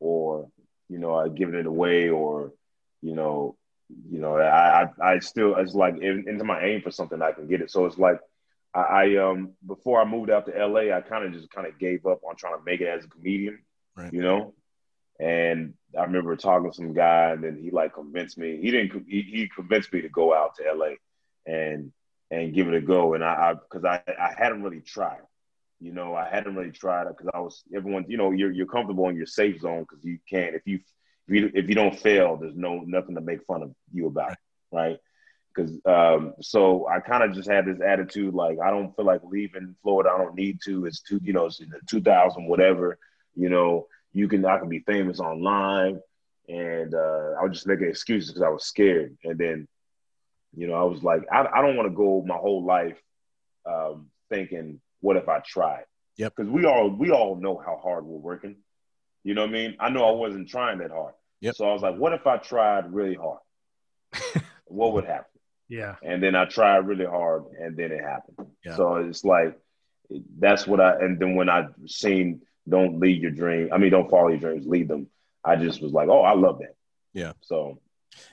or, 0.00 0.48
you 0.88 0.98
know, 0.98 1.14
I've 1.14 1.34
given 1.34 1.54
it 1.54 1.66
away 1.66 2.10
or, 2.10 2.52
you 3.00 3.14
know, 3.14 3.56
you 3.88 4.18
know, 4.18 4.36
I, 4.38 4.84
I, 4.84 5.12
I 5.14 5.18
still, 5.18 5.56
it's 5.56 5.74
like 5.74 5.96
in, 5.98 6.24
into 6.28 6.44
my 6.44 6.62
aim 6.64 6.82
for 6.82 6.90
something, 6.90 7.20
I 7.22 7.32
can 7.32 7.46
get 7.46 7.60
it. 7.60 7.70
So 7.70 7.86
it's 7.86 7.98
like, 7.98 8.18
I, 8.74 8.80
I 8.80 9.16
um, 9.16 9.52
before 9.66 10.00
I 10.00 10.04
moved 10.04 10.30
out 10.30 10.46
to 10.46 10.66
LA, 10.66 10.94
I 10.96 11.00
kind 11.00 11.24
of 11.24 11.32
just 11.32 11.50
kind 11.50 11.66
of 11.66 11.78
gave 11.78 12.06
up 12.06 12.20
on 12.28 12.36
trying 12.36 12.58
to 12.58 12.64
make 12.64 12.80
it 12.80 12.88
as 12.88 13.04
a 13.04 13.08
comedian, 13.08 13.60
Right. 13.96 14.12
you 14.12 14.22
know? 14.22 14.54
And 15.20 15.74
I 15.96 16.02
remember 16.02 16.34
talking 16.36 16.70
to 16.70 16.76
some 16.76 16.92
guy 16.92 17.30
and 17.30 17.44
then 17.44 17.56
he 17.62 17.70
like 17.70 17.94
convinced 17.94 18.36
me, 18.36 18.58
he 18.60 18.70
didn't, 18.70 19.04
he, 19.08 19.22
he 19.22 19.48
convinced 19.54 19.92
me 19.92 20.00
to 20.02 20.08
go 20.08 20.34
out 20.34 20.56
to 20.56 20.72
LA 20.72 20.94
and, 21.46 21.92
and 22.30 22.52
give 22.54 22.66
it 22.66 22.74
a 22.74 22.80
go. 22.80 23.14
And 23.14 23.22
I, 23.22 23.52
I 23.52 23.54
cause 23.70 23.84
I, 23.84 24.02
I 24.08 24.34
hadn't 24.36 24.62
really 24.62 24.80
tried. 24.80 25.20
You 25.80 25.92
know, 25.92 26.14
I 26.14 26.28
hadn't 26.28 26.56
really 26.56 26.70
tried 26.72 27.02
it 27.02 27.14
because 27.16 27.30
I 27.34 27.40
was 27.40 27.62
everyone. 27.76 28.06
You 28.08 28.16
know, 28.16 28.30
you're 28.30 28.50
you're 28.50 28.64
comfortable 28.66 29.08
in 29.10 29.16
your 29.16 29.26
safe 29.26 29.60
zone 29.60 29.80
because 29.80 30.02
you 30.02 30.18
can't. 30.30 30.54
If 30.54 30.62
you 30.66 30.80
if 31.28 31.34
you 31.34 31.50
if 31.54 31.68
you 31.68 31.74
don't 31.74 31.98
fail, 31.98 32.36
there's 32.36 32.56
no 32.56 32.80
nothing 32.86 33.14
to 33.14 33.20
make 33.20 33.44
fun 33.46 33.62
of 33.62 33.74
you 33.92 34.06
about, 34.06 34.36
right? 34.72 34.98
Because 35.54 35.78
um, 35.86 36.34
so 36.40 36.86
I 36.88 37.00
kind 37.00 37.22
of 37.22 37.32
just 37.32 37.48
had 37.48 37.66
this 37.66 37.80
attitude 37.80 38.34
like 38.34 38.58
I 38.62 38.70
don't 38.70 38.94
feel 38.96 39.04
like 39.04 39.20
leaving 39.24 39.76
Florida. 39.82 40.10
I 40.14 40.18
don't 40.18 40.34
need 40.34 40.58
to. 40.64 40.86
It's 40.86 41.00
two, 41.00 41.20
you 41.22 41.32
know, 41.32 41.46
it's 41.46 41.60
2000 41.88 42.46
whatever. 42.46 42.98
You 43.34 43.48
know, 43.48 43.86
you 44.12 44.28
can 44.28 44.44
I 44.44 44.58
can 44.58 44.68
be 44.68 44.80
famous 44.80 45.20
online, 45.20 46.00
and 46.48 46.94
uh, 46.94 47.34
I 47.40 47.44
was 47.44 47.52
just 47.52 47.66
making 47.66 47.88
excuses 47.88 48.30
because 48.30 48.42
I 48.42 48.48
was 48.48 48.64
scared. 48.64 49.16
And 49.24 49.38
then, 49.38 49.68
you 50.54 50.66
know, 50.66 50.74
I 50.74 50.84
was 50.84 51.02
like, 51.02 51.22
I, 51.32 51.46
I 51.52 51.62
don't 51.62 51.76
want 51.76 51.88
to 51.88 51.96
go 51.96 52.22
my 52.26 52.36
whole 52.36 52.64
life 52.64 52.98
um, 53.66 54.10
thinking 54.30 54.80
what 55.00 55.16
if 55.16 55.28
I 55.28 55.40
tried? 55.40 55.84
Yep. 56.16 56.34
Because 56.36 56.50
we 56.50 56.64
all 56.64 56.90
we 56.90 57.10
all 57.10 57.36
know 57.36 57.60
how 57.64 57.76
hard 57.76 58.04
we're 58.04 58.18
working. 58.18 58.56
You 59.24 59.34
know 59.34 59.40
what 59.42 59.50
I 59.50 59.52
mean? 59.54 59.76
I 59.80 59.88
know 59.88 60.04
I 60.04 60.12
wasn't 60.12 60.48
trying 60.48 60.78
that 60.78 60.90
hard. 60.90 61.14
Yep. 61.40 61.56
So 61.56 61.68
I 61.68 61.72
was 61.72 61.82
like, 61.82 61.96
what 61.96 62.12
if 62.12 62.26
I 62.26 62.36
tried 62.36 62.92
really 62.92 63.14
hard? 63.16 63.40
what 64.66 64.92
would 64.92 65.04
happen? 65.04 65.26
Yeah. 65.68 65.96
And 66.02 66.22
then 66.22 66.36
I 66.36 66.44
tried 66.44 66.86
really 66.86 67.06
hard, 67.06 67.44
and 67.58 67.76
then 67.76 67.90
it 67.90 68.02
happened. 68.02 68.48
Yeah. 68.64 68.76
So 68.76 68.96
it's 68.96 69.24
like 69.24 69.58
that's 70.38 70.66
what 70.66 70.80
I. 70.80 70.98
And 71.00 71.18
then 71.18 71.34
when 71.34 71.48
I 71.48 71.66
seen 71.86 72.42
"Don't 72.68 73.00
lead 73.00 73.22
your 73.22 73.30
dream," 73.30 73.70
I 73.72 73.78
mean, 73.78 73.90
don't 73.90 74.10
follow 74.10 74.28
your 74.28 74.38
dreams, 74.38 74.66
lead 74.66 74.88
them. 74.88 75.08
I 75.44 75.56
just 75.56 75.82
was 75.82 75.92
like, 75.92 76.08
oh, 76.08 76.22
I 76.22 76.34
love 76.34 76.58
that. 76.60 76.74
Yeah. 77.12 77.32
So, 77.42 77.78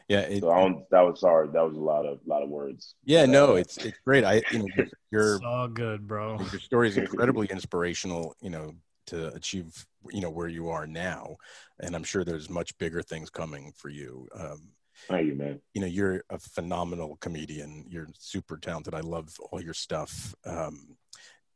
Yeah. 0.08 0.22
It, 0.22 0.42
so 0.42 0.52
I 0.52 0.60
don't, 0.60 0.90
that 0.92 1.02
was 1.02 1.20
sorry. 1.22 1.48
That 1.48 1.66
was 1.66 1.76
a 1.76 1.80
lot 1.80 2.06
of 2.06 2.20
lot 2.26 2.44
of 2.44 2.50
words. 2.50 2.96
yeah. 3.06 3.26
No, 3.26 3.52
uh, 3.54 3.56
it's 3.56 3.78
it's 3.78 3.98
great. 4.06 4.24
I 4.24 4.42
you 4.52 4.60
know 4.60 4.86
your 5.10 5.36
It's 5.36 5.46
all 5.46 5.68
good, 5.68 6.08
bro. 6.08 6.38
your 6.52 6.60
story 6.60 6.90
is 6.90 6.98
incredibly 6.98 7.48
inspirational. 7.48 8.36
You 8.42 8.50
know 8.50 8.76
to 9.08 9.34
achieve 9.34 9.86
you 10.10 10.22
know 10.22 10.30
where 10.30 10.48
you 10.48 10.70
are 10.70 10.88
now, 10.88 11.38
and 11.80 11.96
I'm 11.96 12.04
sure 12.04 12.24
there's 12.24 12.50
much 12.50 12.78
bigger 12.78 13.02
things 13.02 13.30
coming 13.30 13.72
for 13.76 13.90
you. 13.90 14.28
Um, 14.36 14.70
Thank 15.08 15.28
you, 15.28 15.36
man. 15.36 15.60
you 15.74 15.82
know 15.82 15.88
you're 15.88 16.24
a 16.30 16.38
phenomenal 16.38 17.18
comedian 17.22 17.86
you're 17.90 18.08
super 18.14 18.58
talented 18.58 18.94
i 18.94 19.00
love 19.00 19.36
all 19.52 19.60
your 19.60 19.74
stuff 19.74 20.36
um, 20.46 20.96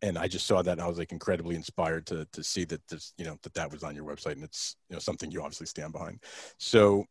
and 0.01 0.17
i 0.17 0.27
just 0.27 0.47
saw 0.47 0.63
that 0.63 0.71
and 0.71 0.81
i 0.81 0.87
was 0.87 0.97
like 0.97 1.11
incredibly 1.11 1.55
inspired 1.55 2.07
to 2.07 2.25
to 2.31 2.43
see 2.43 2.63
that 2.63 2.81
this 2.87 3.13
you 3.17 3.25
know 3.25 3.37
that 3.43 3.53
that 3.53 3.71
was 3.71 3.83
on 3.83 3.93
your 3.93 4.05
website 4.05 4.31
and 4.31 4.43
it's 4.43 4.77
you 4.89 4.95
know 4.95 4.99
something 4.99 5.29
you 5.29 5.41
obviously 5.41 5.67
stand 5.67 5.93
behind 5.93 6.23
so 6.57 7.05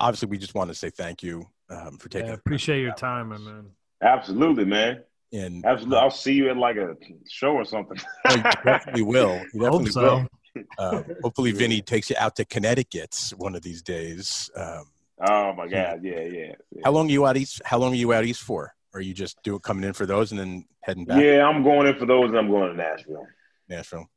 obviously 0.00 0.28
we 0.28 0.38
just 0.38 0.54
want 0.54 0.68
to 0.68 0.74
say 0.74 0.90
thank 0.90 1.22
you 1.22 1.44
um, 1.70 1.98
for 1.98 2.08
taking 2.08 2.28
Yeah, 2.28 2.34
appreciate 2.34 2.80
your 2.80 2.92
time, 2.92 3.28
my 3.28 3.38
man. 3.38 3.70
Absolutely, 4.02 4.64
man. 4.64 5.02
And 5.34 5.64
Absolutely. 5.64 5.98
I'll 5.98 6.10
see 6.10 6.32
you 6.32 6.48
at 6.50 6.56
like 6.56 6.76
a 6.76 6.96
show 7.28 7.52
or 7.52 7.64
something. 7.64 7.98
You 8.30 8.42
definitely 8.64 9.02
will 9.14 9.42
you 9.52 9.66
I 9.66 9.68
hope 9.68 9.88
so. 9.88 10.26
will 10.54 10.64
uh, 10.78 11.02
hopefully 11.22 11.52
vinny 11.52 11.82
takes 11.82 12.10
you 12.10 12.16
out 12.18 12.36
to 12.36 12.44
connecticut 12.44 13.32
one 13.36 13.54
of 13.54 13.62
these 13.62 13.82
days 13.82 14.50
um, 14.56 14.84
oh 15.26 15.52
my 15.54 15.66
God. 15.66 16.00
Yeah, 16.02 16.20
yeah. 16.20 16.52
how 16.84 16.92
long 16.92 17.08
are 17.08 17.12
you 17.12 17.26
out 17.26 17.36
east 17.36 17.60
how 17.64 17.78
long 17.78 17.92
are 17.92 17.96
you 17.96 18.12
out 18.12 18.24
east 18.24 18.42
for 18.42 18.74
or 18.92 18.98
are 18.98 19.02
you 19.02 19.12
just 19.12 19.42
doing 19.42 19.60
coming 19.60 19.84
in 19.84 19.92
for 19.92 20.06
those 20.06 20.30
and 20.30 20.40
then 20.40 20.64
heading 20.82 21.04
back 21.04 21.20
Yeah, 21.20 21.46
I'm 21.46 21.62
going 21.64 21.88
in 21.88 21.96
for 21.96 22.06
those 22.06 22.28
and 22.28 22.38
I'm 22.38 22.48
going 22.48 22.70
to 22.70 22.76
Nashville. 22.76 23.26
Nashville. 23.68 24.08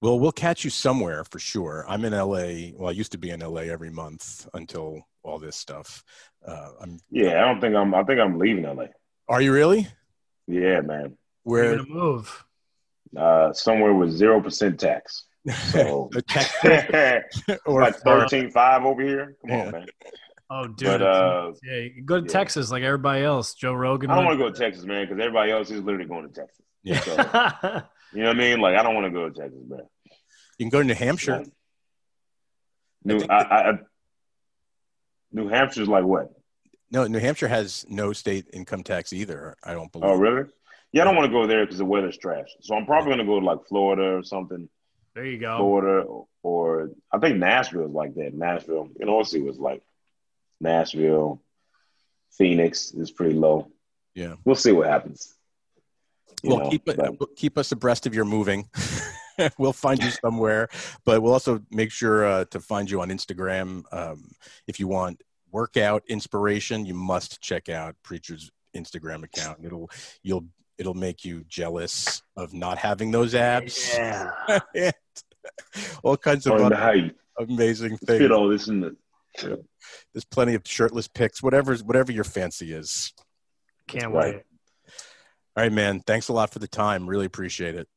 Well, 0.00 0.18
we'll 0.20 0.32
catch 0.32 0.62
you 0.62 0.70
somewhere 0.70 1.24
for 1.24 1.38
sure. 1.38 1.84
I'm 1.88 2.04
in 2.04 2.12
LA. 2.12 2.72
Well, 2.76 2.88
I 2.88 2.92
used 2.92 3.12
to 3.12 3.18
be 3.18 3.30
in 3.30 3.40
LA 3.40 3.62
every 3.62 3.90
month 3.90 4.46
until 4.54 5.06
all 5.22 5.38
this 5.38 5.56
stuff. 5.56 6.04
Uh, 6.46 6.70
I'm. 6.80 6.98
Yeah, 7.10 7.42
I 7.42 7.46
don't 7.46 7.60
think 7.60 7.74
I'm 7.74 7.94
I 7.94 8.04
think 8.04 8.20
I'm 8.20 8.38
leaving 8.38 8.64
LA. 8.64 8.86
Are 9.28 9.40
you 9.40 9.52
really? 9.52 9.88
Yeah, 10.46 10.80
man. 10.80 11.16
We're 11.44 11.62
Where? 11.62 11.76
gonna 11.76 11.88
move. 11.88 12.44
Uh 13.16 13.52
somewhere 13.52 13.94
with 13.94 14.10
zero 14.10 14.40
percent 14.40 14.78
tax. 14.80 15.24
So 15.72 16.10
A 16.64 17.22
or 17.66 17.82
like 17.82 17.96
thirteen 17.96 18.50
five 18.50 18.84
over 18.84 19.02
here. 19.02 19.36
Come 19.42 19.50
Yeah. 19.50 19.66
on, 19.66 19.72
man. 19.72 19.86
Oh, 20.48 20.66
dude. 20.68 20.86
But 20.88 21.02
uh 21.02 21.52
yeah, 21.64 21.78
you 21.78 22.02
go 22.04 22.20
to 22.20 22.26
yeah. 22.26 22.32
Texas 22.32 22.70
like 22.70 22.82
everybody 22.84 23.22
else. 23.24 23.54
Joe 23.54 23.72
Rogan. 23.72 24.10
I 24.10 24.16
don't 24.16 24.24
want 24.26 24.38
to 24.38 24.44
go 24.44 24.50
to 24.52 24.58
Texas, 24.58 24.84
man, 24.84 25.06
because 25.06 25.20
everybody 25.20 25.50
else 25.52 25.70
is 25.70 25.82
literally 25.82 26.06
going 26.06 26.28
to 26.28 26.32
Texas. 26.32 26.64
Yeah. 26.84 27.00
So, 27.00 27.12
you 28.12 28.22
know 28.22 28.28
what 28.28 28.36
I 28.36 28.38
mean? 28.38 28.60
Like 28.60 28.76
I 28.76 28.82
don't 28.82 28.94
want 28.94 29.06
to 29.06 29.10
go 29.10 29.28
to 29.28 29.34
Texas, 29.40 29.60
man. 29.66 29.80
You 30.58 30.64
can 30.66 30.70
go 30.70 30.78
to 30.78 30.84
New 30.84 30.94
Hampshire. 30.94 31.44
New 33.04 33.18
think 33.20 33.30
I, 33.30 33.36
I, 33.42 33.70
I- 33.72 33.78
New 35.32 35.48
Hampshire's 35.48 35.88
like 35.88 36.04
what? 36.04 36.30
No, 36.90 37.06
New 37.06 37.18
Hampshire 37.18 37.48
has 37.48 37.84
no 37.88 38.12
state 38.12 38.46
income 38.52 38.82
tax 38.82 39.12
either. 39.12 39.56
I 39.64 39.72
don't 39.72 39.90
believe. 39.90 40.10
Oh, 40.10 40.16
really? 40.16 40.48
Yeah, 40.92 41.02
I 41.02 41.04
don't 41.06 41.16
want 41.16 41.26
to 41.26 41.32
go 41.32 41.46
there 41.46 41.64
because 41.64 41.78
the 41.78 41.84
weather's 41.84 42.16
trash. 42.16 42.48
So 42.60 42.74
I'm 42.74 42.86
probably 42.86 43.10
gonna 43.10 43.24
go 43.24 43.40
to 43.40 43.44
like 43.44 43.66
Florida 43.68 44.16
or 44.16 44.22
something. 44.22 44.68
there 45.14 45.24
you 45.26 45.38
go. 45.38 45.58
Florida 45.58 46.06
or 46.42 46.90
I 47.12 47.18
think 47.18 47.38
Nashville 47.38 47.86
is 47.86 47.90
like 47.92 48.14
that. 48.14 48.34
Nashville, 48.34 48.88
you 48.98 49.06
know, 49.06 49.16
let's 49.18 49.30
see 49.30 49.40
what's 49.42 49.58
like. 49.58 49.82
Nashville, 50.60 51.42
Phoenix 52.38 52.92
is 52.92 53.10
pretty 53.10 53.34
low. 53.34 53.68
Yeah. 54.14 54.34
We'll 54.44 54.54
see 54.56 54.72
what 54.72 54.86
happens. 54.86 55.34
You 56.42 56.50
Well, 56.50 56.58
know, 56.64 56.70
keep 56.70 56.84
but- 56.84 57.36
keep 57.36 57.58
us 57.58 57.72
abreast 57.72 58.06
of 58.06 58.14
your 58.14 58.24
moving. 58.24 58.68
we'll 59.58 59.72
find 59.72 60.02
you 60.02 60.10
somewhere, 60.10 60.68
but 61.04 61.20
we'll 61.20 61.32
also 61.32 61.60
make 61.70 61.90
sure 61.90 62.24
uh, 62.24 62.44
to 62.46 62.60
find 62.60 62.90
you 62.90 63.00
on 63.02 63.08
Instagram. 63.10 63.82
Um, 63.92 64.30
if 64.66 64.78
you 64.80 64.88
want 64.88 65.20
workout 65.56 66.02
inspiration, 66.06 66.84
you 66.84 66.92
must 66.92 67.40
check 67.40 67.70
out 67.70 67.96
Preacher's 68.02 68.50
Instagram 68.76 69.24
account. 69.24 69.60
It'll 69.64 69.90
you'll 70.22 70.44
it'll 70.76 70.92
make 70.92 71.24
you 71.24 71.44
jealous 71.48 72.22
of 72.36 72.52
not 72.52 72.76
having 72.76 73.10
those 73.10 73.34
abs. 73.34 73.94
Yeah. 73.94 74.32
all 76.04 76.18
kinds 76.18 76.46
of 76.46 76.52
oh, 76.52 76.64
other 76.66 76.76
how 76.76 76.92
you 76.92 77.10
amazing 77.38 77.96
fit 77.96 78.18
things. 78.18 78.30
all 78.30 78.48
this 78.48 78.68
in 78.68 78.80
the. 78.80 78.96
There's 80.12 80.26
plenty 80.30 80.54
of 80.54 80.62
shirtless 80.66 81.08
pics, 81.08 81.42
whatever 81.42 81.74
whatever 81.76 82.12
your 82.12 82.24
fancy 82.24 82.74
is. 82.74 83.14
Can't 83.88 84.12
right. 84.12 84.34
wait. 84.34 84.42
All 85.56 85.62
right, 85.64 85.72
man. 85.72 86.00
Thanks 86.00 86.28
a 86.28 86.34
lot 86.34 86.50
for 86.50 86.58
the 86.58 86.68
time. 86.68 87.08
Really 87.08 87.24
appreciate 87.24 87.76
it. 87.76 87.88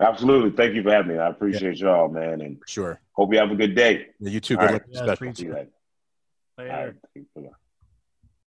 Absolutely. 0.00 0.50
Thank 0.50 0.74
you 0.74 0.82
for 0.82 0.90
having 0.90 1.16
me. 1.16 1.18
I 1.18 1.28
appreciate 1.30 1.78
y'all, 1.78 2.08
man, 2.08 2.42
and 2.42 2.58
Sure. 2.66 3.00
hope 3.12 3.32
you 3.32 3.38
have 3.38 3.52
a 3.52 3.54
good 3.54 3.74
day. 3.74 4.08
You 4.20 4.40
too. 4.40 4.58
All 4.58 4.66
Good 4.66 4.72
right. 4.72 5.06
luck 5.06 5.20
Yeah, 5.20 5.64
the 6.56 6.62
special. 6.64 6.92
preach. 7.12 7.26
See 7.34 7.61